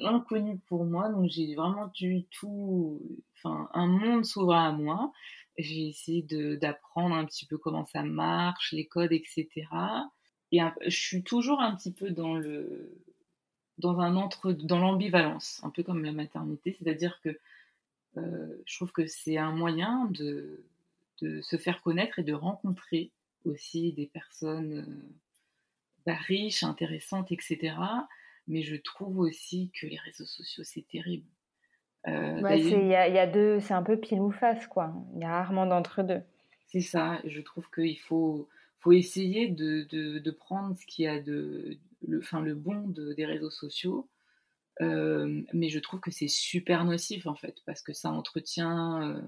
inconnu 0.04 0.60
pour 0.68 0.86
moi, 0.86 1.10
donc 1.10 1.30
j'ai 1.30 1.56
vraiment 1.56 1.88
dû 1.94 2.26
tout 2.32 3.02
un 3.46 3.88
monde 3.88 4.26
s'ouvre 4.26 4.56
à 4.56 4.72
moi. 4.72 5.12
J'ai 5.58 5.90
essayé 5.90 6.24
d'apprendre 6.58 7.16
un 7.16 7.26
petit 7.26 7.46
peu 7.46 7.58
comment 7.58 7.86
ça 7.86 8.04
marche, 8.04 8.72
les 8.72 8.88
codes, 8.88 9.12
etc. 9.12 9.50
Et 10.52 10.60
je 10.86 10.98
suis 10.98 11.24
toujours 11.24 11.62
un 11.62 11.76
petit 11.76 11.92
peu 11.92 12.12
dans 12.12 12.36
le 12.36 13.02
dans 13.80 14.00
un 14.00 14.16
entre 14.16 14.52
dans 14.52 14.80
l'ambivalence, 14.80 15.60
un 15.64 15.72
peu 15.72 15.82
comme 15.82 16.04
la 16.04 16.12
maternité, 16.12 16.76
c'est-à-dire 16.78 17.20
que 17.24 17.40
euh, 18.18 18.62
je 18.68 18.76
trouve 18.76 18.92
que 18.92 19.08
c'est 19.08 19.38
un 19.38 19.52
moyen 19.52 20.06
de 20.12 20.64
se 21.42 21.58
faire 21.58 21.82
connaître 21.82 22.20
et 22.20 22.24
de 22.24 22.34
rencontrer 22.34 23.12
aussi 23.46 23.94
des 23.94 24.08
personnes 24.08 25.02
bah, 26.06 26.16
riches, 26.16 26.64
intéressantes, 26.64 27.32
etc. 27.32 27.76
Mais 28.48 28.62
je 28.64 28.76
trouve 28.76 29.20
aussi 29.20 29.72
que 29.74 29.88
les 29.88 29.98
réseaux 29.98 30.26
sociaux, 30.26 30.64
c'est 30.66 30.88
terrible. 30.88 31.26
Euh, 32.08 32.42
il 32.52 32.88
y, 32.88 32.96
a 32.96 33.28
deux, 33.28 33.60
c'est 33.62 33.74
un 33.74 33.84
peu 33.84 33.98
pile 33.98 34.20
ou 34.20 34.32
face, 34.32 34.68
quoi. 34.68 34.94
Il 35.16 35.22
y 35.22 35.24
a 35.24 35.30
rarement 35.30 35.66
d'entre 35.66 36.04
deux. 36.04 36.22
C'est 36.68 36.82
ça. 36.82 37.20
Je 37.24 37.40
trouve 37.42 37.70
qu'il 37.74 38.00
faut, 38.00 38.50
faut 38.80 38.92
essayer 38.92 39.48
de, 39.48 39.84
de, 40.20 40.32
prendre 40.32 40.76
ce 40.78 40.86
qu'il 40.86 41.06
y 41.06 41.08
a 41.08 41.20
de, 41.22 41.78
le, 42.06 42.20
enfin, 42.20 42.42
le 42.42 42.56
bon 42.56 42.90
des 42.90 43.26
réseaux 43.26 43.52
sociaux. 43.52 44.10
Euh, 44.82 45.42
mais 45.54 45.70
je 45.70 45.80
trouve 45.80 46.00
que 46.00 46.12
c'est 46.12 46.28
super 46.28 46.84
nocif 46.84 47.28
en 47.28 47.36
fait 47.36 47.62
parce 47.68 47.84
que 47.84 47.94
ça 47.94 48.10
entretient, 48.10 49.08
euh, 49.08 49.22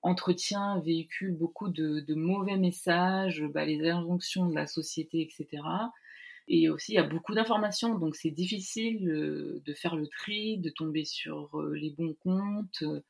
entretient 0.00 0.80
véhicule 0.80 1.32
beaucoup 1.36 1.68
de, 1.68 2.00
de 2.00 2.14
mauvais 2.14 2.56
messages, 2.56 3.42
bah, 3.42 3.66
les 3.66 3.88
injonctions 3.88 4.48
de 4.48 4.54
la 4.54 4.66
société, 4.66 5.20
etc. 5.20 5.62
Et 6.48 6.68
aussi, 6.68 6.92
il 6.92 6.94
y 6.94 6.98
a 6.98 7.02
beaucoup 7.02 7.34
d'informations, 7.34 7.98
donc 7.98 8.14
c'est 8.14 8.30
difficile 8.30 9.08
euh, 9.08 9.60
de 9.64 9.74
faire 9.74 9.96
le 9.96 10.06
tri, 10.06 10.58
de 10.58 10.70
tomber 10.70 11.04
sur 11.04 11.60
euh, 11.60 11.74
les 11.74 11.90
bons 11.90 12.14
comptes, 12.14 12.82
euh, 12.82 13.00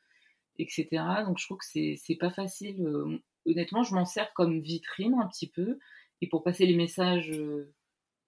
etc. 0.59 0.87
Donc 1.26 1.39
je 1.39 1.45
trouve 1.45 1.59
que 1.59 1.66
c'est 1.66 2.16
pas 2.18 2.30
facile. 2.30 2.82
Honnêtement, 3.45 3.82
je 3.82 3.95
m'en 3.95 4.07
sers 4.07 4.32
comme 4.32 4.61
vitrine 4.61 5.14
un 5.14 5.28
petit 5.28 5.51
peu, 5.51 5.78
et 6.22 6.28
pour 6.28 6.43
passer 6.43 6.64
les 6.64 6.76
messages 6.76 7.30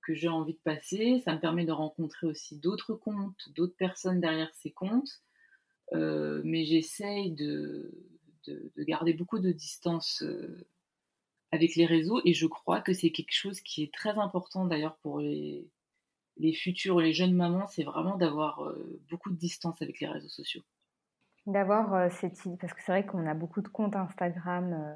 que 0.03 0.15
j'ai 0.15 0.29
envie 0.29 0.53
de 0.53 0.61
passer, 0.63 1.23
ça 1.25 1.35
me 1.35 1.41
permet 1.41 1.65
de 1.65 1.73
rencontrer 1.73 2.27
aussi 2.27 2.59
d'autres 2.59 2.95
comptes, 2.95 3.49
d'autres 3.57 3.77
personnes 3.77 4.21
derrière 4.21 4.53
ces 4.57 4.71
comptes. 4.73 5.23
mais 5.95 6.67
j'essaye 6.67 7.33
de, 7.33 7.91
de, 8.47 8.71
de, 8.77 8.85
garder 8.85 9.15
beaucoup 9.15 9.39
de 9.39 9.53
distance 9.53 10.23
avec 11.51 11.77
les 11.77 11.87
réseaux 11.87 12.21
et 12.25 12.35
je 12.35 12.47
crois 12.47 12.81
que 12.81 12.93
c'est 12.93 13.11
quelque 13.11 13.33
chose 13.33 13.61
qui 13.61 13.83
est 13.83 13.93
très 13.93 14.19
important 14.19 14.67
d'ailleurs 14.67 14.97
pour 14.99 15.21
les, 15.21 15.69
les 16.39 16.53
futures, 16.53 17.01
les 17.01 17.13
jeunes 17.13 17.35
mamans, 17.35 17.67
c'est 17.67 17.85
vraiment 17.85 18.17
d'avoir 18.17 18.65
euh, 18.65 19.01
beaucoup 19.11 19.31
de 19.31 19.37
distance 19.37 19.81
avec 19.83 20.01
les 20.01 20.07
réseaux 20.07 20.29
sociaux. 20.29 20.63
D'avoir 21.47 21.95
euh, 21.95 22.09
cette 22.11 22.39
parce 22.61 22.73
que 22.73 22.83
c'est 22.83 22.93
vrai 22.93 23.07
qu'on 23.07 23.27
a 23.27 23.35
beaucoup 23.35 23.63
de 23.63 23.69
comptes 23.69 23.97
Instagram 23.97 24.73
euh, 24.73 24.95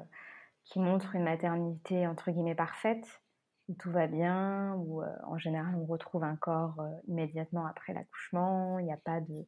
qui 0.65 0.79
montrent 0.79 1.15
une 1.15 1.23
maternité 1.23 2.07
entre 2.07 2.31
guillemets 2.31 2.55
parfaite, 2.55 3.21
où 3.67 3.75
tout 3.75 3.91
va 3.91 4.07
bien, 4.07 4.75
où 4.77 5.01
en 5.25 5.37
général 5.37 5.75
on 5.75 5.85
retrouve 5.85 6.23
un 6.23 6.35
corps 6.35 6.81
immédiatement 7.07 7.65
après 7.65 7.93
l'accouchement, 7.93 8.79
il 8.79 8.85
n'y 8.85 8.93
a 8.93 8.97
pas 8.97 9.21
de 9.21 9.45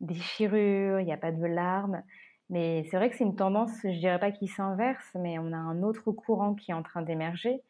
déchirure, 0.00 1.00
il 1.00 1.06
n'y 1.06 1.12
a 1.12 1.18
pas 1.18 1.32
de 1.32 1.44
larmes. 1.44 2.02
Mais 2.50 2.84
c'est 2.90 2.96
vrai 2.96 3.10
que 3.10 3.16
c'est 3.16 3.24
une 3.24 3.36
tendance, 3.36 3.72
je 3.82 3.98
dirais 3.98 4.18
pas 4.18 4.30
qui 4.30 4.48
s'inverse, 4.48 5.10
mais 5.14 5.38
on 5.38 5.52
a 5.52 5.56
un 5.56 5.82
autre 5.82 6.12
courant 6.12 6.54
qui 6.54 6.70
est 6.70 6.74
en 6.74 6.82
train 6.82 7.02
d'émerger. 7.02 7.62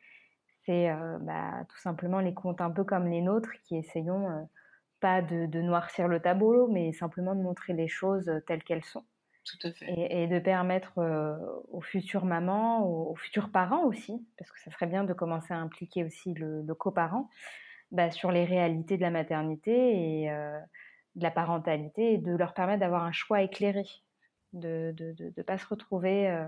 C'est 0.67 0.91
euh, 0.91 1.19
bah, 1.21 1.65
tout 1.69 1.79
simplement 1.79 2.21
les 2.21 2.35
comptes 2.35 2.61
un 2.61 2.71
peu 2.71 2.85
comme 2.85 3.07
les 3.07 3.21
nôtres 3.21 3.53
qui 3.63 3.77
essayons 3.77 4.31
euh, 4.31 4.43
pas 5.01 5.23
de, 5.23 5.61
noircir 5.61 6.09
le 6.09 6.21
tableau, 6.21 6.67
mais 6.69 6.93
simplement 6.93 7.35
de 7.35 7.43
montrer 7.43 7.73
les 7.73 7.89
choses 7.89 8.31
telles 8.47 8.65
qu'elles 8.65 8.85
sont. 8.85 9.05
Tout 9.45 9.69
à 9.69 9.73
fait. 9.73 9.95
Et, 10.11 10.27
de 10.27 10.39
permettre 10.39 10.99
euh, 10.99 11.37
aux 11.71 11.83
futures 11.83 12.25
mamans, 12.25 12.87
aux, 12.87 13.15
futurs 13.15 13.51
parents 13.51 13.85
aussi, 13.85 14.27
parce 14.39 14.51
que 14.51 14.59
ça 14.61 14.71
serait 14.71 14.87
bien 14.87 15.05
de 15.05 15.13
commencer 15.13 15.53
à 15.53 15.59
impliquer 15.59 16.03
aussi 16.03 16.33
le, 16.33 16.63
le 16.63 16.75
coparent, 16.75 17.29
bah, 17.93 18.11
sur 18.11 18.33
les 18.33 18.47
réalités 18.47 18.97
de 18.97 19.03
la 19.03 19.11
maternité 19.11 20.23
et 20.23 20.31
de 20.31 21.23
la 21.23 21.31
parentalité 21.31 22.15
et 22.15 22.19
de 22.19 22.35
leur 22.35 22.55
permettre 22.55 22.81
d'avoir 22.81 23.05
un 23.05 23.13
choix 23.13 23.43
éclairé 23.43 23.85
de 24.55 24.95
ne 24.99 25.31
de, 25.31 25.43
pas 25.43 25.59
se 25.59 25.67
retrouver 25.67 26.31
euh, 26.31 26.47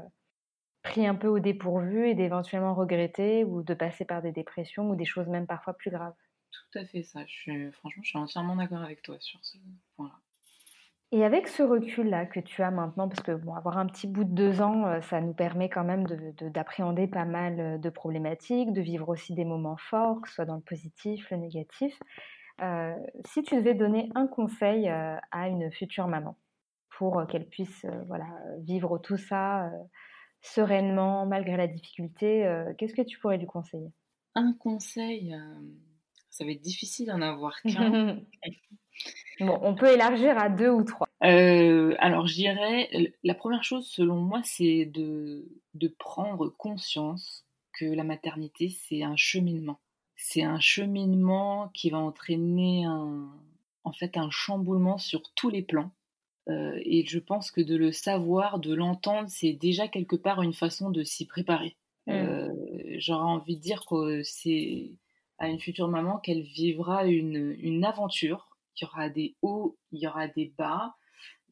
pris 0.82 1.06
un 1.06 1.14
peu 1.14 1.28
au 1.28 1.38
dépourvu 1.38 2.08
et 2.08 2.14
d'éventuellement 2.14 2.74
regretter 2.74 3.44
ou 3.44 3.62
de 3.62 3.74
passer 3.74 4.04
par 4.04 4.22
des 4.22 4.32
dépressions 4.32 4.88
ou 4.90 4.96
des 4.96 5.04
choses 5.04 5.28
même 5.28 5.46
parfois 5.46 5.74
plus 5.74 5.90
graves. 5.90 6.14
Tout 6.52 6.78
à 6.78 6.84
fait 6.86 7.02
ça. 7.02 7.20
Je 7.26 7.32
suis, 7.32 7.72
franchement, 7.72 8.02
je 8.02 8.08
suis 8.08 8.18
entièrement 8.18 8.56
d'accord 8.56 8.82
avec 8.82 9.02
toi 9.02 9.16
sur 9.20 9.44
ce 9.44 9.58
point-là. 9.96 10.14
Et 11.12 11.24
avec 11.24 11.46
ce 11.46 11.62
recul-là 11.62 12.26
que 12.26 12.40
tu 12.40 12.62
as 12.62 12.70
maintenant, 12.70 13.08
parce 13.08 13.22
que 13.22 13.32
bon, 13.32 13.54
avoir 13.54 13.78
un 13.78 13.86
petit 13.86 14.08
bout 14.08 14.24
de 14.24 14.32
deux 14.32 14.60
ans, 14.60 14.86
euh, 14.86 15.00
ça 15.02 15.20
nous 15.20 15.34
permet 15.34 15.68
quand 15.68 15.84
même 15.84 16.04
d'appréhender 16.40 17.06
pas 17.06 17.24
mal 17.24 17.60
euh, 17.60 17.78
de 17.78 17.90
problématiques, 17.90 18.72
de 18.72 18.80
vivre 18.80 19.08
aussi 19.08 19.34
des 19.34 19.44
moments 19.44 19.76
forts, 19.76 20.20
que 20.20 20.28
ce 20.28 20.36
soit 20.36 20.44
dans 20.46 20.56
le 20.56 20.62
positif, 20.62 21.30
le 21.30 21.36
négatif. 21.36 21.98
si 23.24 23.42
tu 23.42 23.56
devais 23.56 23.74
donner 23.74 24.08
un 24.14 24.26
conseil 24.26 24.88
à 24.88 25.48
une 25.48 25.70
future 25.70 26.08
maman, 26.08 26.36
pour 26.96 27.18
euh, 27.18 27.26
qu'elle 27.26 27.46
puisse 27.46 27.84
euh, 27.84 28.02
voilà, 28.06 28.26
vivre 28.60 28.98
tout 28.98 29.16
ça 29.16 29.66
euh, 29.66 29.70
sereinement 30.40 31.26
malgré 31.26 31.56
la 31.56 31.66
difficulté. 31.66 32.44
Qu'est-ce 32.78 32.94
que 32.94 33.02
tu 33.02 33.18
pourrais 33.18 33.38
lui 33.38 33.46
conseiller? 33.46 33.90
Un 34.34 34.52
conseil, 34.52 35.34
ça 36.30 36.44
va 36.44 36.52
être 36.52 36.60
difficile 36.60 37.06
d'en 37.06 37.20
avoir 37.20 37.60
qu'un. 37.62 38.20
bon, 39.40 39.58
on 39.62 39.74
peut 39.74 39.92
élargir 39.92 40.38
à 40.38 40.48
deux 40.48 40.70
ou 40.70 40.84
trois. 40.84 41.08
alors, 41.20 42.26
je 42.26 42.34
dirais, 42.34 43.12
la 43.24 43.34
première 43.34 43.64
chose, 43.64 43.88
selon 43.88 44.20
moi, 44.20 44.40
c'est 44.44 44.84
de, 44.84 45.48
de 45.74 45.88
prendre 45.88 46.48
conscience 46.50 47.44
que 47.72 47.86
la 47.86 48.04
maternité, 48.04 48.68
c'est 48.68 49.02
un 49.02 49.16
cheminement. 49.16 49.80
C'est 50.14 50.44
un 50.44 50.60
cheminement 50.60 51.70
qui 51.74 51.90
va 51.90 51.98
entraîner 51.98 52.84
un, 52.84 53.28
en 53.82 53.92
fait 53.92 54.16
un 54.16 54.30
chamboulement 54.30 54.98
sur 54.98 55.22
tous 55.34 55.48
les 55.48 55.62
plans. 55.62 55.90
Euh, 56.48 56.80
et 56.84 57.04
je 57.06 57.18
pense 57.18 57.50
que 57.50 57.60
de 57.60 57.76
le 57.76 57.92
savoir, 57.92 58.60
de 58.60 58.74
l'entendre, 58.74 59.28
c'est 59.28 59.52
déjà 59.52 59.88
quelque 59.88 60.16
part 60.16 60.42
une 60.42 60.54
façon 60.54 60.90
de 60.90 61.02
s'y 61.02 61.26
préparer. 61.26 61.76
Mmh. 62.06 62.12
Euh, 62.12 62.52
j'aurais 62.98 63.24
envie 63.24 63.56
de 63.56 63.62
dire 63.62 63.84
que 63.86 64.22
c'est 64.22 64.92
à 65.38 65.48
une 65.48 65.58
future 65.58 65.88
maman 65.88 66.18
qu'elle 66.18 66.42
vivra 66.42 67.06
une, 67.06 67.56
une 67.58 67.84
aventure. 67.84 68.48
Il 68.76 68.84
y 68.84 68.86
aura 68.86 69.08
des 69.08 69.36
hauts, 69.42 69.76
il 69.90 70.00
y 70.00 70.06
aura 70.06 70.28
des 70.28 70.52
bas, 70.56 70.94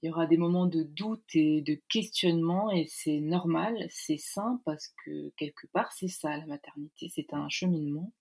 il 0.03 0.09
y 0.09 0.11
aura 0.11 0.27
des 0.27 0.37
moments 0.37 0.67
de 0.67 0.83
doute 0.83 1.35
et 1.35 1.63
de 1.63 1.81
questionnement 1.89 2.71
et 2.71 2.87
c'est 2.87 3.21
normal, 3.21 3.87
c'est 3.89 4.19
sain 4.19 4.61
parce 4.65 4.93
que 5.05 5.33
quelque 5.37 5.67
part 5.69 5.91
c'est 5.93 6.09
ça 6.09 6.37
la 6.37 6.47
maternité, 6.47 7.09
c'est 7.09 7.33
un 7.33 7.49
cheminement. 7.49 8.13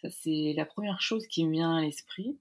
Ça 0.00 0.08
c'est 0.10 0.54
la 0.56 0.64
première 0.64 1.00
chose 1.00 1.26
qui 1.26 1.44
me 1.46 1.52
vient 1.52 1.76
à 1.76 1.82
l'esprit. 1.82 2.38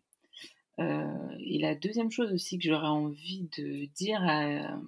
Euh, 0.81 1.35
et 1.39 1.59
la 1.59 1.75
deuxième 1.75 2.11
chose 2.11 2.31
aussi 2.33 2.57
que 2.57 2.65
j'aurais 2.65 2.87
envie 2.87 3.47
de 3.57 3.85
dire 3.93 4.21
à 4.23 4.79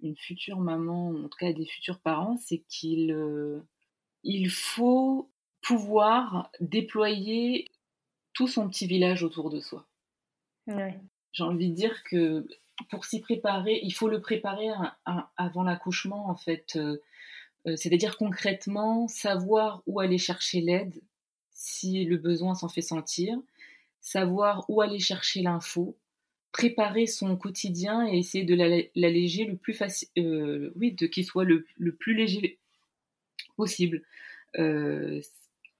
une 0.00 0.16
future 0.16 0.58
maman, 0.58 1.10
ou 1.10 1.24
en 1.24 1.28
tout 1.28 1.38
cas 1.38 1.48
à 1.48 1.52
des 1.52 1.66
futurs 1.66 1.98
parents, 2.00 2.36
c'est 2.36 2.62
qu'il 2.68 3.12
euh, 3.12 3.60
il 4.22 4.50
faut 4.50 5.30
pouvoir 5.60 6.50
déployer 6.60 7.70
tout 8.32 8.48
son 8.48 8.68
petit 8.68 8.86
village 8.86 9.22
autour 9.22 9.50
de 9.50 9.60
soi. 9.60 9.86
J'ai 11.32 11.44
envie 11.44 11.70
de 11.70 11.74
dire 11.74 12.02
que 12.04 12.46
pour 12.90 13.04
s'y 13.04 13.20
préparer, 13.20 13.80
il 13.82 13.92
faut 13.92 14.08
le 14.08 14.20
préparer 14.20 14.68
avant 15.36 15.62
l'accouchement 15.62 16.28
en 16.28 16.36
fait. 16.36 16.76
Euh, 16.76 17.76
c'est-à-dire 17.76 18.16
concrètement 18.16 19.06
savoir 19.06 19.82
où 19.86 20.00
aller 20.00 20.18
chercher 20.18 20.60
l'aide 20.60 21.00
si 21.52 22.04
le 22.04 22.16
besoin 22.16 22.54
s'en 22.56 22.68
fait 22.68 22.82
sentir, 22.82 23.38
savoir 24.02 24.68
où 24.68 24.82
aller 24.82 24.98
chercher 24.98 25.40
l'info, 25.42 25.96
préparer 26.50 27.06
son 27.06 27.36
quotidien 27.36 28.06
et 28.06 28.18
essayer 28.18 28.44
de 28.44 28.54
l'alléger 28.94 29.46
le 29.46 29.56
plus 29.56 29.72
facile, 29.72 30.08
euh, 30.18 30.72
oui, 30.76 30.92
de 30.92 31.06
qu'il 31.06 31.24
soit 31.24 31.44
le, 31.44 31.64
plus 31.98 32.14
léger 32.14 32.58
possible. 33.56 34.02
Euh, 34.58 35.20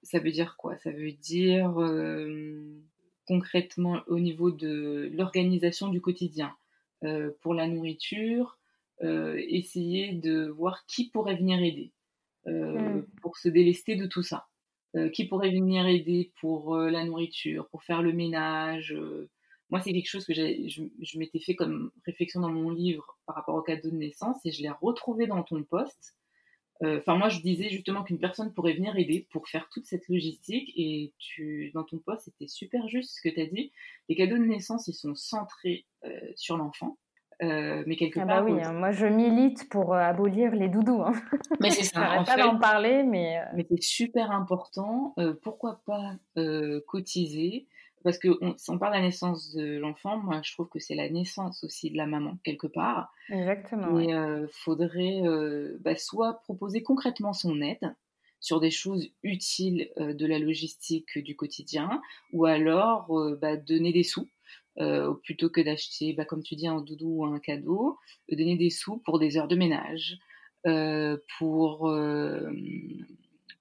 ça 0.03 0.20
veut 0.20 0.31
dire 0.31 0.57
quoi? 0.57 0.79
Ça 0.79 0.91
veut 0.91 1.12
dire 1.12 1.79
euh, 1.81 2.64
concrètement 3.27 4.03
au 4.07 4.18
niveau 4.18 4.51
de 4.51 5.11
l'organisation 5.12 5.89
du 5.89 6.01
quotidien. 6.01 6.55
pour 7.41 7.55
la 7.55 7.66
nourriture, 7.66 8.59
essayer 9.01 10.12
de 10.12 10.47
voir 10.47 10.87
qui 10.87 11.11
pourrait 11.11 11.35
venir 11.35 11.61
aider 11.61 11.91
mmh. 12.47 13.03
pour 13.20 13.37
se 13.37 13.49
délester 13.49 13.97
de 13.97 14.07
tout 14.07 14.23
ça. 14.23 14.47
Euh, 14.95 15.09
qui 15.09 15.26
pourrait 15.26 15.51
venir 15.51 15.86
aider 15.86 16.32
pour 16.38 16.74
euh, 16.74 16.90
la 16.90 17.03
nourriture, 17.03 17.66
pour 17.70 17.82
faire 17.82 18.03
le 18.03 18.12
ménage. 18.12 18.93
Euh. 18.93 19.30
moi, 19.70 19.80
c'est 19.80 19.90
quelque 19.90 20.09
chose 20.09 20.26
que 20.26 20.34
je, 20.34 21.18
m'étais 21.18 21.38
fait 21.38 21.55
comme 21.55 21.90
réflexion 22.05 22.40
dans 22.40 22.51
mon 22.51 22.68
livre 22.68 23.16
par 23.24 23.36
rapport 23.36 23.55
au 23.55 23.62
cadeau 23.62 23.88
de 23.88 23.97
naissance 23.97 24.45
et 24.45 24.53
je 24.53 24.61
l'ai 24.61 24.68
retrouvé 24.68 25.26
dans 25.26 25.43
ton 25.45 25.62
poste. 25.62 26.14
Enfin, 26.84 27.16
moi, 27.16 27.28
je 27.28 27.40
disais 27.40 27.70
justement 27.70 28.03
qu'une 28.03 28.18
personne 28.18 28.53
pourrait 28.53 28.74
venir 28.74 28.97
aider 28.97 29.28
pour 29.30 29.49
faire 29.49 29.68
toute 29.72 29.86
cette 29.86 30.09
logistique 30.09 30.72
et 30.76 31.12
tu, 31.16 31.70
dans 31.74 31.84
ton 31.84 31.99
poste, 31.99 32.24
c'était 32.24 32.49
super 32.49 32.88
juste 32.88 33.12
ce 33.14 33.22
que 33.22 33.32
tu 33.32 33.40
as 33.40 33.47
dit. 33.47 33.72
Les 34.09 34.16
cadeaux 34.16 34.36
de 34.36 34.45
naissance, 34.45 34.88
ils 34.88 34.95
sont 34.95 35.14
centrés 35.14 35.86
sur 36.34 36.57
l'enfant. 36.57 36.99
Euh, 37.43 37.82
mais 37.86 37.97
quelque 37.97 38.20
ah 38.20 38.24
bah 38.24 38.43
oui, 38.43 38.62
hein, 38.62 38.72
moi 38.72 38.93
je 38.93 39.07
milite 39.07 39.68
pour 39.68 39.95
euh, 39.95 39.99
abolir 39.99 40.55
les 40.55 40.68
doudous. 40.68 41.03
Hein. 41.03 41.12
Mais 41.61 41.70
c'est 41.70 41.84
ça. 41.84 42.12
en 42.20 42.24
pas 42.24 42.36
d'en 42.36 42.59
parler, 42.59 43.03
mais. 43.03 43.38
Euh 43.38 43.45
mais 43.55 43.66
c'est 43.68 43.82
super 43.82 44.30
important. 44.30 45.14
pourquoi 45.43 45.80
pas 45.84 46.14
cotiser? 46.86 47.66
Parce 48.05 48.18
que 48.18 48.28
si 48.57 48.70
on 48.70 48.78
parle 48.78 48.95
de 48.95 48.99
la 48.99 49.05
naissance 49.05 49.55
de 49.55 49.78
l'enfant, 49.78 50.18
moi 50.18 50.40
je 50.43 50.53
trouve 50.53 50.68
que 50.68 50.78
c'est 50.78 50.95
la 50.95 51.09
naissance 51.09 51.62
aussi 51.64 51.90
de 51.90 51.97
la 51.97 52.07
maman 52.07 52.38
quelque 52.45 52.66
part. 52.66 53.12
Exactement. 53.28 53.99
Et 54.01 54.07
il 54.07 54.49
faudrait 54.51 55.22
bah, 55.80 55.97
soit 55.97 56.40
proposer 56.45 56.82
concrètement 56.82 57.32
son 57.32 57.61
aide 57.61 57.95
sur 58.40 58.59
des 58.59 58.72
choses 58.72 59.09
utiles 59.22 59.88
de 59.97 60.26
la 60.26 60.40
logistique 60.40 61.16
du 61.18 61.36
quotidien, 61.36 62.03
ou 62.32 62.45
alors 62.45 63.09
bah, 63.40 63.57
donner 63.57 63.93
des 63.93 64.03
sous. 64.03 64.26
Plutôt 65.23 65.51
que 65.51 65.61
d'acheter, 65.61 66.12
bah, 66.14 66.25
comme 66.25 66.43
tu 66.43 66.57
dis, 66.57 66.66
un 66.66 66.81
doudou 66.81 67.23
ou 67.23 67.25
un 67.25 67.39
cadeau, 67.39 67.99
donner 68.31 68.57
des 68.57 68.70
sous 68.70 68.99
pour 68.99 69.18
des 69.18 69.37
heures 69.37 69.49
de 69.49 69.57
ménage, 69.57 70.18
pour, 71.39 71.93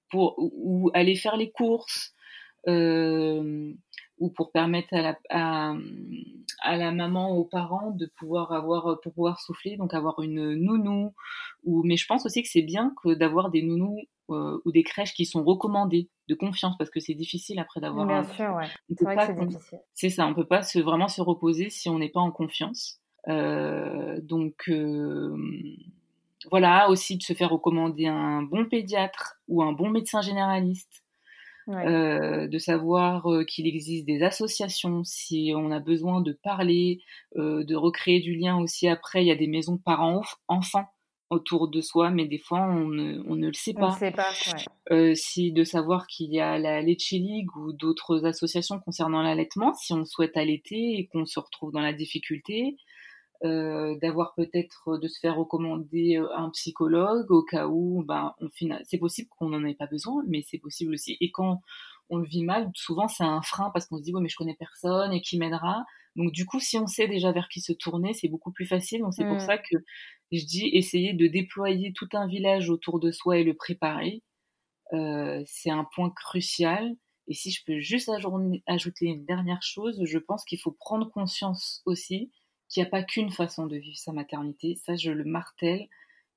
pour 0.10 0.36
ou 0.38 0.92
aller 0.94 1.16
faire 1.16 1.38
les 1.38 1.52
courses, 1.52 2.14
ou 4.22 4.30
pour 4.30 4.52
permettre 4.52 4.94
à 4.94 5.02
la, 5.02 5.76
à, 6.62 6.78
la 6.78 6.92
maman, 6.92 7.36
aux 7.36 7.44
parents 7.44 7.92
de 7.92 8.06
pouvoir 8.06 8.52
avoir, 8.52 9.00
pour 9.02 9.14
pouvoir 9.14 9.42
souffler, 9.42 9.78
donc 9.78 9.94
avoir 9.94 10.22
une 10.22 10.54
nounou. 10.54 11.14
Ou, 11.64 11.84
mais 11.84 11.98
je 11.98 12.06
pense 12.06 12.26
aussi 12.26 12.44
que 12.44 12.50
c'est 12.50 12.62
bien 12.62 12.94
que 13.04 13.14
d'avoir 13.14 13.50
des 13.50 13.64
nounous 13.64 14.00
euh, 14.34 14.62
ou 14.66 14.72
des 14.72 14.84
crèches 14.84 15.14
qui 15.14 15.26
sont 15.26 15.44
recommandées 15.44 16.10
de 16.28 16.36
confiance 16.36 16.78
parce 16.78 16.90
que 16.90 17.00
c'est 17.00 17.14
difficile 17.14 17.60
après 17.60 17.82
d'avoir. 17.82 18.06
Bien 18.06 18.24
sûr, 18.24 18.54
ouais. 18.56 18.68
C'est 18.90 19.04
vrai 19.04 19.16
que 19.16 19.26
c'est 19.26 19.46
difficile. 19.46 19.80
C'est 19.94 20.10
ça, 20.10 20.26
on 20.28 20.34
peut 20.34 20.48
pas 20.48 20.64
se, 20.64 20.80
vraiment 20.80 21.08
se 21.08 21.22
reposer 21.22 21.70
si 21.70 21.90
on 21.90 22.00
n'est 22.00 22.10
pas 22.10 22.20
en 22.20 22.32
confiance. 22.32 23.00
Euh, 23.28 24.20
donc 24.22 24.64
euh, 24.70 25.36
voilà, 26.50 26.90
aussi 26.90 27.18
de 27.18 27.24
se 27.24 27.34
faire 27.34 27.50
recommander 27.50 28.08
un 28.08 28.42
bon 28.42 28.66
pédiatre 28.66 29.36
ou 29.48 29.62
un 29.62 29.74
bon 29.74 29.90
médecin 29.90 30.22
généraliste 30.22 31.04
euh, 31.70 32.48
de 32.48 32.58
savoir 32.58 33.32
euh, 33.32 33.46
qu'il 33.46 33.68
existe 33.68 34.06
des 34.06 34.24
associations, 34.24 35.04
si 35.04 35.54
on 35.56 35.72
a 35.72 35.80
besoin 35.80 36.22
de 36.22 36.34
parler, 36.34 37.02
euh, 37.38 37.64
de 37.64 37.76
recréer 37.76 38.20
du 38.20 38.36
lien 38.36 38.58
aussi 38.58 38.88
après. 38.88 39.24
Il 39.24 39.28
y 39.28 39.32
a 39.32 39.36
des 39.36 39.48
maisons 39.48 39.78
parents-enfants 39.78 40.88
autour 41.32 41.70
de 41.70 41.82
soi, 41.82 42.12
mais 42.12 42.26
des 42.26 42.38
fois 42.38 42.62
on 42.62 42.88
ne, 42.88 43.24
on 43.26 43.36
ne 43.36 43.48
le 43.48 43.54
sait 43.54 43.74
pas. 43.74 43.88
On 43.88 43.92
sait 43.92 44.12
pas 44.12 44.32
si 45.16 45.52
de 45.52 45.64
savoir 45.64 46.06
qu'il 46.06 46.32
y 46.32 46.40
a 46.40 46.60
la 46.60 46.82
Leche 46.82 47.12
League 47.12 47.56
ou 47.56 47.74
d'autres 47.74 48.26
associations 48.26 48.80
concernant 48.80 49.24
l'allaitement, 49.24 49.74
si 49.74 49.94
on 49.94 50.06
souhaite 50.06 50.38
allaiter 50.38 51.00
et 51.00 51.08
qu'on 51.08 51.26
se 51.26 51.40
retrouve 51.40 51.72
dans 51.72 51.82
la 51.82 51.94
difficulté, 51.94 52.78
euh, 53.44 53.98
d'avoir 54.00 54.36
peut-être 54.36 55.00
de 55.00 55.08
se 55.08 55.20
faire 55.20 55.36
recommander 55.36 56.18
euh, 56.18 56.28
un 56.36 56.52
psychologue 56.52 57.32
au 57.32 57.42
cas 57.42 57.66
où 57.66 58.04
ben 58.04 58.36
on 58.40 58.50
c'est 58.84 59.00
possible 59.00 59.30
qu'on 59.30 59.50
n'en 59.50 59.66
ait 59.66 59.74
pas 59.74 59.88
besoin 59.88 60.24
mais 60.28 60.44
c'est 60.48 60.60
possible 60.60 60.94
aussi 60.94 61.18
et 61.20 61.32
quand 61.32 61.64
on 62.12 62.18
le 62.18 62.28
vit 62.28 62.44
mal 62.44 62.70
souvent 62.76 63.08
c'est 63.08 63.24
un 63.24 63.42
frein 63.42 63.72
parce 63.74 63.88
qu'on 63.88 63.98
se 63.98 64.04
dit 64.04 64.14
mais 64.14 64.30
je 64.30 64.36
connais 64.36 64.56
personne 64.56 65.14
et 65.14 65.22
qui 65.22 65.38
m'aidera. 65.40 65.86
Donc 66.16 66.32
du 66.32 66.46
coup 66.46 66.60
si 66.60 66.78
on 66.78 66.88
sait 66.88 67.08
déjà 67.08 67.32
vers 67.32 67.48
qui 67.50 67.62
se 67.62 67.74
tourner 67.74 68.14
c'est 68.14 68.28
beaucoup 68.28 68.52
plus 68.52 68.68
facile. 68.68 69.02
Donc 69.02 69.14
c'est 69.14 69.26
pour 69.26 69.38
mmh. 69.38 69.48
ça 69.48 69.58
que 69.58 69.78
je 70.32 70.46
dis 70.46 70.70
essayer 70.74 71.14
de 71.14 71.28
déployer 71.28 71.94
tout 71.94 72.10
un 72.14 72.28
village 72.28 72.70
autour 72.70 73.00
de 73.00 73.12
soi 73.12 73.40
et 73.40 73.44
le 73.44 73.56
préparer 73.56 74.22
euh, 74.94 75.42
c'est 75.46 75.72
un 75.72 75.86
point 75.96 76.12
crucial. 76.12 76.94
Et 77.28 77.34
si 77.34 77.52
je 77.52 77.64
peux 77.66 77.80
juste 77.80 78.12
ajouter 78.68 79.06
une 79.06 79.26
dernière 79.26 79.64
chose 79.64 80.02
je 80.06 80.18
pense 80.20 80.44
qu'il 80.46 80.60
faut 80.60 80.72
prendre 80.72 81.10
conscience 81.10 81.82
aussi 81.86 82.32
qu'il 82.70 82.84
n'y 82.84 82.88
a 82.88 82.90
pas 82.90 83.04
qu'une 83.04 83.32
façon 83.32 83.68
de 83.68 83.76
vivre 83.78 83.98
sa 83.98 84.14
maternité, 84.14 84.76
ça 84.76 84.96
je 84.96 85.12
le 85.12 85.26
martèle, 85.26 85.88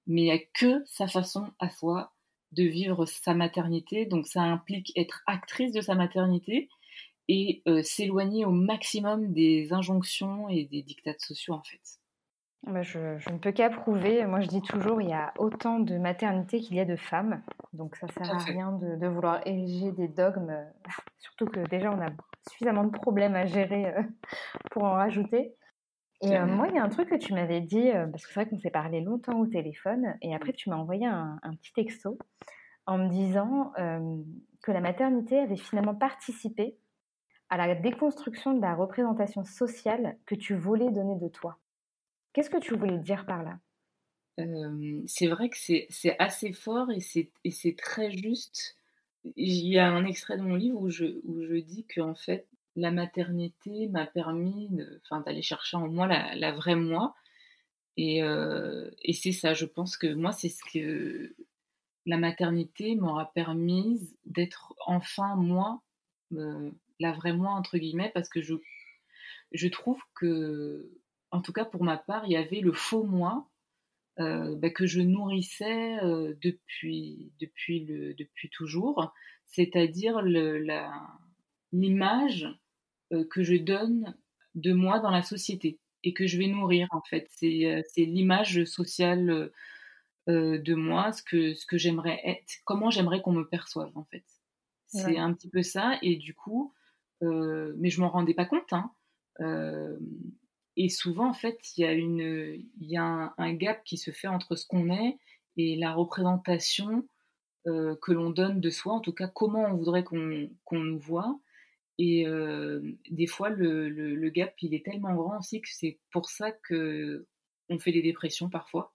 mais 0.07 0.23
il 0.23 0.25
n'y 0.25 0.33
a 0.33 0.39
que 0.55 0.83
sa 0.85 1.07
façon 1.07 1.53
à 1.61 1.71
soi 1.71 2.14
de 2.55 2.65
vivre 2.65 3.07
sa 3.07 3.35
maternité, 3.35 4.07
donc 4.07 4.27
ça 4.27 4.43
implique 4.43 4.93
être 4.97 5.23
actrice 5.27 5.73
de 5.73 5.81
sa 5.81 5.95
maternité 5.95 6.69
et 7.29 7.63
euh, 7.69 7.83
s'éloigner 7.83 8.45
au 8.45 8.51
maximum 8.51 9.33
des 9.33 9.73
injonctions 9.73 10.49
et 10.49 10.65
des 10.65 10.83
dictats 10.83 11.19
sociaux 11.19 11.55
en 11.55 11.63
fait. 11.63 12.01
Bah, 12.67 12.83
je, 12.83 12.99
ne 12.99 13.39
peux 13.39 13.53
qu'approuver. 13.53 14.25
Moi, 14.27 14.41
je 14.41 14.49
dis 14.49 14.63
toujours, 14.63 15.03
il 15.03 15.11
y 15.11 15.13
a 15.13 15.35
autant 15.39 15.81
de 15.81 15.99
maternité 15.99 16.61
qu'il 16.61 16.77
y 16.77 16.81
a 16.81 16.87
de 16.87 16.97
femmes. 16.97 17.43
Donc, 17.75 17.97
ça 17.97 18.07
sert 18.09 18.35
à 18.35 18.39
rien 18.39 18.73
de, 18.73 19.07
vouloir 19.07 19.47
ériger 19.47 19.93
des 19.93 20.09
dogmes. 20.09 20.57
Surtout 21.19 21.47
que 21.47 21.61
déjà, 21.69 21.91
on 21.93 22.01
a 22.01 22.09
suffisamment 22.49 22.85
de 22.85 22.91
problèmes 22.91 23.35
à 23.35 23.45
gérer 23.45 23.95
euh, 23.95 24.03
pour 24.71 24.85
en 24.85 24.93
rajouter. 24.93 25.55
Et 26.23 26.37
euh, 26.37 26.47
moi, 26.47 26.69
il 26.69 26.75
y 26.75 26.79
a 26.79 26.83
un 26.83 26.89
truc 26.89 27.09
que 27.09 27.17
tu 27.17 27.35
m'avais 27.35 27.61
dit, 27.61 27.91
euh, 27.91 28.07
parce 28.07 28.27
que 28.27 28.33
c'est 28.33 28.41
vrai 28.41 28.49
qu'on 28.49 28.59
s'est 28.59 28.71
parlé 28.71 29.01
longtemps 29.01 29.39
au 29.39 29.47
téléphone, 29.47 30.17
et 30.23 30.35
après 30.35 30.53
tu 30.53 30.71
m'as 30.71 30.77
envoyé 30.77 31.07
un, 31.07 31.39
petit 31.61 31.73
texto 31.73 32.19
en 32.87 32.99
me 32.99 33.09
disant 33.09 33.73
euh, 33.79 34.23
que 34.63 34.73
la 34.73 34.81
maternité 34.81 35.39
avait 35.41 35.57
finalement 35.57 35.95
participé 35.95 36.77
à 37.51 37.57
la 37.57 37.75
déconstruction 37.75 38.55
de 38.55 38.61
la 38.61 38.75
représentation 38.75 39.45
sociale 39.45 40.17
que 40.27 40.35
tu 40.35 40.55
voulais 40.55 40.91
donner 40.91 41.17
de 41.17 41.29
toi. 41.29 41.59
Qu'est-ce 42.33 42.51
que 42.51 42.59
tu 42.59 42.75
voulais 42.77 42.99
dire 42.99 43.27
par 43.27 43.43
là? 43.43 43.59
C'est 45.07 45.29
vrai 45.29 45.49
que 45.49 45.57
c'est 45.57 46.17
assez 46.19 46.53
fort 46.53 46.89
et 46.91 47.01
c'est 47.01 47.77
très 47.77 48.11
juste. 48.11 48.77
Il 49.37 49.69
y 49.69 49.79
a 49.79 49.89
un 49.89 50.05
extrait 50.05 50.37
de 50.37 50.43
mon 50.43 50.57
livre 50.57 50.81
où 50.81 50.91
je, 50.91 51.21
où 51.25 51.43
je 51.43 51.55
dis 51.55 51.87
qu'en 51.95 52.15
fait, 52.15 52.47
la 52.77 52.91
maternité 52.91 53.89
m'a 53.89 54.07
permis 54.07 54.69
d'aller 55.25 55.43
chercher 55.43 55.77
en 55.77 55.89
moi 55.89 56.07
la, 56.07 56.53
vraie 56.53 56.77
moi. 56.77 57.15
Euh, 57.99 58.91
et, 59.03 59.13
c'est 59.13 59.33
ça, 59.33 59.55
je 59.55 59.67
pense 59.67 59.97
que 59.97 60.13
moi, 60.13 60.33
c'est 60.33 60.49
ce 60.49 60.63
que 60.73 61.37
la 62.07 62.19
maternité 62.19 62.97
m'aura 62.97 63.33
permis 63.33 64.01
d'être 64.25 64.75
enfin 64.87 65.37
moi, 65.37 65.83
euh, 66.33 66.71
la 66.99 67.13
vraie 67.13 67.33
moi, 67.33 67.53
entre 67.53 67.79
guillemets, 67.79 68.11
parce 68.13 68.29
que 68.29 68.41
je, 68.43 69.69
trouve 69.69 70.03
que, 70.15 70.91
en 71.31 71.41
tout 71.41 71.53
cas 71.53 71.65
pour 71.65 71.85
ma 71.85 71.97
part, 71.97 72.27
il 72.27 72.33
y 72.33 72.37
avait 72.37 72.61
le 72.61 72.73
faux 72.73 73.05
moi 73.05 73.49
euh, 74.19 74.57
bah, 74.57 74.71
que 74.71 74.87
je 74.87 75.01
nourrissais 75.01 75.99
depuis, 76.43 77.33
depuis, 77.39 78.51
toujours, 78.51 79.13
c'est-à-dire 79.47 80.21
l'image 81.73 82.49
que 83.23 83.43
je 83.43 83.57
donne 83.57 84.15
de 84.55 84.73
moi 84.73 85.01
dans 85.01 85.11
la 85.11 85.23
société 85.23 85.79
et 86.05 86.13
que 86.13 86.27
je 86.27 86.39
vais 86.39 86.47
nourrir 86.47 86.89
en 86.91 87.03
fait. 87.03 87.27
C'est 87.31 87.67
euh, 87.67 87.83
l'image 87.97 88.65
sociale 88.65 89.51
euh, 90.29 90.59
de 90.59 90.75
moi, 90.75 91.13
ce 91.13 91.23
que, 91.23 91.55
ce 91.55 91.67
que 91.67 91.79
j'aimerais 91.79 92.21
être, 92.25 92.61
comment 92.65 92.91
j'aimerais 92.91 93.21
qu'on 93.21 93.33
me 93.33 93.45
perçoive 93.45 93.91
en 93.97 94.05
fait. 94.05 94.25
C'est 94.87 95.19
un 95.19 95.33
petit 95.33 95.49
peu 95.49 95.63
ça 95.63 95.99
et 96.03 96.15
du 96.15 96.35
coup, 96.35 96.73
mais 97.21 97.91
je 97.91 98.01
m'en 98.01 98.11
rendais 98.11 98.35
pas 98.35 98.45
compte. 98.45 98.73
Hein, 98.73 98.93
et 100.77 100.89
souvent 100.89 101.31
en 101.31 101.33
fait, 101.33 101.59
il 101.77 101.81
y 101.81 101.85
a, 101.85 101.93
une, 101.93 102.63
y 102.79 102.97
a 102.97 103.35
un, 103.37 103.55
gap 103.55 103.83
qui 103.83 103.97
se 103.97 104.13
fait 104.13 104.29
entre 104.29 104.55
ce 104.55 104.65
qu'on 104.69 104.91
est 104.91 105.19
et 105.57 105.75
la 105.75 105.93
représentation 105.93 107.09
que 107.65 108.13
l'on 108.13 108.31
donne 108.31 108.61
de 108.61 108.71
soi, 108.71 108.93
en 108.93 109.01
tout 109.01 109.13
cas 109.13 109.27
comment 109.27 109.65
on 109.65 109.75
voudrait 109.75 110.05
qu'on 110.05 110.79
nous 110.79 110.99
voit. 111.01 111.41
Et 111.99 112.27
des 113.11 113.27
fois, 113.27 113.51
le, 113.51 114.29
gap, 114.31 114.55
il 114.61 114.75
est 114.75 114.85
tellement 114.85 115.15
grand 115.15 115.39
aussi 115.39 115.61
que 115.61 115.69
c'est 115.71 115.99
pour 116.11 116.29
ça 116.29 116.51
que 116.51 117.27
on 117.69 117.79
fait 117.79 117.93
des 117.93 118.03
dépressions 118.03 118.51
parfois. 118.51 118.93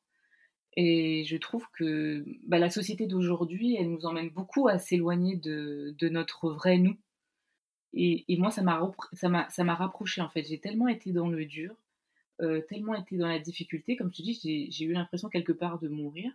Et 0.76 1.24
je 1.26 1.38
trouve 1.38 1.66
que 1.74 2.24
bah, 2.44 2.60
la 2.60 2.70
société 2.70 3.08
d'aujourd'hui, 3.08 3.76
elle 3.76 3.90
nous 3.90 4.06
emmène 4.06 4.30
beaucoup 4.30 4.68
à 4.68 4.78
s'éloigner 4.78 5.38
de, 5.38 5.96
notre 6.10 6.52
vrai 6.52 6.78
nous. 6.78 6.98
Et, 7.94 8.26
moi, 8.38 8.52
ça 8.52 8.62
m'a 8.62 9.76
rapproché 9.76 10.22
en 10.22 10.30
fait. 10.30 10.44
J'ai 10.44 10.60
tellement 10.60 10.88
été 10.88 11.12
dans 11.12 11.30
le 11.30 11.46
dur, 11.46 11.76
tellement 12.68 12.96
été 12.96 13.18
dans 13.18 13.28
la 13.28 13.40
difficulté, 13.40 13.96
comme 13.96 14.12
te 14.12 14.22
dis, 14.22 14.70
j'ai 14.72 14.86
eu 14.86 14.92
l'impression 14.92 15.30
quelque 15.30 15.54
part 15.54 15.80
de 15.80 15.88
mourir 15.88 16.32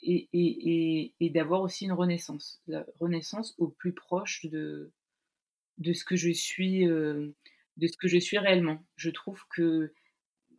et, 0.00 1.12
et 1.20 1.30
d'avoir 1.30 1.62
aussi 1.62 1.86
une 1.86 1.92
renaissance, 1.92 2.62
la 2.68 2.86
renaissance 3.00 3.54
au 3.58 3.68
plus 3.68 3.92
proche 3.92 4.46
de, 4.46 4.92
de 5.78 5.92
ce 5.92 6.04
que 6.04 6.16
je 6.16 6.30
suis, 6.30 6.86
euh, 6.88 7.34
de 7.76 7.86
ce 7.86 7.96
que 7.96 8.08
je 8.08 8.18
suis 8.18 8.38
réellement. 8.38 8.84
Je 8.96 9.10
trouve 9.10 9.42
que 9.50 9.92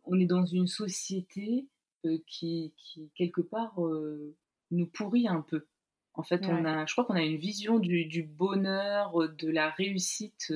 on 0.04 0.18
est 0.18 0.26
dans 0.26 0.46
une 0.46 0.66
société 0.66 1.66
euh, 2.06 2.18
qui, 2.26 2.72
quelque 3.14 3.40
part 3.40 3.84
euh, 3.84 4.34
nous 4.70 4.86
pourrit 4.86 5.28
un 5.28 5.42
peu. 5.42 5.66
En 6.14 6.22
fait, 6.22 6.46
on 6.46 6.64
a, 6.64 6.84
je 6.86 6.94
crois 6.94 7.04
qu'on 7.04 7.14
a 7.14 7.22
une 7.22 7.36
vision 7.36 7.78
du, 7.78 8.22
bonheur, 8.24 9.28
de 9.28 9.48
la 9.48 9.70
réussite 9.70 10.52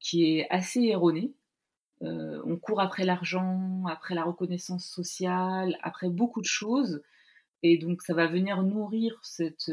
qui 0.00 0.24
est 0.24 0.48
assez 0.48 0.80
erronée. 0.84 1.34
on 2.00 2.56
court 2.56 2.80
après 2.80 3.04
l'argent, 3.04 3.84
après 3.86 4.14
la 4.14 4.24
reconnaissance 4.24 4.86
sociale, 4.86 5.76
après 5.82 6.08
beaucoup 6.08 6.40
de 6.40 6.46
choses. 6.46 7.02
Et 7.62 7.76
donc, 7.76 8.00
ça 8.00 8.14
va 8.14 8.26
venir 8.26 8.62
nourrir 8.62 9.20
cette, 9.22 9.70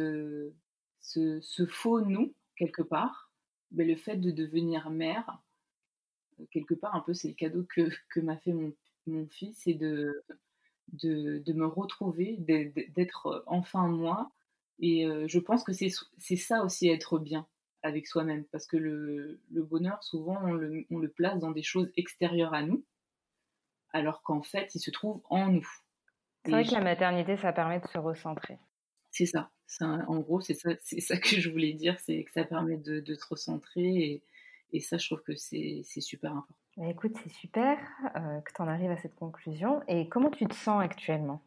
ce 0.99 1.65
faux 1.69 2.01
nous, 2.01 2.33
quelque 2.57 2.81
part 2.81 3.30
le 3.76 3.95
fait 3.95 4.17
de 4.17 4.32
devenir 4.32 4.89
mère, 4.89 5.41
euh, 6.39 6.45
quelque 6.51 6.74
part, 6.74 6.95
un 6.95 7.01
peu, 7.01 7.13
c'est 7.13 7.30
le 7.30 7.34
cadeau 7.34 7.63
que, 7.63 7.89
que 8.09 8.19
m'a 8.19 8.38
fait 8.38 8.53
mon, 8.53 8.74
mon, 9.07 9.28
fils, 9.28 9.65
et 9.67 9.74
de, 9.74 10.24
de, 10.93 11.39
de 11.39 11.53
me 11.53 11.65
retrouver, 11.65 12.38
d'être 12.39 13.43
enfin 13.47 13.88
moi. 13.88 14.32
Et 14.80 15.05
euh, 15.05 15.28
je 15.28 15.39
pense 15.39 15.63
que 15.63 15.74
c'est 15.74 16.36
ça 16.36 16.63
aussi, 16.63 16.89
être 16.89 17.19
bien. 17.19 17.47
avec 17.84 18.07
soi-même. 18.07 18.45
Parce 18.45 18.65
que 18.65 18.78
le, 18.78 19.39
bonheur, 19.51 20.03
souvent, 20.03 20.38
on 20.43 20.53
le, 20.53 21.09
place 21.09 21.39
dans 21.39 21.51
des 21.51 21.63
choses 21.63 21.91
extérieures 21.95 22.53
à 22.53 22.63
nous, 22.63 22.84
alors 23.93 24.24
qu'en 24.24 24.41
fait, 24.41 24.74
il 24.76 24.80
se 24.80 24.91
trouve 24.91 25.22
en 25.30 25.47
nous. 25.47 25.67
C'est 26.43 26.51
vrai 26.51 26.65
que 26.65 26.72
la 26.72 26.82
maternité, 26.82 27.38
ça 27.38 27.53
permet 27.53 27.80
de 27.80 27.88
se 27.88 27.99
recentrer. 27.99 28.57
C'est 29.12 29.26
ça. 29.26 29.51
en 29.82 30.20
gros, 30.20 30.41
c'est 30.41 30.53
ça, 30.53 30.72
ça 30.80 31.18
que 31.18 31.39
je 31.39 31.49
voulais 31.49 31.74
dire, 31.74 31.99
c'est 31.99 32.24
que 32.24 32.32
ça 32.32 32.43
permet 32.43 32.78
de, 32.78 33.14
se 33.14 33.26
recentrer. 33.28 34.24
Et, 34.74 34.80
ça, 34.80 34.97
je 34.97 35.05
trouve 35.05 35.22
que 35.22 35.36
c'est 35.36 35.84
super 35.84 36.32
important. 36.32 36.55
Bah, 36.78 36.88
écoute, 36.89 37.14
c'est 37.24 37.34
super 37.34 37.78
euh, 38.16 38.39
que 38.39 38.53
tu 38.53 38.62
en 38.62 38.68
arrives 38.68 38.91
à 38.91 38.97
cette 38.97 39.16
conclusion. 39.16 39.82
Et 39.88 40.07
comment 40.07 40.32
tu 40.32 40.45
te 40.45 40.55
sens 40.55 40.82
actuellement? 40.82 41.41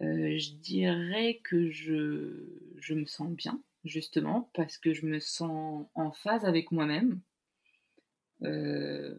Euh, 0.00 0.38
Je 0.38 0.52
dirais 0.52 1.40
que 1.42 1.70
je, 1.70 2.46
je 2.78 2.94
me 2.94 3.04
sens 3.06 3.28
bien 3.28 3.60
justement, 3.84 4.50
parce 4.54 4.78
que 4.78 4.94
je 4.94 5.06
me 5.06 5.20
sens 5.20 5.86
en 5.94 6.12
phase 6.12 6.44
avec 6.44 6.72
moi-même. 6.72 7.20
Euh, 8.42 9.14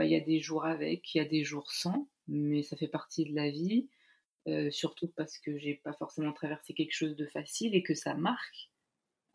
il 0.00 0.10
y 0.10 0.16
a 0.16 0.20
des 0.20 0.40
jours 0.40 0.64
avec, 0.64 1.14
il 1.14 1.18
y 1.18 1.20
a 1.20 1.24
des 1.24 1.44
jours 1.44 1.70
sans, 1.72 2.08
mais 2.28 2.62
ça 2.62 2.76
fait 2.76 2.88
partie 2.88 3.24
de 3.24 3.34
la 3.34 3.50
vie, 3.50 3.88
euh, 4.48 4.70
surtout 4.70 5.08
parce 5.16 5.38
que 5.38 5.58
j'ai 5.58 5.74
pas 5.84 5.92
forcément 5.94 6.32
traversé 6.32 6.74
quelque 6.74 6.94
chose 6.94 7.16
de 7.16 7.26
facile 7.26 7.74
et 7.74 7.82
que 7.82 7.94
ça 7.94 8.14
marque. 8.14 8.70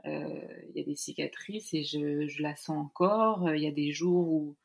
Euh, 0.06 0.48
il 0.70 0.78
y 0.78 0.82
a 0.82 0.86
des 0.86 0.96
cicatrices 0.96 1.74
et 1.74 1.84
je, 1.84 2.28
je 2.28 2.42
la 2.42 2.56
sens 2.56 2.78
encore. 2.78 3.54
Il 3.54 3.62
y 3.62 3.68
a 3.68 3.72
des 3.72 3.92
jours 3.92 4.28
où, 4.30 4.58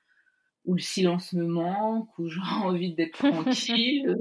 où 0.65 0.75
le 0.75 0.81
silence 0.81 1.33
me 1.33 1.47
manque, 1.47 2.19
où 2.19 2.29
j'ai 2.29 2.41
envie 2.63 2.95
d'être 2.95 3.19
tranquille. 3.19 4.17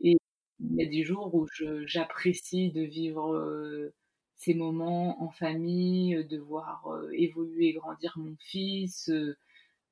et 0.00 0.16
il 0.60 0.76
y 0.76 0.82
a 0.84 0.88
des 0.88 1.04
jours 1.04 1.34
où 1.34 1.46
j'apprécie 1.86 2.70
de 2.72 2.82
vivre 2.82 3.92
ces 4.38 4.54
moments 4.54 5.20
en 5.22 5.30
famille, 5.30 6.14
euh, 6.14 6.24
de 6.24 6.38
voir 6.38 6.86
euh, 6.86 7.10
évoluer 7.12 7.68
et 7.68 7.72
grandir 7.74 8.14
mon 8.16 8.36
fils, 8.38 9.10
euh, 9.10 9.36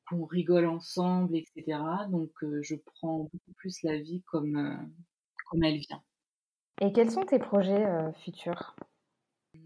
qu'on 0.09 0.25
rigole 0.25 0.67
ensemble, 0.67 1.37
etc. 1.37 1.79
Donc 2.11 2.31
je 2.63 2.77
prends 2.77 3.25
beaucoup 3.25 3.53
plus 3.57 3.83
la 3.83 3.99
vie 3.99 4.23
comme, 4.23 4.89
comme 5.47 5.65
elle 5.65 5.79
vient. 5.79 6.03
Et 6.81 6.93
quels 6.93 7.11
sont 7.11 7.25
tes 7.25 7.39
projets 7.39 7.87
futurs? 8.25 8.77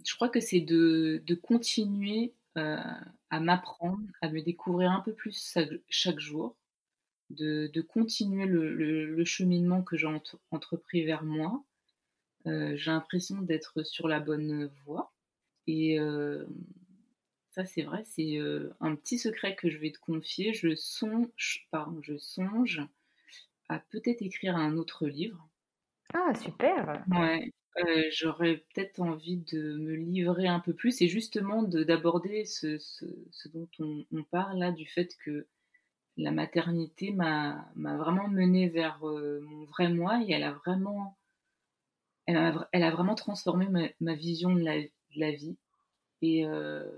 Je 0.06 0.14
crois 0.14 0.28
que 0.28 0.40
c'est 0.40 0.60
de, 0.60 1.22
de 1.26 1.34
continuer 1.34 2.34
à 2.54 3.40
m'apprendre, 3.40 4.06
à 4.22 4.30
me 4.30 4.40
découvrir 4.42 4.92
un 4.92 5.00
peu 5.00 5.12
plus 5.12 5.56
chaque, 5.88 6.20
jour, 6.20 6.56
de, 7.30 7.70
de 7.72 7.80
continuer 7.80 8.46
le, 8.46 8.74
le, 8.74 9.24
cheminement 9.24 9.82
que 9.82 9.96
j'ai 9.96 10.08
entrepris 10.50 11.04
vers 11.04 11.24
moi, 11.24 11.64
euh, 12.46 12.76
j'ai 12.76 12.90
l'impression 12.90 13.40
d'être 13.42 13.82
sur 13.82 14.08
la 14.08 14.20
bonne 14.20 14.70
voie. 14.84 15.12
Et 15.66 15.98
euh, 16.00 16.46
ça, 17.50 17.64
c'est 17.64 17.82
vrai, 17.82 18.02
c'est 18.06 18.38
euh, 18.38 18.70
un 18.80 18.96
petit 18.96 19.18
secret 19.18 19.54
que 19.56 19.70
je 19.70 19.78
vais 19.78 19.92
te 19.92 19.98
confier. 19.98 20.54
Je 20.54 20.74
songe, 20.74 21.68
pardon, 21.70 22.00
je 22.02 22.16
songe 22.16 22.82
à 23.68 23.78
peut-être 23.78 24.22
écrire 24.22 24.56
un 24.56 24.76
autre 24.76 25.06
livre. 25.06 25.48
Ah, 26.14 26.34
super 26.34 27.02
Ouais, 27.10 27.52
j'aurais 28.10 28.64
peut-être 28.74 29.00
envie 29.00 29.38
de 29.38 29.76
me 29.78 29.94
livrer 29.94 30.48
un 30.48 30.60
peu 30.60 30.74
plus 30.74 31.00
et 31.02 31.08
justement 31.08 31.62
d'aborder 31.62 32.44
ce, 32.44 32.78
dont 33.52 33.68
on, 33.78 34.24
parle 34.24 34.58
là, 34.58 34.72
du 34.72 34.86
fait 34.86 35.16
que 35.24 35.46
la 36.16 36.30
maternité 36.30 37.12
m'a 37.12 37.70
vraiment 37.76 38.28
menée 38.28 38.68
vers 38.68 38.98
mon 39.02 39.64
vrai 39.64 39.88
moi 39.88 40.20
et 40.26 40.32
elle 40.32 40.42
a 40.42 40.52
vraiment 40.52 41.16
elle 42.26 42.84
a, 42.84 42.90
vraiment 42.90 43.14
transformé 43.14 43.66
ma, 44.00 44.14
vision 44.14 44.54
de 44.54 44.62
la, 44.62 45.30
vie. 45.32 45.56
Euh, 46.22 46.90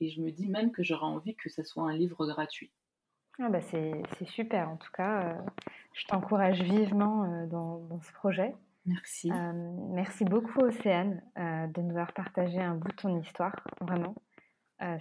et, 0.00 0.10
je 0.10 0.20
me 0.20 0.30
dis 0.30 0.48
même 0.48 0.72
que 0.72 0.82
j'aurais 0.82 1.06
envie 1.06 1.34
que 1.34 1.48
ça 1.48 1.64
soit 1.64 1.84
un 1.84 1.96
livre 1.96 2.26
gratuit. 2.26 2.70
Ah 3.38 3.48
bah 3.50 3.60
c'est 3.60 4.02
super, 4.24 4.70
en 4.70 4.76
tout 4.76 4.90
cas, 4.92 5.22
euh, 5.22 5.34
je 5.92 6.06
t'encourage 6.06 6.62
vivement 6.62 7.24
euh, 7.24 7.46
dans, 7.46 8.00
ce 8.00 8.12
projet. 8.12 8.54
Merci. 8.86 9.32
merci 9.90 10.24
beaucoup 10.24 10.60
Océane 10.60 11.20
de 11.36 11.80
nous 11.80 11.90
avoir 11.90 12.12
partagé 12.12 12.60
un 12.60 12.76
bout 12.76 12.86
de 12.86 12.94
ton 12.94 13.20
histoire, 13.20 13.52
vraiment. 13.80 14.14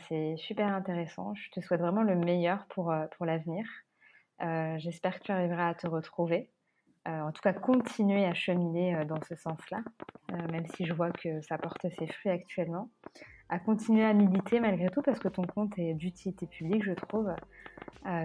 c'est 0.10 0.38
super 0.38 0.74
intéressant. 0.74 1.36
Je 1.36 1.52
te 1.52 1.60
souhaite 1.60 1.82
vraiment 1.82 2.02
le 2.02 2.16
meilleur 2.16 2.66
pour, 2.70 2.92
pour 3.16 3.28
l'avenir. 3.28 3.64
J'espère 4.78 5.20
que 5.20 5.26
tu 5.26 5.32
arriveras 5.32 5.70
à 5.70 5.76
te 5.76 5.86
retrouver. 5.86 6.50
Euh, 7.08 7.22
en 7.22 7.32
tout 7.32 7.42
cas 7.42 7.54
continuer 7.54 8.26
à 8.26 8.34
cheminer 8.34 8.96
euh, 8.96 9.06
dans 9.06 9.22
ce 9.30 9.36
sens-là, 9.36 9.84
euh, 10.32 10.48
même 10.52 10.66
si 10.76 10.86
je 10.86 10.94
vois 10.94 11.12
que 11.12 11.40
ça 11.42 11.60
porte 11.60 11.88
ses 12.00 12.08
fruits 12.08 12.32
actuellement, 12.32 12.90
à 13.50 13.60
continuer 13.60 14.04
à 14.04 14.14
militer 14.14 14.60
malgré 14.60 14.90
tout 14.90 15.02
parce 15.02 15.20
que 15.20 15.28
ton 15.28 15.44
compte 15.44 15.78
est 15.78 15.94
d'utilité 15.94 16.46
publique, 16.48 16.84
je 16.84 16.94
trouve, 16.94 17.30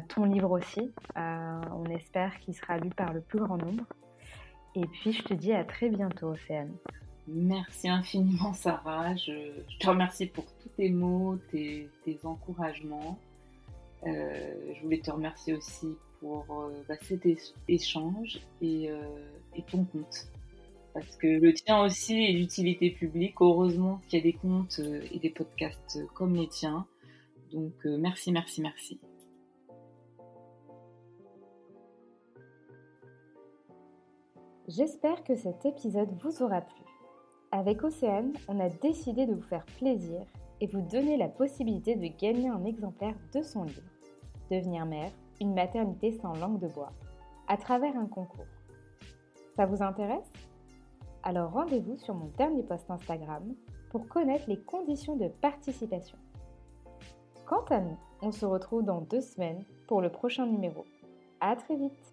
ton 0.08 0.24
livre 0.24 0.50
aussi. 0.50 0.90
on 1.16 1.84
espère 1.86 2.38
qu'il 2.40 2.54
sera 2.54 2.78
lu 2.78 2.90
par 2.90 3.12
le 3.12 3.20
plus 3.20 3.38
grand 3.38 3.56
nombre. 3.56 3.84
Et 4.74 4.86
puis 4.86 5.12
je 5.12 5.22
te 5.22 5.34
dis 5.34 5.52
à 5.52 5.64
très 5.64 5.88
bientôt, 5.88 6.28
Océane. 6.28 6.72
Merci 7.26 7.88
infiniment, 7.88 8.52
Sarah. 8.52 9.14
Je, 9.16 9.60
te 9.78 9.88
remercie 9.88 10.26
pour 10.26 10.44
tous 10.62 10.68
tes 10.70 10.90
mots, 10.90 11.38
tes, 11.50 11.88
encouragements. 12.24 13.18
je 14.04 14.82
voulais 14.82 15.00
te 15.00 15.10
remercier 15.10 15.54
aussi 15.54 15.96
pour 16.20 16.44
euh, 16.50 16.84
bah, 16.88 16.94
cet 17.02 17.26
échange 17.68 18.40
euh, 18.62 19.02
et, 19.54 19.62
ton 19.62 19.84
compte. 19.84 20.28
Parce 20.95 21.16
que 21.16 21.26
le 21.26 21.53
tien 21.55 21.84
aussi 21.84 22.24
est 22.24 22.34
d'utilité 22.34 22.91
publique. 22.91 23.34
Heureusement 23.41 24.01
qu'il 24.09 24.18
y 24.18 24.22
a 24.22 24.24
des 24.24 24.36
comptes 24.36 24.80
euh, 24.80 25.03
et 25.12 25.18
des 25.18 25.30
podcasts 25.30 25.99
comme 26.14 26.34
les 26.34 26.49
tiens. 26.49 26.86
Donc 27.53 27.74
merci, 27.84 28.32
merci, 28.32 28.62
merci. 28.62 29.01
J'espère 34.68 35.24
que 35.24 35.34
cet 35.34 35.66
épisode 35.66 36.11
vous 36.22 36.45
aura 36.45 36.61
plu. 36.61 36.84
Avec 37.51 37.82
Océane, 37.82 38.32
on 38.47 38.61
a 38.61 38.68
décidé 38.68 39.26
de 39.26 39.34
vous 39.34 39.43
faire 39.43 39.66
plaisir 39.78 40.20
et 40.61 40.68
vous 40.68 40.82
donner 40.82 41.16
la 41.16 41.26
possibilité 41.26 41.97
de 41.97 42.07
gagner 42.07 42.49
un 42.49 42.64
exemplaire 42.64 43.16
de 43.34 43.43
son 43.43 43.64
livre, 43.64 43.91
Devenir 44.49 44.86
mère, 44.86 45.11
une 45.41 45.55
maternité 45.55 46.12
sans 46.12 46.34
langue 46.34 46.61
de 46.61 46.68
bois, 46.68 46.93
à 47.49 47.57
travers 47.57 47.97
un 47.97 48.07
concours. 48.07 48.47
Ça 49.57 49.66
vous 49.66 49.82
intéresse? 49.82 50.30
Alors 51.22 51.52
rendez-vous 51.52 51.96
sur 51.98 52.14
mon 52.14 52.30
dernier 52.38 52.62
post 52.62 52.90
Instagram 52.90 53.54
pour 53.90 54.08
connaître 54.08 54.44
les 54.48 54.58
conditions 54.58 55.16
de 55.16 55.28
participation. 55.28 56.16
Quant 57.46 57.64
à 57.68 57.80
nous, 57.80 57.98
on 58.22 58.32
se 58.32 58.46
retrouve 58.46 58.84
dans 58.84 59.02
deux 59.02 59.20
semaines 59.20 59.64
pour 59.86 60.00
le 60.00 60.10
prochain 60.10 60.46
numéro. 60.46 60.84
À 61.40 61.56
très 61.56 61.76
vite 61.76 62.09